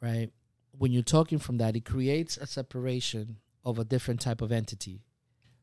right? 0.00 0.30
When 0.78 0.92
you're 0.92 1.02
talking 1.02 1.38
from 1.38 1.58
that, 1.58 1.74
it 1.76 1.84
creates 1.84 2.36
a 2.36 2.46
separation 2.46 3.38
of 3.64 3.78
a 3.78 3.84
different 3.84 4.20
type 4.20 4.40
of 4.40 4.52
entity, 4.52 5.02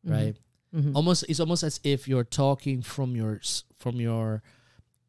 Mhm. 0.05 0.11
right? 0.11 0.37
Mhm. 0.73 0.95
Almost, 0.95 1.25
it's 1.29 1.39
almost 1.39 1.63
as 1.63 1.79
if 1.83 2.07
you're 2.07 2.23
talking 2.23 2.81
from 2.81 3.15
your 3.15 3.41
from 3.75 3.99
your 4.01 4.43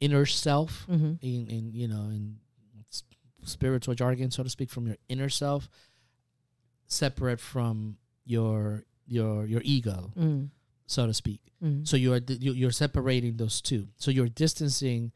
inner 0.00 0.24
self, 0.26 0.86
Mhm. 0.88 1.18
in 1.22 1.46
in 1.48 1.72
you 1.74 1.88
know 1.88 2.08
in 2.10 2.38
spiritual 3.42 3.94
jargon, 3.94 4.30
so 4.30 4.42
to 4.42 4.50
speak, 4.50 4.70
from 4.70 4.86
your 4.86 4.96
inner 5.08 5.28
self, 5.28 5.68
separate 6.86 7.40
from 7.40 7.96
your 8.24 8.84
your 9.06 9.46
your 9.46 9.62
ego, 9.64 10.12
Mm. 10.16 10.50
So 10.90 11.07
to 11.07 11.14
speak. 11.14 11.40
Mm. 11.62 11.87
So 11.87 11.96
you're 11.96 12.20
you- 12.29 12.53
you're 12.61 12.72
separating 12.72 13.37
those 13.37 13.61
two. 13.61 13.87
So 13.96 14.11
you're 14.11 14.29
distancing 14.29 15.12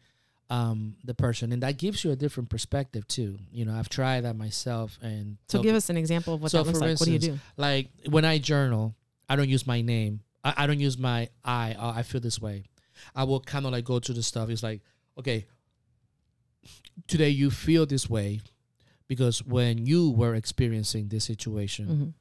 um, 0.51 0.95
the 1.03 1.15
person, 1.15 1.53
and 1.53 1.63
that 1.63 1.79
gives 1.79 2.05
you 2.05 2.11
a 2.13 2.17
different 2.17 2.49
perspective 2.51 3.09
too. 3.09 3.39
You 3.51 3.65
know, 3.65 3.75
I've 3.75 3.89
tried 3.89 4.21
that 4.25 4.37
myself, 4.37 4.99
and 5.03 5.39
So 5.49 5.63
give 5.63 5.75
us 5.75 5.89
an 5.91 5.97
example 5.97 6.35
of 6.35 6.43
what 6.43 6.51
So 6.53 6.59
that 6.63 6.67
looks 6.67 6.81
like. 6.81 7.01
What 7.01 7.07
do 7.07 7.13
you 7.13 7.19
do? 7.19 7.39
like 7.57 7.89
when 8.09 8.25
I 8.25 8.39
journal, 8.39 8.95
I 9.29 9.37
don't 9.37 9.49
use 9.49 9.67
my 9.67 9.81
name. 9.81 10.21
I, 10.45 10.55
I 10.59 10.67
don't 10.69 10.79
use 10.81 10.97
my 10.99 11.29
I. 11.45 11.73
Uh, 11.73 11.93
I 11.97 12.03
feel 12.03 12.21
this 12.21 12.39
way. 12.41 12.65
I 13.17 13.25
will 13.25 13.41
kind 13.41 13.65
of 13.67 13.73
like 13.73 13.85
go 13.87 13.99
to 13.99 14.13
the 14.13 14.23
stuff. 14.23 14.49
It's 14.51 14.63
like, 14.63 14.81
okay, 15.19 15.47
today 17.09 17.31
you 17.31 17.51
feel 17.51 17.87
this 17.87 18.09
way 18.09 18.41
because 19.09 19.43
when 19.45 19.87
you 19.87 20.11
were 20.11 20.35
experiencing 20.35 21.09
this 21.09 21.25
situation, 21.25 21.87
Mhm. 21.89 22.13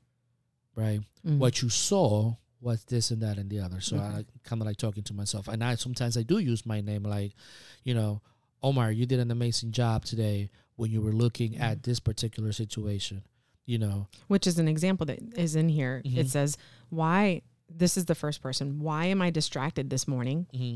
right? 0.81 1.01
Mhm. 1.25 1.37
What 1.37 1.61
you 1.61 1.69
saw 1.69 2.35
was 2.63 2.83
this 2.85 3.11
and 3.11 3.21
that 3.21 3.37
and 3.37 3.49
the 3.49 3.59
other. 3.59 3.81
So 3.81 3.97
Okay. 3.97 4.05
I 4.05 4.25
kind 4.43 4.61
of 4.61 4.65
like 4.67 4.77
talking 4.77 5.03
to 5.03 5.13
myself, 5.13 5.47
and 5.47 5.63
I 5.63 5.75
sometimes 5.75 6.17
I 6.17 6.23
do 6.23 6.37
use 6.39 6.65
my 6.65 6.81
name, 6.81 7.03
like, 7.03 7.33
you 7.83 7.93
know, 7.93 8.21
Omar, 8.61 8.91
you 8.91 9.05
did 9.05 9.19
an 9.19 9.29
amazing 9.31 9.71
job 9.71 10.05
today 10.05 10.49
when 10.77 10.89
you 10.91 11.01
were 11.01 11.11
looking 11.11 11.51
Mm-hmm. 11.53 11.61
at 11.61 11.83
this 11.83 11.99
particular 11.99 12.51
situation. 12.51 13.23
You 13.65 13.77
know, 13.77 14.07
which 14.27 14.45
is 14.45 14.59
an 14.59 14.67
example 14.67 15.05
that 15.05 15.19
is 15.37 15.55
in 15.55 15.69
here. 15.69 16.01
Mhm. 16.05 16.17
It 16.17 16.29
says, 16.29 16.57
Why, 16.89 17.43
this 17.69 17.95
is 17.95 18.05
the 18.05 18.15
first 18.15 18.41
person, 18.41 18.79
why 18.81 19.05
am 19.05 19.21
I 19.21 19.29
distracted 19.29 19.89
this 19.89 20.05
morning? 20.07 20.47
hmm 20.53 20.75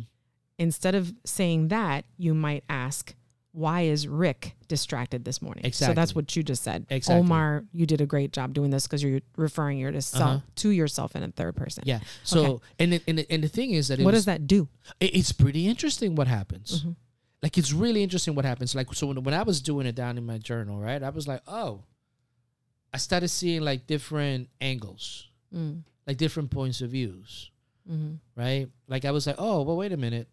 Instead 0.57 0.95
of 0.95 1.13
saying 1.25 1.67
that, 1.67 2.05
you 2.17 2.33
might 2.33 2.63
ask, 2.69 3.13
Why 3.57 3.81
is 3.81 4.07
Rick 4.07 4.55
distracted 4.67 5.25
this 5.25 5.41
morning? 5.41 5.71
So 5.73 5.91
that's 5.91 6.13
what 6.13 6.35
you 6.35 6.43
just 6.43 6.61
said. 6.61 6.85
Exactly. 6.91 7.19
Omar, 7.21 7.63
you 7.73 7.87
did 7.87 8.01
a 8.01 8.05
great 8.05 8.31
job 8.31 8.53
doing 8.53 8.69
this 8.69 8.85
because 8.85 9.01
you're 9.01 9.21
referring 9.35 9.79
your 9.79 9.91
to, 9.91 9.97
Uh-huh. 9.97 10.39
to 10.57 10.69
yourself 10.69 11.15
in 11.15 11.23
a 11.23 11.29
third 11.31 11.55
person. 11.55 11.83
Yeah. 11.87 12.01
So 12.23 12.61
and 12.77 12.93
it, 12.93 13.03
and 13.07 13.17
the, 13.17 13.31
and 13.31 13.43
the 13.43 13.47
thing 13.47 13.71
is 13.71 13.87
that 13.87 13.97
What 13.97 14.13
was- 14.13 14.19
does 14.19 14.25
that 14.25 14.45
do? 14.45 14.69
it- 14.99 15.15
it's 15.15 15.31
pretty 15.31 15.67
interesting 15.67 16.13
what 16.13 16.27
happens. 16.27 16.83
Mhm. 16.83 16.95
Like 17.41 17.57
it's 17.57 17.73
really 17.73 18.03
interesting 18.03 18.35
what 18.35 18.45
happens. 18.45 18.75
Like 18.75 18.93
so 18.93 19.07
when, 19.07 19.23
when 19.23 19.33
I 19.33 19.41
was 19.41 19.59
doing 19.59 19.87
it 19.87 19.95
down 19.95 20.19
in 20.19 20.25
my 20.27 20.37
journal, 20.37 20.79
right? 20.79 21.01
I 21.01 21.09
was 21.09 21.27
like, 21.27 21.41
oh, 21.47 21.81
I 22.93 22.97
started 22.97 23.29
seeing 23.29 23.61
like 23.63 23.87
different 23.87 24.49
angles, 24.61 25.29
Mm. 25.51 25.81
like 26.05 26.17
different 26.17 26.51
points 26.51 26.81
of 26.81 26.91
views, 26.91 27.49
hmm 27.87 28.15
right? 28.35 28.67
Like 28.87 29.03
I 29.03 29.09
was 29.09 29.25
like, 29.25 29.37
oh, 29.39 29.63
well, 29.63 29.77
wait 29.77 29.93
a 29.93 29.97
minute, 29.97 30.27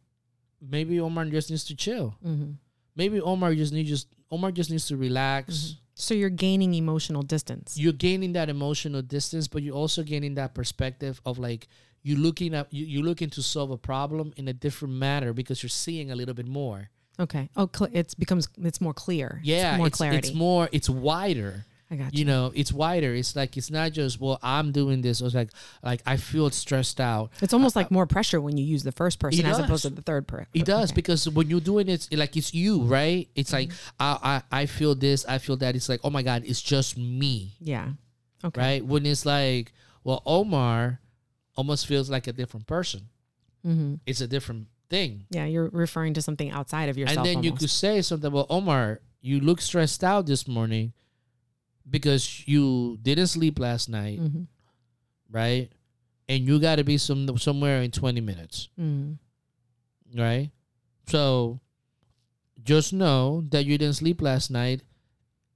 maybe 0.61 1.01
Omar 1.01 1.25
just 1.27 1.49
needs 1.49 1.65
to 1.65 1.75
chill. 1.75 2.17
hmm 2.23 2.53
Maybe 2.97 3.21
Omar 3.21 3.55
just 3.55 3.73
needs 3.73 3.89
just 3.89 4.09
Omar 4.31 4.53
just 4.53 4.71
needs 4.71 4.87
to 4.89 4.97
relax. 4.97 5.55
Mm-hmm. 5.55 5.79
So 5.97 6.15
you're 6.15 6.31
gaining 6.31 6.75
emotional 6.75 7.23
distance. 7.23 7.77
You're 7.79 7.93
gaining 7.93 8.33
that 8.33 8.49
emotional 8.49 9.03
distance, 9.03 9.47
but 9.47 9.63
you're 9.63 9.77
also 9.77 10.03
gaining 10.03 10.35
that 10.35 10.55
perspective 10.55 11.21
of 11.25 11.39
like 11.39 11.69
you're 12.03 12.19
looking 12.19 12.55
at 12.55 12.73
you 12.73 12.85
you 12.85 13.03
looking 13.03 13.31
to 13.31 13.43
solve 13.43 13.71
a 13.71 13.79
problem 13.79 14.33
in 14.37 14.49
a 14.49 14.53
different 14.53 14.95
manner 14.95 15.33
because 15.33 15.63
you're 15.63 15.71
seeing 15.71 16.11
a 16.11 16.15
little 16.15 16.35
bit 16.35 16.49
more. 16.49 16.91
Okay. 17.19 17.49
Oh, 17.57 17.69
cl- 17.73 17.91
it's 17.93 18.15
becomes 18.15 18.49
it's 18.59 18.81
more 18.81 18.95
clear. 18.95 19.41
Yeah, 19.45 19.73
it's 19.73 19.79
more 19.79 19.87
it's, 19.87 19.97
clarity. 19.97 20.29
it's 20.29 20.35
more 20.35 20.69
it's 20.73 20.91
wider. 20.91 21.65
I 21.95 21.97
got 21.97 22.13
You 22.13 22.21
you. 22.21 22.25
know, 22.25 22.53
it's 22.55 22.73
wider. 22.73 23.15
It's 23.15 23.37
like 23.37 23.57
it's 23.57 23.71
not 23.71 23.93
just 23.93 24.21
well, 24.21 24.39
I'm 24.43 24.73
doing 24.73 25.01
this. 25.01 25.21
It's 25.21 25.35
like 25.35 25.51
like 25.83 26.03
I 26.07 26.17
feel 26.17 26.51
stressed 26.51 27.01
out. 27.01 27.31
It's 27.41 27.53
almost 27.55 27.77
like 27.77 27.91
more 27.91 28.07
pressure 28.07 28.41
when 28.41 28.57
you 28.59 28.65
use 28.65 28.83
the 28.83 28.93
first 28.93 29.19
person 29.19 29.47
as 29.47 29.57
does. 29.59 29.65
opposed 29.67 29.83
to 29.85 29.91
the 29.91 30.03
third 30.03 30.27
person. 30.27 30.49
It 30.55 30.65
does 30.67 30.93
because 30.93 31.29
when 31.29 31.49
you're 31.51 31.61
doing 31.61 31.89
it, 31.89 32.09
like 32.13 32.37
it's 32.37 32.53
you, 32.53 32.83
right? 32.83 33.29
It's 33.35 33.53
like 33.53 33.71
I, 34.01 34.43
I 34.51 34.63
I 34.63 34.67
feel 34.67 34.95
this, 34.95 35.25
I 35.27 35.39
feel 35.39 35.57
that. 35.59 35.77
It's 35.77 35.89
like 35.89 36.01
oh 36.05 36.11
my 36.11 36.23
god, 36.23 36.43
it's 36.47 36.61
just 36.63 36.99
me, 36.99 37.53
Yeah. 37.61 37.89
Okay. 38.45 38.61
right? 38.61 38.85
When 38.85 39.07
it's 39.07 39.25
like 39.25 39.73
well, 40.03 40.23
Omar 40.27 41.01
almost 41.57 41.87
feels 41.87 42.11
like 42.11 42.27
a 42.27 42.33
different 42.33 42.67
person. 42.67 43.09
Mm-hmm. 43.67 43.95
It's 44.07 44.21
a 44.21 44.27
different 44.27 44.67
thing. 44.91 45.25
Yeah, 45.31 45.47
you're 45.47 45.71
referring 45.71 46.13
to 46.15 46.23
something 46.23 46.51
outside 46.51 46.89
of 46.91 46.99
yourself. 46.99 47.19
and 47.19 47.27
then 47.27 47.43
you 47.43 47.53
could 47.53 47.71
say 47.71 48.03
something. 48.03 48.31
Well, 48.31 48.47
Omar, 48.51 49.01
you 49.23 49.41
look 49.41 49.61
stressed 49.63 50.05
out 50.05 50.27
this 50.27 50.47
morning 50.47 50.93
because 51.89 52.47
you 52.49 52.99
didn't 53.03 53.29
sleep 53.29 53.59
last 53.59 53.89
night, 53.89 54.21
Mhm. 54.21 54.47
right? 55.31 55.71
And 56.29 56.45
you 56.47 56.59
got 56.59 56.77
to 56.77 56.85
be 56.85 56.97
some 56.99 57.37
somewhere 57.39 57.83
in 57.83 57.91
twenty 57.91 58.21
minutes, 58.21 58.69
Mhm. 58.81 59.19
right? 60.15 60.51
So 61.09 61.61
just 62.63 62.93
know 62.93 63.45
that 63.51 63.67
you 63.67 63.77
didn't 63.77 63.97
sleep 63.97 64.23
last 64.23 64.51
night, 64.51 64.83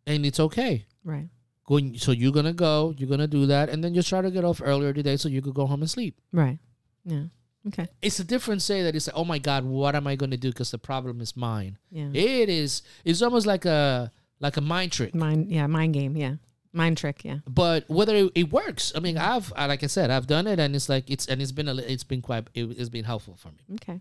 and 0.07 0.27
it's 0.27 0.41
okay. 0.41 0.85
Right. 1.05 1.29
Going, 1.65 1.97
so 1.99 2.13
you're 2.13 2.33
gonna 2.33 2.53
go, 2.53 2.95
you're 2.97 3.09
gonna 3.09 3.27
do 3.29 3.47
that, 3.47 3.69
and 3.69 3.83
then 3.85 3.95
just 3.95 4.09
try 4.09 4.21
to 4.21 4.31
get 4.31 4.45
off 4.45 4.61
earlier 4.63 4.93
today 4.93 5.17
so 5.17 5.29
you 5.29 5.41
could 5.43 5.55
go 5.55 5.67
home 5.67 5.81
and 5.83 5.91
sleep. 5.91 6.21
Right. 6.33 6.59
Yeah. 7.05 7.25
Okay. 7.67 7.87
It's 8.01 8.19
a 8.21 8.25
different 8.25 8.63
say 8.63 8.83
that 8.83 8.95
it's 8.95 9.07
like, 9.07 9.17
oh 9.17 9.25
my 9.25 9.39
god, 9.39 9.65
what 9.65 9.95
am 9.95 10.07
I 10.07 10.17
gonna 10.17 10.37
do? 10.37 10.49
Because 10.51 10.71
the 10.71 10.79
problem 10.79 11.21
is 11.21 11.37
mine. 11.37 11.79
Yeah. 11.91 12.11
It 12.13 12.49
is. 12.49 12.83
It's 13.05 13.21
almost 13.23 13.47
like 13.47 13.65
a 13.65 14.11
like 14.41 14.57
a 14.57 14.61
mind 14.61 14.93
trick. 14.93 15.15
mind. 15.15 15.51
Yeah. 15.51 15.67
Mind 15.67 15.95
game. 15.95 16.17
Yeah. 16.17 16.35
Mind 16.73 16.99
trick. 16.99 17.25
Yeah. 17.25 17.39
But 17.49 17.89
whether 17.89 18.15
it, 18.15 18.33
it 18.35 18.53
works, 18.53 18.93
I 18.95 19.01
mean, 19.01 19.17
I've 19.19 19.53
I- 19.57 19.67
like 19.67 19.83
I 19.83 19.87
said, 19.89 20.11
I've 20.11 20.27
done 20.27 20.47
it, 20.47 20.59
and 20.61 20.77
it's 20.77 20.89
like 20.89 21.11
it's 21.11 21.27
and 21.27 21.41
it's 21.43 21.53
been 21.53 21.69
a 21.69 21.75
it's 21.77 22.05
been 22.05 22.23
quite 22.23 22.49
it, 22.55 22.65
it's 22.79 22.89
been 22.91 23.05
helpful 23.05 23.37
for 23.37 23.49
me. 23.49 23.63
Okay. 23.77 24.01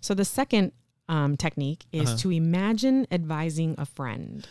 So 0.00 0.14
the 0.14 0.24
second 0.24 0.72
um, 1.08 1.36
technique 1.36 1.84
is 1.92 2.08
Uh-huh. 2.08 2.16
to 2.18 2.30
imagine 2.30 3.06
advising 3.10 3.74
a 3.78 3.86
friend. 3.86 4.46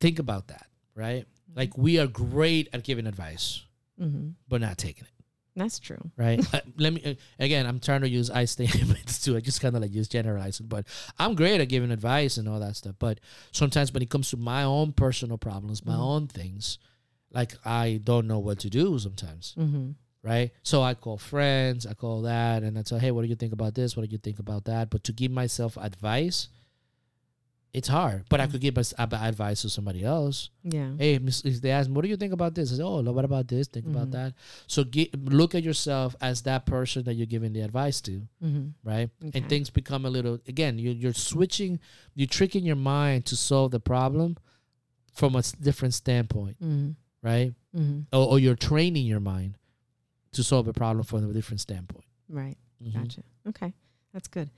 Think 0.00 0.18
about 0.18 0.48
that, 0.48 0.66
right? 0.94 1.24
Like 1.56 1.76
we 1.78 1.98
are 1.98 2.06
great 2.06 2.68
at 2.72 2.84
giving 2.84 3.06
advice, 3.06 3.64
hmm 3.98 4.30
but 4.48 4.60
not 4.60 4.76
taking 4.78 5.04
it. 5.04 5.17
That's 5.58 5.78
true. 5.78 6.10
Right. 6.16 6.40
uh, 6.54 6.60
let 6.78 6.92
me 6.94 7.02
uh, 7.04 7.14
again. 7.38 7.66
I'm 7.66 7.80
trying 7.80 8.00
to 8.02 8.08
use 8.08 8.30
I 8.30 8.44
statements 8.56 9.22
too. 9.22 9.36
I 9.36 9.40
just 9.40 9.60
kind 9.60 9.74
of 9.76 9.82
like 9.82 9.92
use 9.92 10.08
generalizing, 10.08 10.66
but 10.68 10.86
I'm 11.18 11.34
great 11.34 11.60
at 11.60 11.68
giving 11.68 11.90
advice 11.90 12.36
and 12.38 12.48
all 12.48 12.60
that 12.60 12.76
stuff. 12.76 12.94
But 12.98 13.20
sometimes 13.52 13.92
when 13.92 14.02
it 14.02 14.10
comes 14.10 14.30
to 14.30 14.36
my 14.36 14.62
own 14.62 14.92
personal 14.92 15.36
problems, 15.38 15.84
my 15.84 15.92
Mhm. 15.94 15.98
own 16.00 16.26
things, 16.28 16.78
like 17.32 17.52
I 17.64 18.00
don't 18.02 18.26
know 18.26 18.38
what 18.38 18.58
to 18.60 18.70
do 18.70 18.98
sometimes. 18.98 19.54
hmm 19.54 19.90
Right. 20.22 20.50
So 20.62 20.82
I 20.82 20.94
call 20.94 21.16
friends. 21.16 21.86
I 21.86 21.94
call 21.94 22.22
that, 22.22 22.62
and 22.62 22.76
I 22.78 22.82
tell, 22.82 22.98
hey, 22.98 23.12
what 23.12 23.22
do 23.22 23.28
you 23.28 23.36
think 23.36 23.52
about 23.52 23.74
this? 23.74 23.96
What 23.96 24.04
do 24.04 24.10
you 24.12 24.18
think 24.18 24.38
about 24.40 24.64
that? 24.64 24.90
But 24.90 25.04
to 25.04 25.12
give 25.12 25.30
myself 25.30 25.76
advice, 25.80 26.48
it's 27.74 27.88
hard. 27.88 28.24
But 28.30 28.40
I 28.40 28.46
could 28.46 28.60
give 28.60 28.78
us 28.78 28.94
advice 28.98 29.62
to 29.62 29.68
somebody 29.68 30.02
else. 30.02 30.50
Yeah. 30.62 30.92
Hey, 30.98 31.14
if 31.16 31.60
they 31.60 31.70
ask 31.70 31.90
what 31.90 32.02
do 32.02 32.08
you 32.08 32.16
think 32.16 32.32
about 32.32 32.54
this? 32.54 32.72
I 32.72 32.76
say, 32.76 32.82
oh, 32.82 33.02
what 33.02 33.24
about 33.24 33.46
this? 33.48 33.68
Think 33.68 33.86
about 33.86 34.08
Mhm. 34.08 34.12
that. 34.12 34.34
So 34.66 34.84
get, 34.84 35.14
look 35.24 35.54
at 35.54 35.62
yourself 35.62 36.16
as 36.20 36.42
that 36.42 36.64
person 36.66 37.04
that 37.04 37.14
you're 37.14 37.26
giving 37.26 37.52
the 37.52 37.60
advice 37.60 38.00
to, 38.02 38.26
hmm 38.40 38.68
right? 38.82 39.10
Okay. 39.24 39.38
And 39.38 39.48
things 39.48 39.70
become 39.70 40.06
a 40.06 40.10
little, 40.10 40.38
again, 40.48 40.78
you, 40.78 40.90
you're 40.90 41.12
switching, 41.12 41.78
you're 42.14 42.26
tricking 42.26 42.64
your 42.64 42.76
mind 42.76 43.26
to 43.26 43.36
solve 43.36 43.70
the 43.72 43.80
problem 43.80 44.36
from 45.14 45.36
a 45.36 45.42
different 45.60 45.94
standpoint, 45.94 46.56
hmm 46.58 46.90
right? 47.22 47.52
hmm 47.74 48.00
Or, 48.12 48.28
or 48.28 48.38
you're 48.38 48.56
training 48.56 49.06
your 49.06 49.20
mind 49.20 49.58
to 50.32 50.42
solve 50.42 50.68
a 50.68 50.72
problem 50.72 51.04
from 51.04 51.28
a 51.28 51.32
different 51.32 51.60
standpoint. 51.60 52.04
Right. 52.28 52.56
Mhm. 52.82 52.92
Gotcha. 52.94 53.22
Okay. 53.46 53.72
That's 54.14 54.28
good. 54.28 54.48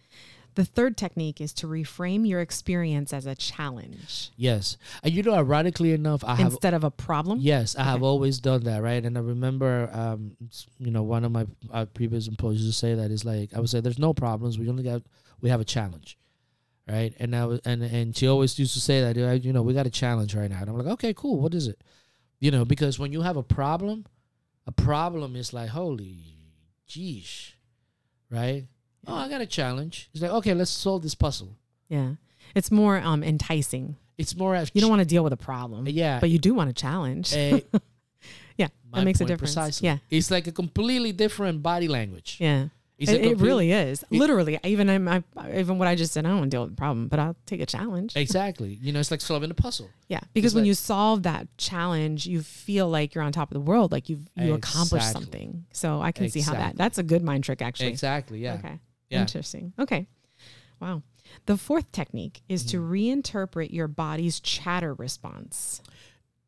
The 0.55 0.65
third 0.65 0.97
technique 0.97 1.41
is 1.41 1.53
to 1.55 1.67
reframe 1.67 2.29
your 2.29 2.41
experience 2.41 3.13
as 3.13 3.27
a 3.27 3.35
challenge 3.35 4.31
Yes. 4.37 4.77
And 5.03 5.13
you 5.13 5.23
know, 5.23 5.35
ironically 5.35 5.93
enough, 5.93 6.25
I 6.25 6.37
have 6.37 6.53
instead 6.53 6.75
of 6.75 6.85
a 6.85 6.91
problem. 6.91 7.39
Yes, 7.41 7.77
I 7.77 7.85
have 7.85 8.03
always 8.03 8.41
done 8.41 8.65
that, 8.65 8.83
right? 8.83 9.05
And 9.05 9.17
I 9.17 9.21
remember, 9.21 9.91
um, 9.93 10.37
you 10.79 10.91
know, 10.91 11.03
one 11.03 11.25
of 11.25 11.33
my 11.33 11.47
uh, 11.73 11.87
previous 11.87 12.29
employees 12.29 12.67
to 12.67 12.73
say 12.73 12.95
that 12.95 13.11
is 13.11 13.25
like, 13.25 13.55
I 13.55 13.61
would 13.61 13.71
say, 13.71 13.81
"There's 13.81 13.99
no 13.99 14.15
problems. 14.15 14.59
We 14.59 14.69
only 14.69 14.83
got, 14.83 15.03
we 15.41 15.51
have 15.51 15.61
a 15.61 15.65
challenge, 15.65 16.19
right?" 16.89 17.15
And 17.19 17.35
I 17.37 17.47
was, 17.47 17.61
and 17.65 17.83
and 17.83 18.17
she 18.17 18.27
always 18.27 18.59
used 18.59 18.75
to 18.75 18.81
say 18.81 19.01
that, 19.01 19.45
you 19.45 19.53
know, 19.53 19.63
we 19.63 19.75
got 19.75 19.87
a 19.87 19.91
challenge 19.91 20.35
right 20.35 20.51
now. 20.51 20.61
And 20.61 20.71
I'm 20.71 20.79
like, 20.79 20.93
okay, 20.95 21.15
cool. 21.15 21.41
What 21.41 21.55
is 21.55 21.67
it? 21.67 21.81
You 22.39 22.51
know, 22.51 22.65
because 22.65 22.99
when 22.99 23.13
you 23.13 23.23
have 23.23 23.37
a 23.37 23.43
problem, 23.43 24.07
a 24.67 24.73
problem 24.73 25.37
is 25.37 25.53
like, 25.53 25.71
holy, 25.71 26.37
geesh, 26.89 27.53
right? 28.31 28.67
Oh, 29.07 29.15
I 29.15 29.29
got 29.29 29.41
a 29.41 29.47
challenge. 29.47 30.09
It's 30.13 30.23
like, 30.23 30.31
okay, 30.33 30.55
let's 30.55 30.71
solve 30.71 31.03
this 31.03 31.15
puzzle. 31.15 31.57
Yeah. 31.89 32.15
It's 32.55 32.71
more 32.71 32.99
um 32.99 33.23
enticing. 33.23 33.97
It's 34.19 34.37
more 34.37 34.55
as 34.55 34.71
You 34.75 34.81
don't 34.81 34.91
want 34.91 35.01
to 35.01 35.07
deal 35.07 35.25
with 35.25 35.33
a 35.33 35.37
problem, 35.39 35.87
yeah, 35.89 36.21
but 36.21 36.29
you 36.31 36.39
do 36.39 36.53
want 36.55 36.69
a 36.71 36.75
challenge. 36.75 37.33
eh, 37.35 37.61
Yeah, 38.59 38.69
that 38.93 39.05
makes 39.05 39.21
a 39.21 39.25
difference. 39.25 39.55
Precisely. 39.55 39.87
Yeah. 39.87 39.99
It's 40.11 40.31
like 40.31 40.47
a 40.47 40.53
completely 40.53 41.13
different 41.13 41.63
body 41.63 41.89
language. 41.89 42.37
yeah. 42.41 42.69
It's 42.99 43.11
It, 43.11 43.25
it 43.25 43.39
really 43.39 43.73
is. 43.73 44.03
it- 44.11 44.19
Literally, 44.19 44.59
even 44.63 44.91
I'm, 44.91 45.09
I, 45.09 45.23
even 45.57 45.79
what 45.79 45.89
I 45.89 45.95
just 45.95 46.13
said, 46.13 46.27
I 46.27 46.29
don't 46.29 46.41
want 46.41 46.51
to 46.51 46.55
deal 46.55 46.65
with 46.65 46.73
the 46.73 46.77
problem, 46.77 47.09
but 47.09 47.19
I'll 47.19 47.35
take 47.47 47.63
a 47.63 47.65
challenge. 47.67 48.15
Exactly. 48.15 48.75
You 48.83 48.93
know, 48.93 49.01
it's 49.01 49.11
like 49.11 49.23
solving 49.23 49.51
a 49.51 49.55
puzzle. 49.55 49.89
Yeah, 50.09 50.21
because 50.35 50.55
when 50.55 50.65
like- 50.65 50.69
you 50.69 50.75
solve 50.75 51.23
that 51.23 51.49
challenge, 51.57 52.27
you 52.27 52.43
feel 52.43 52.91
like 52.91 53.15
you're 53.15 53.25
on 53.25 53.33
top 53.33 53.51
of 53.51 53.55
the 53.55 53.61
world, 53.61 53.91
like 53.91 54.11
you've 54.11 54.29
you 54.37 54.53
accomplished 54.53 55.13
something. 55.13 55.65
So 55.73 56.03
I 56.03 56.13
can 56.13 56.29
see 56.29 56.43
how 56.43 56.53
that 56.53 56.77
that's 56.77 56.99
a 56.99 57.03
good 57.03 57.23
mind 57.23 57.45
trick 57.45 57.63
actually. 57.63 57.89
Exactly. 57.89 58.41
Yeah. 58.41 58.57
Okay. 58.57 58.79
Yeah. 59.11 59.21
Interesting. 59.21 59.73
Okay. 59.79 60.07
Wow. 60.81 61.03
The 61.47 61.57
fourth 61.57 61.93
technique 61.93 62.41
is 62.49 62.65
to 62.67 62.79
Mm-hmm. 62.79 62.93
reinterpret 62.93 63.73
your 63.73 63.89
body's 63.89 64.41
chatter 64.41 64.95
response. 64.95 65.83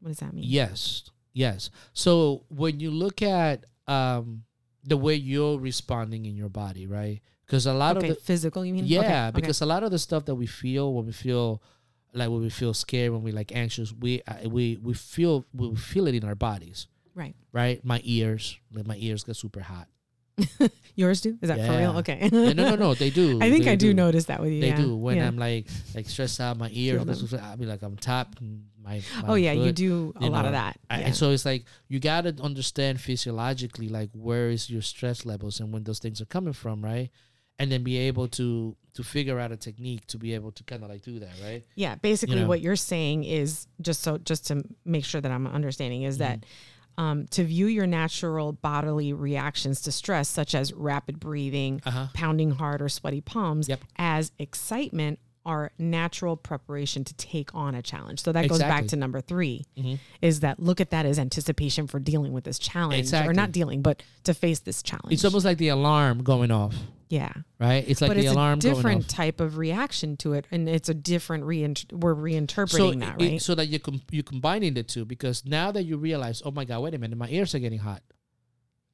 What 0.01 0.09
does 0.09 0.19
that 0.19 0.33
mean? 0.33 0.45
Yes. 0.47 1.05
Yes. 1.35 1.71
So 1.93 2.45
when 2.49 2.81
you 2.81 2.91
look 2.91 3.23
at 3.23 3.65
um, 3.87 4.45
the 4.85 4.97
way 4.97 5.15
you're 5.15 5.59
responding 5.59 6.27
in 6.27 6.37
your 6.37 6.49
body, 6.49 6.87
right? 6.87 7.21
Because 7.47 7.67
a 7.67 7.73
lot 7.75 7.97
Okay, 7.99 8.09
of 8.11 8.17
the 8.17 8.21
physical, 8.23 8.65
you 8.65 8.73
mean? 8.75 8.87
yeah, 8.87 9.01
Okay, 9.01 9.13
okay. 9.15 9.31
because 9.41 9.61
a 9.61 9.67
lot 9.67 9.83
of 9.83 9.91
the 9.91 9.99
stuff 9.99 10.25
that 10.27 10.35
we 10.35 10.47
feel 10.47 10.93
when 10.95 11.07
we 11.07 11.13
feel 11.13 11.63
like 12.15 12.29
when 12.31 12.41
we 12.41 12.51
feel 12.51 12.75
scared, 12.75 13.13
when 13.13 13.23
we 13.23 13.33
like 13.33 13.53
anxious, 13.55 13.93
we 13.93 14.23
uh, 14.27 14.49
we 14.49 14.79
we 14.83 14.95
feel 14.95 15.45
we 15.55 15.75
feel 15.77 16.07
it 16.07 16.15
in 16.15 16.25
our 16.25 16.35
bodies, 16.35 16.87
right. 17.15 17.35
right? 17.53 17.85
My 17.85 18.01
ears, 18.05 18.59
like 18.73 18.87
my 18.87 18.97
ears 18.99 19.25
get 19.25 19.37
super 19.37 19.61
hot. 19.61 19.89
Yours 20.95 21.23
do? 21.23 21.39
Is 21.41 21.49
that 21.49 21.59
for 21.67 21.77
real? 21.79 21.99
Okay. 21.99 22.29
Yeah, 22.31 22.53
no, 22.53 22.71
no, 22.71 22.77
no, 22.77 22.95
they 22.95 23.09
do. 23.11 23.39
I 23.43 23.51
think 23.51 23.65
They 23.65 23.73
I 23.73 23.77
do, 23.77 23.95
notice 23.95 24.27
that 24.27 24.41
with 24.41 24.53
you. 24.53 24.61
They 24.61 24.69
yeah. 24.69 24.77
do 24.77 24.95
when 24.97 25.17
yeah. 25.17 25.27
I'm 25.27 25.39
like 25.39 25.67
like 25.95 26.09
stressed 26.09 26.39
out, 26.41 26.59
my 26.59 26.69
them. 26.69 27.41
I'll 27.43 27.57
be 27.57 27.65
like 27.65 27.83
I'm 27.83 27.97
tapped. 27.97 28.41
My, 28.43 29.01
my 29.23 29.29
Oh 29.29 29.35
yeah, 29.35 29.53
you 29.53 29.73
do 29.73 30.13
a 30.21 30.25
you 30.25 30.31
lot 30.31 30.45
of 30.45 30.53
know, 30.53 30.59
that. 30.59 30.79
I- 30.91 31.01
And 31.03 31.17
so 31.17 31.31
it's 31.31 31.47
like 31.47 31.65
you 31.89 31.99
gotta 31.99 32.35
understand 32.43 33.01
physiologically 33.01 33.89
like 33.89 34.11
where 34.13 34.51
is 34.51 34.69
your 34.69 34.83
stress 34.83 35.25
levels 35.25 35.61
and 35.61 35.73
when 35.73 35.85
those 35.85 35.99
things 35.99 36.21
are 36.21 36.27
coming 36.27 36.53
from, 36.53 36.85
right? 36.85 37.11
And 37.59 37.71
then 37.73 37.83
be 37.85 37.97
able 37.97 38.29
to 38.29 38.77
to 38.95 39.03
figure 39.03 39.39
out 39.39 39.53
a 39.53 39.57
technique 39.57 40.07
to 40.09 40.19
be 40.19 40.35
able 40.35 40.53
to 40.53 40.65
kind 40.65 40.83
of 40.85 40.91
like 40.91 41.01
do 41.03 41.19
that, 41.21 41.33
right? 41.43 41.65
Yeah, 41.75 41.95
basically 41.95 42.41
know. 42.41 42.47
what 42.49 42.61
you're 42.61 42.77
saying 42.77 43.25
is 43.25 43.67
just 43.81 44.03
so 44.03 44.19
just 44.19 44.47
to 44.49 44.63
make 44.85 45.05
sure 45.07 45.21
that 45.23 45.31
I'm 45.33 45.47
understanding 45.47 46.03
is 46.03 46.19
that 46.19 46.41
Mm-hmm. 46.41 46.72
Um, 46.99 47.27
to 47.29 47.45
view 47.45 47.67
your 47.67 47.87
natural 47.87 48.53
bodily 48.53 49.13
reactions 49.13 49.81
to 49.83 49.93
stress, 49.93 50.29
such 50.29 50.55
as 50.55 50.73
rapid 50.73 51.19
breathing, 51.21 51.81
Uh 51.87 51.91
huh. 51.91 52.07
pounding 52.15 52.51
heart, 52.53 52.83
or 52.83 52.89
sweaty 52.89 53.21
palms, 53.21 53.69
Yep. 53.69 53.81
as 53.97 54.33
excitement 54.39 55.19
are 55.45 55.73
natural 55.77 56.37
preparation 56.37 57.03
to 57.03 57.13
take 57.15 57.53
on 57.53 57.75
a 57.75 57.83
challenge. 57.83 58.21
So 58.23 58.31
that 58.31 58.49
goes 58.49 58.61
back 58.61 58.87
to 58.89 58.97
number 58.97 59.21
3 59.21 59.65
Mhm. 59.77 59.99
is 60.21 60.39
that 60.41 60.61
look 60.61 60.81
at 60.81 60.91
that 60.91 61.05
as 61.05 61.19
anticipation 61.19 61.89
for 61.89 61.99
dealing 61.99 62.33
with 62.33 62.45
this 62.45 62.61
challenge, 62.61 63.13
or 63.13 63.33
not 63.33 63.51
dealing, 63.51 63.83
but 63.83 64.03
to 64.23 64.35
face 64.35 64.61
this 64.61 64.85
challenge. 64.85 65.13
It's 65.15 65.25
almost 65.25 65.45
like 65.45 65.59
the 65.59 65.67
alarm 65.69 66.23
going 66.23 66.53
off, 66.53 66.77
yeah, 67.13 67.33
right? 67.61 67.85
It's 67.87 68.01
like 68.01 68.09
but 68.11 68.17
the 68.17 68.23
it's 68.25 68.33
alarm 68.33 68.57
It's 68.57 68.65
a 68.65 68.69
different 68.75 69.07
type 69.09 69.39
of 69.41 69.59
reaction 69.59 70.17
to 70.19 70.33
it, 70.33 70.47
and 70.51 70.67
it's 70.67 70.89
a 70.89 70.95
different 70.95 71.45
reint- 71.45 71.93
we're 71.93 72.15
reinterpreting 72.15 73.01
that, 73.01 73.21
it- 73.21 73.31
right? 73.33 73.43
so 73.43 73.55
that 73.55 73.67
you 73.67 73.79
com- 73.79 74.01
you 74.11 74.23
combining 74.23 74.73
the 74.73 74.83
two 74.83 75.05
because 75.05 75.45
now 75.45 75.71
that 75.73 75.83
you 75.85 75.99
realize, 75.99 76.41
oh 76.47 76.51
my 76.51 76.65
god, 76.65 76.81
wait 76.81 76.95
a 76.95 76.99
minute, 76.99 77.19
my 77.19 77.29
ears 77.29 77.55
are 77.55 77.59
getting 77.59 77.81
hot. 77.81 78.03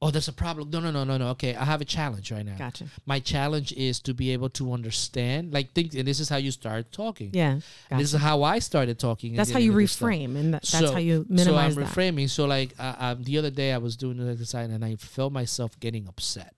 Oh, 0.01 0.13
there's 0.13 0.29
a 0.29 0.33
problem. 0.33 0.71
No, 0.71 0.79
no, 0.79 0.93
no, 0.93 1.03
no, 1.03 1.17
no. 1.19 1.29
Okay, 1.31 1.57
I 1.57 1.65
have 1.65 1.81
a 1.81 1.85
challenge 1.85 2.31
right 2.31 2.47
now. 2.47 2.55
Gotcha. 2.57 2.87
My 3.05 3.19
challenge 3.19 3.73
is 3.73 3.99
to 4.03 4.15
be 4.15 4.31
able 4.33 4.49
to 4.51 4.73
understand, 4.73 5.53
like, 5.53 5.73
think, 5.75 5.93
and 5.95 6.07
this 6.07 6.21
is 6.21 6.29
how 6.29 6.37
you 6.37 6.53
start 6.53 6.93
talking. 6.93 7.31
Yeah, 7.33 7.59
This 7.91 8.15
is 8.15 8.21
how 8.21 8.45
I 8.45 8.61
started 8.61 9.01
talking. 9.01 9.35
that's 9.35 9.51
how 9.51 9.59
you 9.59 9.71
dealing 9.73 9.77
with 9.77 9.91
this 9.91 9.93
stuff. 9.97 10.09
reframe, 10.09 10.37
and 10.37 10.55
that, 10.55 10.63
that's 10.63 10.87
So- 10.87 10.93
how 10.93 10.99
you 11.01 11.27
So 11.29 11.35
minimize 11.35 11.77
I'm 11.77 11.83
that. 11.83 11.93
reframing. 11.93 12.31
So 12.31 12.45
like 12.47 12.75
uh, 12.79 12.95
um, 12.99 13.25
the 13.25 13.39
other 13.39 13.51
day, 13.51 13.73
I 13.73 13.79
was 13.79 13.97
doing 13.97 14.19
the 14.19 14.31
exercise 14.31 14.71
and 14.71 14.85
I 14.85 14.95
felt 14.97 15.33
myself 15.33 15.79
getting 15.81 16.07
upset. 16.07 16.55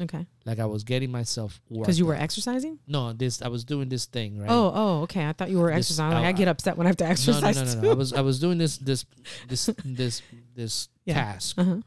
Okay, 0.00 0.26
Like 0.44 0.58
I 0.58 0.66
was 0.66 0.82
getting 0.82 1.12
myself 1.12 1.60
because 1.70 1.98
you 2.00 2.06
were 2.06 2.16
exercising. 2.16 2.80
no 2.88 3.12
this. 3.12 3.40
I 3.42 3.46
was 3.48 3.62
doing 3.64 3.88
this 3.88 4.06
thing 4.06 4.40
right. 4.40 4.50
Oh, 4.50 4.72
oh, 4.74 5.02
okay. 5.02 5.24
I 5.24 5.32
thought 5.32 5.50
you 5.50 5.58
were 5.60 5.68
This- 5.70 5.86
exercising. 5.90 6.16
Like, 6.18 6.24
I- 6.26 6.28
I 6.30 6.32
get 6.32 6.48
upset 6.48 6.76
when 6.76 6.86
I 6.86 6.90
have 6.90 6.96
to 6.96 7.04
no, 7.04 7.08
no, 7.08 7.12
exercise 7.12 7.56
no, 7.56 7.64
no, 7.74 7.80
no. 7.80 7.90
I 7.92 7.94
was 7.94 8.12
I 8.12 8.20
was 8.22 8.40
doing 8.40 8.58
this 8.58 8.76
this 8.78 9.04
this 9.48 9.70
this 9.84 10.20
this 10.56 10.88
Yeah. 11.04 11.14
task, 11.14 11.56
Uh-huh. 11.58 11.80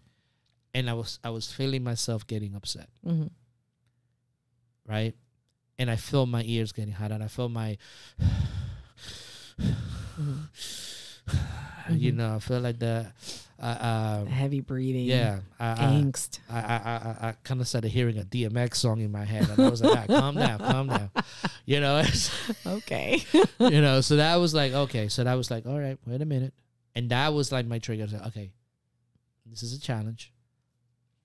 and 0.74 0.90
I 0.90 0.94
was 0.94 1.20
I 1.24 1.32
was 1.32 1.52
feeling 1.52 1.84
myself 1.84 2.26
getting 2.28 2.56
upset. 2.56 2.88
hmm 3.04 3.28
right? 4.88 5.14
And 5.78 5.92
I 5.92 5.98
feel 5.98 6.26
my 6.26 6.44
ears 6.46 6.72
getting 6.72 6.94
hot, 6.94 7.12
and 7.12 7.22
I 7.22 7.28
feel 7.28 7.50
my, 7.50 7.78
you 11.90 12.12
Mhm. 12.12 12.16
know, 12.16 12.36
I 12.36 12.40
feel 12.40 12.60
like 12.62 12.80
the, 12.80 13.12
uh, 13.60 13.66
uh, 13.66 14.24
The 14.26 14.30
heavy 14.30 14.60
breathing. 14.62 15.06
yeah, 15.06 15.40
I, 15.60 15.74
Angst. 15.76 16.40
I, 16.50 16.60
I, 16.60 16.76
I, 16.76 17.28
I 17.30 17.34
kind 17.44 17.60
of 17.62 17.68
started 17.68 17.90
hearing 17.90 18.18
a 18.20 18.24
DMX 18.24 18.76
song 18.76 19.02
in 19.02 19.12
my 19.12 19.26
head, 19.26 19.50
and 19.50 19.60
I 19.60 19.70
was 19.70 19.82
like, 19.82 20.10
ah, 20.10 20.20
calm 20.20 20.36
down, 20.36 20.60
calm 20.60 20.88
down, 20.88 21.10
you 21.66 21.80
know, 21.80 22.00
it's- 22.00 22.32
Okay. 22.66 23.24
you 23.60 23.82
know. 23.82 24.02
So 24.02 24.18
that 24.18 24.36
was 24.36 24.54
like, 24.54 24.74
okay, 24.74 25.08
so 25.08 25.24
that 25.24 25.34
was 25.36 25.50
like, 25.50 25.66
all 25.66 25.80
right, 25.80 25.98
wait 26.06 26.22
a 26.22 26.26
minute, 26.26 26.54
and 26.96 27.10
that 27.10 27.34
was 27.34 27.52
like 27.52 27.66
my 27.66 27.80
trigger. 27.80 28.04
I 28.04 28.06
was 28.06 28.14
like, 28.14 28.28
okay, 28.28 28.52
this 29.46 29.64
is 29.64 29.74
a 29.74 29.80
challenge. 29.80 30.32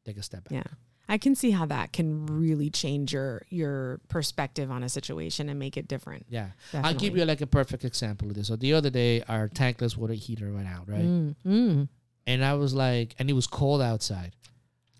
Take 0.04 0.16
a 0.16 0.22
step 0.22 0.44
back. 0.44 0.52
yeah. 0.52 0.62
I 1.08 1.18
can 1.18 1.34
see 1.34 1.50
how 1.50 1.66
that 1.66 1.92
can 1.92 2.24
really 2.26 2.70
change 2.70 3.12
your 3.12 3.42
your 3.50 4.00
perspective 4.08 4.70
on 4.70 4.82
a 4.82 4.88
situation 4.88 5.48
and 5.50 5.58
make 5.58 5.76
it 5.76 5.86
different. 5.86 6.24
Yeah, 6.30 6.50
I'll 6.72 6.94
give 6.94 7.16
you 7.16 7.24
like 7.26 7.40
a 7.42 7.46
perfect 7.46 7.84
example 7.84 8.28
of 8.28 8.34
this. 8.34 8.46
So 8.48 8.56
the 8.56 8.72
other 8.72 8.88
day, 8.88 9.22
our 9.28 9.48
tankless 9.48 9.96
water 9.96 10.14
heater 10.14 10.50
went 10.52 10.68
out, 10.68 10.88
right? 10.88 11.02
Mm, 11.04 11.34
mm. 11.44 11.88
And 12.26 12.44
I 12.44 12.54
was 12.54 12.74
like, 12.74 13.14
and 13.18 13.28
it 13.30 13.32
was 13.32 13.46
cold 13.46 13.82
outside. 13.82 14.32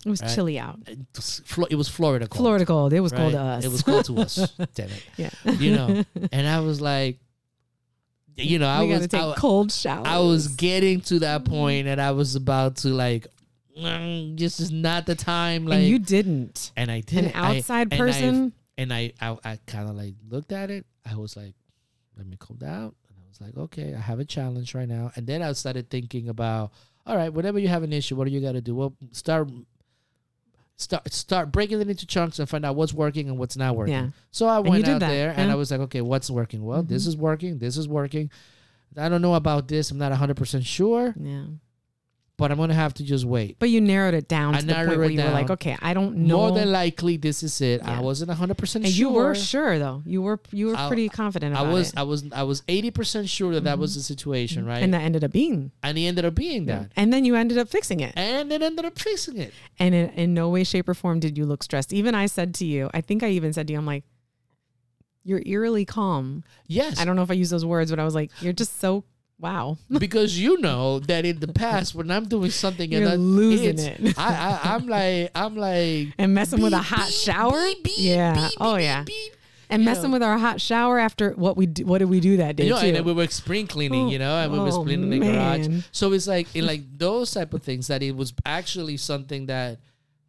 It 0.05 0.09
was 0.09 0.21
Right. 0.21 0.35
chilly 0.35 0.59
out. 0.59 0.79
It 0.85 0.99
was, 1.15 1.41
was 1.71 1.87
Florida 1.87 2.27
cold. 2.27 2.41
Florida 2.43 2.65
cold. 2.65 2.91
It 2.91 2.99
was 2.99 3.13
cold 3.13 3.31
to 3.31 3.39
us. 3.39 3.63
It 3.63 3.71
was 3.71 3.83
cold 3.83 4.03
to 4.05 4.17
us. 4.19 4.35
Damn 4.75 4.89
it. 4.89 5.03
yeah. 5.15 5.29
You 5.45 5.75
know, 5.75 6.03
and 6.31 6.45
I 6.47 6.59
was 6.59 6.81
like, 6.81 7.19
you 8.35 8.59
know, 8.59 8.67
I 8.67 8.83
we 8.83 8.89
was, 8.89 9.07
take 9.07 9.21
I, 9.21 9.33
cold 9.37 9.71
showers. 9.71 10.07
I 10.07 10.19
was 10.19 10.47
getting 10.49 11.01
to 11.01 11.19
that 11.19 11.45
point, 11.45 11.87
and 11.87 12.01
I 12.01 12.11
was 12.11 12.35
about 12.35 12.77
to 12.77 12.89
like, 12.89 13.27
mm, 13.79 14.37
this 14.37 14.59
is 14.59 14.71
not 14.71 15.05
the 15.05 15.15
time. 15.15 15.65
Like, 15.65 15.79
and 15.79 15.87
you 15.87 15.99
didn't. 15.99 16.71
and 16.75 16.89
I 16.91 16.99
didn't. 17.01 17.25
An 17.25 17.29
it. 17.31 17.35
I- 17.37 17.57
outside 17.57 17.81
and 17.91 17.93
I- 17.93 17.97
person. 17.97 18.53
and 18.77 18.91
I, 18.93 19.13
I, 19.21 19.37
I 19.45 19.59
kind 19.67 19.87
of 19.87 19.95
like 19.95 20.15
looked 20.27 20.51
at 20.51 20.69
it. 20.71 20.85
I 21.09 21.15
was 21.15 21.37
like, 21.37 21.53
let 22.17 22.25
me 22.27 22.35
cool 22.39 22.55
down. 22.57 22.93
And 23.07 23.17
I 23.19 23.21
was 23.29 23.39
was 23.39 23.47
like, 23.47 23.57
okay, 23.57 23.93
I 23.95 23.99
have 23.99 24.19
a 24.19 24.25
challenge 24.25 24.73
right 24.75 24.87
now. 24.87 25.11
And 25.15 25.25
then 25.27 25.41
I 25.41 25.51
started 25.53 25.89
thinking 25.89 26.27
about, 26.29 26.71
all 27.05 27.17
right, 27.17 27.31
whenever 27.33 27.59
you 27.59 27.67
have 27.67 27.83
an 27.83 27.93
issue, 27.93 28.15
what 28.15 28.27
do 28.27 28.31
you 28.33 28.39
got 28.41 28.53
to 28.53 28.61
do? 28.61 28.75
Well, 28.75 28.95
start 29.11 29.49
start 30.75 31.11
start 31.13 31.51
breaking 31.51 31.79
it 31.81 31.89
into 31.89 32.05
chunks 32.05 32.39
and 32.39 32.49
find 32.49 32.65
out 32.65 32.75
what's 32.75 32.93
working 32.93 33.29
and 33.29 33.37
what's 33.37 33.55
not 33.55 33.75
working. 33.75 33.93
Yeah. 33.93 34.07
So 34.31 34.47
I 34.47 34.59
went 34.59 34.87
out 34.87 34.99
that, 35.01 35.09
there 35.09 35.33
and. 35.35 35.51
I 35.51 35.55
was 35.55 35.71
like, 35.71 35.81
okay, 35.81 36.01
what's 36.01 36.29
working? 36.29 36.63
Well, 36.65 36.83
this 36.83 37.05
Mhm. 37.05 37.07
is 37.09 37.17
working. 37.17 37.57
This 37.59 37.77
is 37.77 37.87
working. 37.87 38.31
I 38.97 39.09
don't 39.09 39.21
know 39.21 39.35
about 39.35 39.67
this. 39.67 39.91
I'm 39.91 39.97
not 39.97 40.11
100% 40.11 40.63
sure, 40.65 41.13
Yeah. 41.19 41.45
But 42.35 42.49
I'm 42.51 42.57
going 42.57 42.69
to 42.69 42.75
have 42.75 42.95
to 42.95 43.03
just 43.03 43.25
wait. 43.25 43.57
But 43.59 43.69
you 43.69 43.79
narrowed 43.79 44.15
it 44.15 44.27
down 44.27 44.55
I 44.55 44.59
to 44.61 44.65
the 44.65 44.73
point 44.73 44.87
where 44.97 45.09
you 45.09 45.21
were 45.21 45.29
like, 45.29 45.51
okay, 45.51 45.77
I 45.81 45.93
don't 45.93 46.17
know. 46.17 46.37
More 46.37 46.51
than 46.51 46.71
likely, 46.71 47.15
this 47.17 47.43
is 47.43 47.61
it. 47.61 47.81
Yeah. 47.83 47.99
I 47.99 48.01
wasn't 48.01 48.31
100% 48.31 48.67
sure. 48.81 48.81
you 48.89 49.09
were 49.09 49.35
sure 49.35 49.77
though. 49.77 50.01
You 50.05 50.23
were 50.23 50.39
you 50.51 50.67
were 50.67 50.75
I- 50.75 50.87
pretty 50.87 51.09
confident 51.09 51.55
I 51.55 51.61
about 51.61 51.73
was 51.73 51.89
it. 51.89 51.97
I 51.99 52.03
was 52.03 52.25
I 52.33 52.41
was 52.43 52.61
80% 52.63 53.29
sure 53.29 53.53
that 53.53 53.65
that 53.65 53.77
was 53.77 53.91
Mhm. 53.91 53.95
the 53.97 54.01
situation, 54.01 54.65
right? 54.65 54.81
And 54.81 54.93
that 54.95 55.01
ended 55.03 55.23
up 55.23 55.31
being. 55.31 55.71
and 55.83 55.95
he 55.97 56.07
ended 56.07 56.25
up 56.25 56.33
being 56.33 56.67
Yeah. 56.67 56.79
that. 56.79 56.91
And 56.95 57.13
then 57.13 57.23
you 57.23 57.35
ended 57.35 57.59
up 57.59 57.69
fixing 57.69 57.99
it. 57.99 58.13
And 58.17 58.51
it 58.51 58.61
ended 58.63 58.83
up 58.83 58.97
fixing 58.97 59.37
it. 59.37 59.53
And 59.77 59.93
in, 59.93 60.09
in 60.09 60.33
no 60.33 60.49
way, 60.49 60.63
shape, 60.63 60.89
or 60.89 60.95
form 60.95 61.19
did 61.19 61.37
you 61.37 61.45
look 61.45 61.61
stressed. 61.61 61.93
Even 61.93 62.15
I 62.15 62.25
said 62.25 62.55
to 62.55 62.65
you, 62.65 62.89
I 62.95 63.01
think 63.01 63.21
I 63.21 63.29
even 63.29 63.53
said 63.53 63.67
to 63.67 63.73
you, 63.73 63.79
I'm 63.79 63.85
like, 63.85 64.05
you're 65.23 65.41
eerily 65.45 65.85
calm. 65.85 66.43
Yes. 66.67 66.99
I 66.99 67.05
don't 67.05 67.15
know 67.15 67.21
if 67.21 67.31
I 67.31 67.35
use 67.35 67.49
those 67.49 67.63
words, 67.65 67.89
but 67.91 67.99
I 67.99 68.03
was 68.03 68.13
like, 68.15 68.29
you're 68.41 68.51
just 68.53 68.79
so 68.81 69.05
wow. 69.43 69.77
because 69.99 70.39
you 70.39 70.59
know 70.61 70.99
that 70.99 71.25
in 71.25 71.39
the 71.39 71.47
past 71.49 71.93
when 71.93 72.09
I'm 72.09 72.25
doing 72.25 72.49
something 72.49 72.91
You're 72.91 73.01
and 73.03 73.09
I'm 73.11 73.35
losing 73.35 73.77
it. 73.77 74.17
I, 74.17 74.59
I 74.63 74.73
I'm 74.75 74.87
like 74.87 75.31
I'm 75.35 75.55
like 75.55 76.13
And 76.17 76.33
messing 76.33 76.61
with 76.61 76.73
a 76.73 76.79
hot 76.79 77.07
beep, 77.07 77.15
shower. 77.15 77.51
beep, 77.51 77.83
beep, 77.83 77.95
yeah. 77.99 78.33
beep, 78.47 78.57
oh 78.59 78.77
yeah. 78.77 79.03
beep. 79.03 79.33
And 79.69 79.85
messing 79.85 80.11
know. 80.11 80.15
with 80.15 80.23
our 80.23 80.37
hot 80.37 80.61
shower 80.61 80.99
after 80.99 81.31
what 81.31 81.57
we 81.57 81.65
do, 81.65 81.85
what 81.85 81.97
did 81.97 82.09
we 82.09 82.19
do 82.19 82.37
that 82.37 82.55
day 82.55 82.65
You 82.65 82.71
know, 82.71 82.79
too? 82.81 82.87
and 82.87 82.95
then 82.97 83.05
we 83.05 83.13
were 83.13 83.27
spring 83.27 83.65
cleaning, 83.65 84.07
you 84.09 84.19
know, 84.19 84.35
and 84.35 84.51
we 84.51 84.59
were 84.59 84.69
Oh, 84.69 84.83
cleaning 84.83 85.09
the 85.09 85.19
garage. 85.19 85.67
So 85.91 86.13
it's 86.13 86.27
like 86.27 86.55
in 86.55 86.65
like 86.67 86.81
those 86.97 87.31
type 87.31 87.53
of 87.53 87.63
things 87.63 87.87
that 87.87 88.03
it 88.03 88.15
was 88.15 88.33
actually 88.45 88.97
something 88.97 89.47
that 89.47 89.79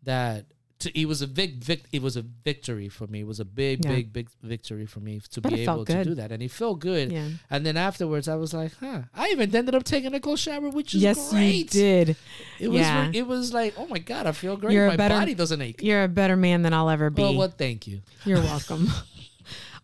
that 0.04 0.46
to, 0.80 0.98
it 1.00 1.06
was 1.06 1.22
a 1.22 1.26
vic, 1.26 1.54
vic 1.56 1.84
it 1.92 2.02
was 2.02 2.16
a 2.16 2.22
victory 2.22 2.88
for 2.88 3.06
me. 3.06 3.20
It 3.20 3.26
was 3.26 3.40
a 3.40 3.44
big, 3.44 3.84
Yeah. 3.84 3.92
big, 3.94 4.12
big 4.12 4.28
victory 4.42 4.86
for 4.86 5.00
me 5.00 5.20
to 5.30 5.40
But 5.40 5.52
be 5.52 5.62
able 5.62 5.84
to 5.84 6.04
do 6.04 6.14
that, 6.16 6.32
and 6.32 6.42
it 6.42 6.50
felt 6.50 6.80
good. 6.80 7.12
yeah. 7.12 7.28
And 7.50 7.64
then 7.64 7.76
afterwards, 7.76 8.28
I 8.28 8.34
was 8.36 8.52
like, 8.52 8.72
huh. 8.80 9.02
I 9.14 9.28
even 9.28 9.54
ended 9.54 9.74
up 9.74 9.84
taking 9.84 10.14
a 10.14 10.20
cold 10.20 10.38
shower, 10.38 10.68
which 10.70 10.94
is 10.94 11.02
Yes, 11.02 11.30
great. 11.30 11.54
you 11.54 11.64
did. 11.64 12.16
It 12.60 12.68
was 12.68 12.80
Yeah. 12.80 13.08
re- 13.08 13.18
it 13.18 13.26
was 13.26 13.52
like, 13.54 13.74
oh 13.78 13.86
my 13.86 13.98
god, 13.98 14.26
I 14.26 14.32
feel 14.32 14.56
great. 14.56 14.74
You're 14.74 14.88
my 14.88 14.96
better- 14.96 15.14
body 15.14 15.34
doesn't 15.34 15.60
ache. 15.62 15.80
You're 15.82 16.04
a 16.04 16.08
better 16.08 16.36
man 16.36 16.62
than 16.62 16.72
I'll 16.74 16.90
ever 16.90 17.08
be. 17.10 17.22
Well, 17.22 17.34
well, 17.36 17.54
thank 17.56 17.86
you. 17.86 18.00
You're 18.24 18.40
welcome. 18.40 18.88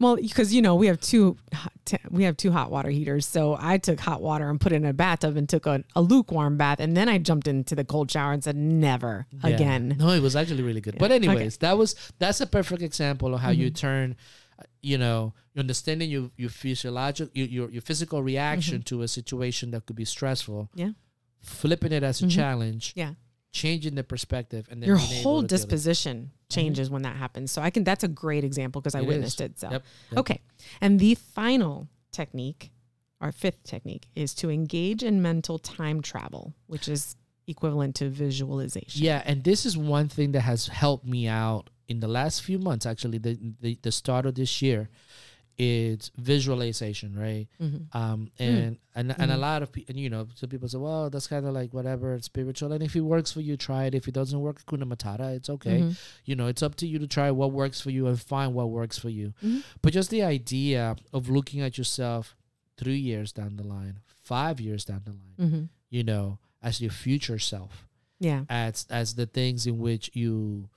well, 0.01 0.17
because 0.17 0.53
you 0.53 0.63
know 0.63 0.75
we 0.75 0.87
have 0.89 1.01
two 1.01 1.37
hot 1.53 1.73
we 2.11 2.23
have 2.25 2.37
two 2.37 2.51
hot 2.53 2.71
water 2.71 2.89
heaters, 2.91 3.27
so 3.27 3.57
I 3.61 3.79
took 3.79 4.01
hot 4.01 4.21
water 4.23 4.49
and 4.49 4.61
put 4.61 4.73
it 4.73 4.77
in 4.77 4.85
a 4.87 4.93
bathtub 4.93 5.37
and 5.37 5.49
took 5.49 5.67
a, 5.67 5.85
a 5.95 6.03
lukewarm 6.03 6.57
bath, 6.57 6.81
and 6.81 6.97
then 6.97 7.09
I 7.09 7.19
jumped 7.19 7.47
into 7.47 7.75
the 7.75 7.85
cold 7.85 8.11
shower 8.11 8.33
and 8.33 8.43
said 8.43 8.57
never 8.57 9.27
Yeah. 9.45 9.49
again. 9.51 9.97
No, 9.99 10.11
it 10.11 10.23
was 10.23 10.35
actually 10.37 10.63
really 10.63 10.81
good. 10.81 10.95
Yeah. 10.95 11.01
But 11.01 11.11
Okay. 11.13 11.27
anyways, 11.29 11.59
that 11.59 11.77
was 11.79 11.95
that's 12.19 12.41
a 12.41 12.47
perfect 12.47 12.83
example 12.83 13.35
of 13.35 13.41
how 13.41 13.51
you 13.51 13.71
Mhm. 13.71 13.75
turn, 13.77 14.17
uh, 14.59 14.63
you 14.83 14.99
know, 14.99 15.35
you 15.55 15.61
understanding 15.61 16.11
your 16.11 16.31
your 16.37 16.51
physiological 16.51 17.31
your 17.35 17.47
your, 17.49 17.71
your 17.71 17.83
physical 17.83 18.23
reaction 18.23 18.83
to 18.85 19.03
a 19.03 19.09
situation 19.09 19.71
that 19.73 19.85
could 19.87 19.97
be 19.97 20.05
stressful. 20.05 20.69
Mm-hmm. 20.73 20.79
Yeah. 20.81 20.91
Flipping 21.43 21.93
it 21.93 22.03
as 22.03 22.23
a 22.23 22.27
Mhm. 22.27 22.31
challenge. 22.31 22.93
Yeah. 22.95 23.15
Changing 23.53 23.97
the 23.97 24.05
perspective 24.05 24.69
and 24.71 24.81
then 24.83 24.87
Your 24.87 24.97
whole 24.97 25.07
to 25.09 25.23
deal 25.23 25.35
with 25.37 25.45
it. 25.45 25.49
disposition 25.49 26.17
mm-hmm. 26.19 26.55
changes 26.55 26.89
when 26.91 27.03
that 27.03 27.17
happens. 27.17 27.51
So 27.51 27.61
I 27.63 27.71
can 27.71 27.83
that's 27.85 28.05
a 28.05 28.09
great 28.09 28.45
example 28.45 28.81
because 28.81 28.95
I 28.95 29.01
It 29.01 29.07
witnessed 29.07 29.41
is. 29.41 29.51
it. 29.51 29.61
So 29.61 29.71
Yep, 29.71 29.83
yep. 30.11 30.19
okay, 30.21 30.41
and 30.81 31.01
the 31.01 31.15
final 31.17 31.89
technique, 32.13 32.71
our 33.21 33.33
fifth 33.33 33.65
technique, 33.65 34.07
is 34.15 34.35
to 34.35 34.51
engage 34.51 35.03
in 35.03 35.21
mental 35.21 35.59
time 35.59 36.01
travel, 36.01 36.55
which 36.69 36.89
is 36.89 37.17
equivalent 37.49 37.97
to 37.97 38.09
visualization. 38.09 39.03
Yeah, 39.03 39.23
and 39.27 39.43
this 39.43 39.67
is 39.67 39.77
one 39.77 40.09
thing 40.09 40.31
that 40.33 40.43
has 40.43 40.69
helped 40.69 41.05
me 41.05 41.27
out 41.27 41.71
in 41.89 41.99
the 41.99 42.09
last 42.09 42.43
few 42.43 42.59
months. 42.61 42.87
Actually, 42.87 43.19
the 43.19 43.37
the, 43.61 43.79
the 43.83 43.91
start 43.93 44.27
of 44.27 44.37
this 44.37 44.63
year, 44.63 44.89
it's 45.63 46.11
visualization, 46.17 47.15
right? 47.15 47.47
Mhm. 47.61 47.95
Um, 47.95 48.31
and 48.39 48.79
and 48.95 49.15
and 49.19 49.31
a 49.31 49.35
Mhm. 49.37 49.41
lot 49.41 49.63
of 49.63 49.71
people, 49.73 49.95
you 49.97 50.09
know, 50.09 50.27
some 50.35 50.49
people 50.49 50.69
say, 50.69 50.79
well, 50.79 51.11
that's 51.11 51.27
kind 51.27 51.45
of 51.47 51.53
like 51.53 51.75
whatever, 51.75 52.15
it's 52.15 52.27
spiritual. 52.27 52.73
And 52.73 52.83
if 52.83 52.97
it 52.97 53.03
works 53.03 53.31
for 53.33 53.43
you, 53.43 53.57
try 53.57 53.85
it. 53.85 53.95
If 53.95 54.09
it 54.09 54.15
doesn't 54.15 54.41
work, 54.41 54.65
kuna 54.67 54.87
matata, 54.87 55.35
it's 55.37 55.51
okay. 55.51 55.81
Mhm. 55.83 55.97
You 56.25 56.35
know, 56.37 56.47
it's 56.47 56.63
up 56.63 56.75
to 56.77 56.87
you 56.87 56.99
to 56.99 57.07
try 57.07 57.31
what 57.31 57.53
works 57.53 57.81
for 57.81 57.91
you 57.91 58.07
and 58.07 58.19
find 58.19 58.55
what 58.55 58.71
works 58.71 58.99
for 58.99 59.11
you. 59.11 59.35
Mhm. 59.43 59.63
But 59.83 59.93
just 59.93 60.11
the 60.11 60.23
idea 60.23 60.97
of 61.13 61.29
looking 61.29 61.61
at 61.61 61.77
yourself 61.77 62.37
three 62.79 62.99
years 62.99 63.33
down 63.33 63.57
the 63.57 63.67
line, 63.67 63.99
five 64.23 64.61
years 64.61 64.85
down 64.87 65.03
the 65.05 65.13
line, 65.13 65.37
Mhm. 65.53 65.69
you 65.91 66.03
know, 66.03 66.39
as 66.63 66.81
your 66.81 66.91
future 66.91 67.39
self 67.39 67.87
Yeah. 68.19 68.45
as 68.49 68.87
as 68.91 69.15
the 69.15 69.27
things 69.27 69.67
in 69.67 69.79
which 69.79 70.11
you 70.15 70.69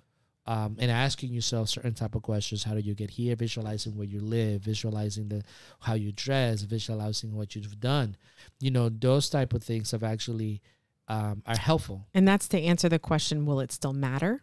um 0.45 0.75
and 0.79 0.91
asking 0.91 1.31
yourself 1.31 1.69
certain 1.69 1.93
type 1.93 2.15
of 2.15 2.21
questions 2.21 2.63
how 2.63 2.73
do 2.73 2.81
you 2.81 2.93
get 2.93 3.09
here 3.11 3.35
visualizing 3.35 3.95
where 3.95 4.07
you 4.07 4.19
live 4.19 4.61
visualizing 4.61 5.29
the 5.29 5.41
how 5.81 5.93
you 5.93 6.11
dress 6.11 6.63
visualizing 6.63 7.33
what 7.35 7.55
you've 7.55 7.79
done 7.79 8.15
you 8.59 8.69
know 8.69 8.89
those 8.89 9.29
type 9.29 9.53
of 9.53 9.63
things 9.63 9.91
have 9.91 10.03
actually 10.03 10.61
um 11.07 11.41
are 11.45 11.57
helpful 11.57 12.07
And 12.13 12.27
that's 12.27 12.47
to 12.49 12.59
answer 12.59 12.89
the 12.89 12.99
question, 12.99 13.45
will 13.45 13.59
it 13.59 13.71
still 13.71 13.93
matter? 13.93 14.41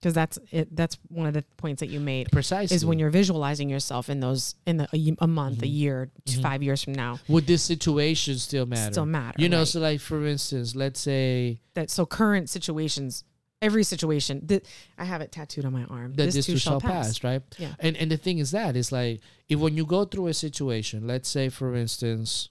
Because 0.00 0.14
that's 0.14 0.38
it. 0.50 0.74
That's 0.74 0.98
one 1.08 1.28
of 1.28 1.32
the 1.34 1.44
points 1.56 1.78
that 1.80 1.86
you 1.88 2.00
made 2.00 2.30
precisely 2.32 2.74
is 2.74 2.84
when 2.84 2.98
you're 2.98 3.08
visualizing 3.10 3.70
yourself 3.70 4.10
in 4.10 4.18
those 4.18 4.56
in 4.66 4.76
the, 4.78 4.88
a, 4.92 5.14
a 5.20 5.26
month, 5.28 5.62
a 5.62 5.66
Mhm. 5.66 5.72
year, 5.72 6.10
Mhm. 6.26 6.42
five 6.42 6.60
years 6.62 6.82
from 6.82 6.94
now, 6.94 7.20
would 7.28 7.46
this 7.46 7.62
situation 7.62 8.36
still 8.38 8.66
matter 8.66 8.92
still 8.94 9.06
matter. 9.06 9.40
you 9.40 9.48
know 9.48 9.58
right? 9.60 9.68
so 9.68 9.78
like 9.80 10.00
for 10.00 10.26
instance 10.26 10.74
let's 10.74 11.00
say 11.00 11.60
that 11.74 11.88
so 11.88 12.04
current 12.04 12.50
situations, 12.50 13.22
every 13.62 13.84
situation. 13.84 14.42
That 14.46 14.66
I 14.98 15.04
have 15.04 15.20
it 15.22 15.32
tattooed 15.32 15.64
on 15.64 15.72
my 15.72 15.84
arm. 15.84 16.14
that 16.16 16.32
this, 16.32 16.44
too 16.46 16.58
shall 16.58 16.80
pass. 16.80 17.22
right 17.24 17.42
Yeah. 17.58 17.74
and 17.78 17.96
and 17.96 18.10
the 18.10 18.16
thing 18.18 18.38
is 18.38 18.50
that 18.50 18.76
is 18.76 18.92
like 18.92 19.20
if 19.48 19.58
when 19.58 19.76
you 19.76 19.86
go 19.86 20.04
through 20.04 20.26
a 20.26 20.34
situation 20.34 21.06
let's 21.06 21.28
say 21.28 21.48
for 21.48 21.74
instance 21.74 22.50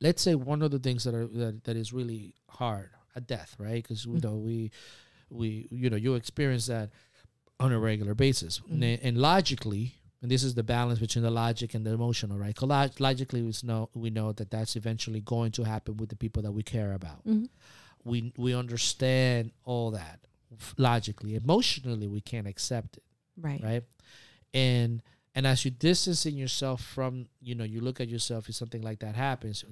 let's 0.00 0.22
say 0.22 0.34
one 0.34 0.62
of 0.62 0.70
the 0.70 0.78
things 0.78 1.04
that 1.04 1.14
are 1.14 1.26
that, 1.26 1.64
that 1.64 1.76
is 1.76 1.92
really 1.92 2.34
hard 2.48 2.90
a 3.16 3.20
death 3.20 3.56
right 3.58 3.82
because 3.82 4.04
you 4.04 4.12
Mhm. 4.12 4.24
know 4.24 4.36
we 4.36 4.70
we 5.30 5.66
you 5.70 5.88
know 5.90 5.96
you 5.96 6.14
experience 6.14 6.66
that 6.66 6.90
on 7.60 7.72
a 7.72 7.78
regular 7.78 8.14
basis 8.14 8.60
Mhm. 8.60 8.72
and, 8.72 9.00
and 9.02 9.18
logically 9.18 9.94
and 10.20 10.30
this 10.30 10.42
is 10.42 10.54
the 10.54 10.62
balance 10.62 10.98
between 10.98 11.22
the 11.22 11.30
logic 11.30 11.74
and 11.74 11.86
the 11.86 11.92
emotional 11.92 12.38
right 12.38 12.60
log- 12.62 13.00
logically 13.00 13.42
we 13.42 13.52
know 13.62 13.88
we 13.94 14.10
know 14.10 14.32
that 14.32 14.50
that's 14.50 14.76
eventually 14.76 15.20
going 15.20 15.52
to 15.52 15.62
happen 15.64 15.96
with 15.96 16.08
the 16.10 16.16
people 16.16 16.42
that 16.42 16.52
we 16.52 16.62
care 16.62 16.92
about 16.92 17.24
Mhm. 17.26 17.48
We 18.04 18.32
we 18.36 18.54
understand 18.54 19.50
all 19.64 19.90
that 19.90 20.20
logically 20.78 21.34
emotionally 21.34 22.06
we 22.06 22.20
can't 22.20 22.46
accept 22.46 22.96
it 22.98 23.02
Right. 23.36 23.62
right 23.62 23.82
and 24.52 25.02
and 25.34 25.46
as 25.46 25.64
you 25.64 25.70
distancing 25.72 26.36
yourself 26.36 26.80
from 26.84 27.26
you 27.40 27.54
know 27.56 27.64
you 27.64 27.80
look 27.80 28.00
at 28.00 28.08
yourself 28.08 28.48
if 28.48 28.54
something 28.54 28.82
like 28.82 29.00
that 29.00 29.16
happens 29.16 29.64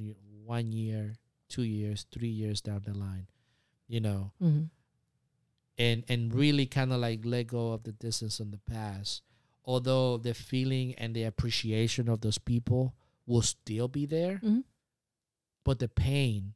one 0.44 0.72
year 0.72 1.14
two 1.48 1.62
years 1.62 2.06
three 2.10 2.28
years 2.28 2.60
down 2.60 2.82
the 2.84 2.94
line 2.94 3.26
you 3.86 4.00
know 4.00 4.32
Mhm. 4.42 4.70
and 5.78 6.04
and 6.08 6.34
really 6.34 6.66
kind 6.66 6.92
of 6.92 7.00
like 7.00 7.20
let 7.24 7.46
go 7.48 7.72
of 7.72 7.84
the 7.84 7.92
distance 7.92 8.40
on 8.40 8.50
the 8.50 8.58
past 8.58 9.22
although 9.64 10.16
the 10.18 10.34
feeling 10.34 10.94
and 10.96 11.14
the 11.14 11.22
appreciation 11.22 12.08
of 12.08 12.20
those 12.20 12.38
people 12.38 12.94
will 13.26 13.42
still 13.42 13.88
be 13.88 14.04
there 14.06 14.38
Mhm. 14.42 14.64
but 15.64 15.78
the 15.78 15.88
pain 15.88 16.54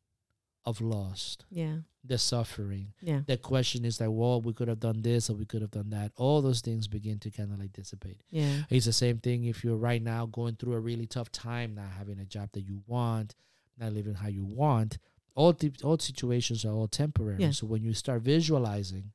of 0.66 0.80
lost 0.80 1.44
Yeah. 1.50 1.78
the 2.04 2.18
suffering 2.18 2.92
Yeah. 3.00 3.22
the 3.26 3.36
question 3.36 3.84
is 3.84 4.00
like 4.00 4.10
well 4.12 4.40
we 4.42 4.52
could 4.52 4.68
have 4.68 4.80
done 4.80 5.00
this 5.02 5.30
or 5.30 5.34
we 5.34 5.44
could 5.46 5.62
have 5.62 5.70
done 5.70 5.90
that 5.90 6.12
all 6.16 6.42
those 6.42 6.60
things 6.60 6.88
begin 6.88 7.18
to 7.20 7.30
kind 7.30 7.52
of 7.52 7.58
like 7.58 7.72
dissipate 7.72 8.22
Yeah. 8.30 8.64
it's 8.68 8.86
the 8.86 8.92
same 8.92 9.18
thing 9.18 9.44
if 9.44 9.62
you're 9.64 9.76
right 9.76 10.02
now 10.02 10.26
going 10.26 10.56
through 10.56 10.74
a 10.74 10.80
really 10.80 11.06
tough 11.06 11.30
time 11.30 11.74
not 11.74 11.90
having 11.96 12.18
a 12.18 12.24
job 12.24 12.50
that 12.52 12.62
you 12.62 12.82
want 12.86 13.34
not 13.78 13.92
living 13.92 14.14
how 14.14 14.28
you 14.28 14.44
want 14.44 14.98
all 15.34 15.52
the, 15.52 15.70
all 15.84 15.98
situations 15.98 16.64
are 16.64 16.72
all 16.72 16.88
temporary 16.88 17.40
Yeah. 17.42 17.50
so 17.52 17.66
when 17.66 17.82
you 17.82 17.92
start 17.94 18.22
visualizing 18.22 19.12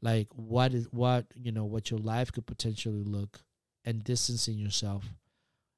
like 0.00 0.28
what 0.34 0.74
is 0.74 0.86
what 0.92 1.26
you 1.34 1.52
know 1.52 1.64
what 1.64 1.90
your 1.90 2.00
life 2.00 2.30
could 2.32 2.46
potentially 2.46 3.02
look 3.04 3.40
and 3.84 4.04
distancing 4.04 4.58
yourself 4.58 5.04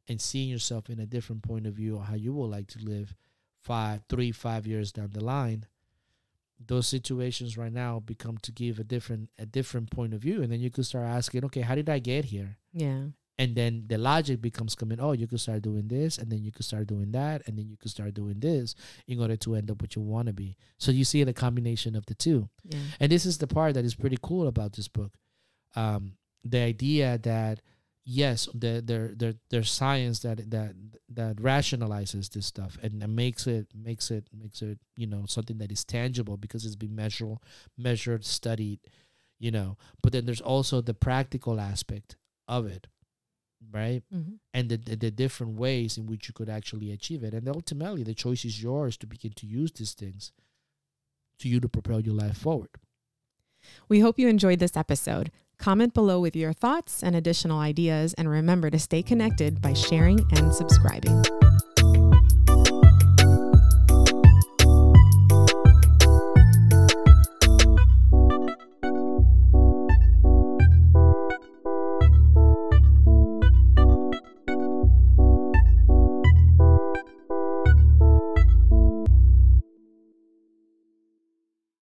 and 0.08 0.20
seeing 0.20 0.48
yourself 0.48 0.88
in 0.90 0.98
a 1.00 1.06
different 1.06 1.42
point 1.42 1.66
of 1.66 1.74
view 1.74 1.96
of 1.96 2.04
how 2.04 2.14
you 2.14 2.32
would 2.32 2.50
like 2.50 2.66
to 2.66 2.78
live 2.80 3.14
five 3.62 4.00
three 4.08 4.32
five 4.32 4.66
years 4.66 4.92
down 4.92 5.10
the 5.12 5.24
line 5.24 5.66
those 6.66 6.86
situations 6.86 7.56
right 7.56 7.72
now 7.72 8.00
become 8.00 8.36
to 8.38 8.52
give 8.52 8.78
a 8.78 8.84
different 8.84 9.30
a 9.38 9.46
different 9.46 9.90
point 9.90 10.12
of 10.12 10.20
view. 10.20 10.42
And 10.42 10.52
then 10.52 10.60
you 10.60 10.70
could 10.70 10.84
start 10.84 11.06
asking 11.06 11.44
okay 11.46 11.62
how 11.62 11.74
did 11.74 11.88
i 11.88 11.98
get 11.98 12.26
here? 12.26 12.58
Yeah. 12.72 13.04
and 13.38 13.56
then 13.56 13.84
the 13.86 13.96
logic 13.96 14.42
becomes 14.42 14.74
coming 14.74 15.00
oh 15.00 15.12
you 15.12 15.26
could 15.26 15.40
start 15.40 15.62
doing 15.62 15.88
this 15.88 16.18
and 16.18 16.30
then 16.30 16.42
you 16.44 16.52
could 16.52 16.66
start 16.66 16.86
doing 16.86 17.10
that 17.12 17.40
and 17.46 17.56
then 17.56 17.66
you 17.66 17.76
could 17.78 17.90
start 17.90 18.12
doing 18.12 18.38
this 18.40 18.74
in 19.08 19.18
order 19.20 19.36
to 19.36 19.54
end 19.54 19.70
up 19.70 19.80
what 19.80 19.96
you 19.96 20.02
want 20.02 20.26
to 20.26 20.34
be. 20.34 20.56
So 20.76 20.92
you 20.92 21.04
see 21.04 21.24
the 21.24 21.32
combination 21.32 21.96
of 21.96 22.04
the 22.06 22.14
two. 22.14 22.48
Yeah. 22.68 22.78
and 23.00 23.10
this 23.10 23.24
is 23.24 23.38
the 23.38 23.46
part 23.46 23.72
that 23.74 23.84
is 23.86 23.94
pretty 23.94 24.18
cool 24.22 24.46
about 24.46 24.74
this 24.74 24.88
book. 24.88 25.12
Um, 25.74 26.12
the 26.44 26.58
idea 26.58 27.16
that 27.22 27.62
yes, 28.04 28.48
there 28.54 28.80
there 28.80 29.12
there 29.16 29.34
there's 29.50 29.70
science 29.70 30.20
that 30.20 30.50
that 30.50 30.74
that 31.08 31.36
rationalizes 31.36 32.30
this 32.30 32.46
stuff 32.46 32.78
and, 32.82 32.92
makes 33.14 33.46
it 33.46 33.66
makes 33.74 34.10
it 34.10 34.24
makes 34.32 34.62
it 34.62 34.78
you 34.96 35.06
know 35.06 35.24
something 35.26 35.58
that 35.58 35.70
is 35.72 35.84
tangible 35.84 36.36
because 36.36 36.64
it's 36.64 36.76
been 36.76 36.94
measured 36.94 37.38
measured 37.76 38.24
studied 38.24 38.80
you 39.38 39.50
know 39.50 39.76
but 40.02 40.12
then 40.12 40.24
there's 40.26 40.40
also 40.40 40.80
the 40.80 40.94
practical 40.94 41.60
aspect 41.60 42.16
of 42.46 42.66
it 42.66 42.86
right 43.72 44.02
Mhm. 44.14 44.38
and 44.54 44.68
the, 44.70 44.76
the, 44.76 44.96
the 44.96 45.10
different 45.10 45.54
ways 45.58 45.98
in 45.98 46.06
which 46.06 46.28
you 46.28 46.34
could 46.34 46.48
actually 46.48 46.90
achieve 46.92 47.22
it 47.24 47.34
and 47.34 47.48
ultimately 47.48 48.02
the 48.02 48.14
choice 48.14 48.44
is 48.44 48.62
yours 48.62 48.96
to 48.98 49.06
begin 49.06 49.32
to 49.32 49.46
use 49.46 49.72
these 49.72 49.94
things 49.94 50.32
to 51.38 51.48
you 51.48 51.58
to 51.60 51.68
propel 51.68 52.00
your 52.00 52.14
life 52.14 52.38
forward 52.38 52.70
We 53.88 54.00
hope 54.00 54.18
you 54.18 54.28
enjoyed 54.28 54.58
this 54.58 54.76
episode. 54.76 55.30
Comment 55.60 55.92
below 55.92 56.20
with 56.20 56.34
your 56.34 56.54
thoughts 56.54 57.02
and 57.02 57.14
additional 57.14 57.58
ideas, 57.58 58.14
and 58.14 58.30
remember 58.30 58.70
to 58.70 58.78
stay 58.78 59.02
connected 59.02 59.60
by 59.60 59.74
sharing 59.74 60.18
and 60.32 60.54
subscribing. 60.54 61.22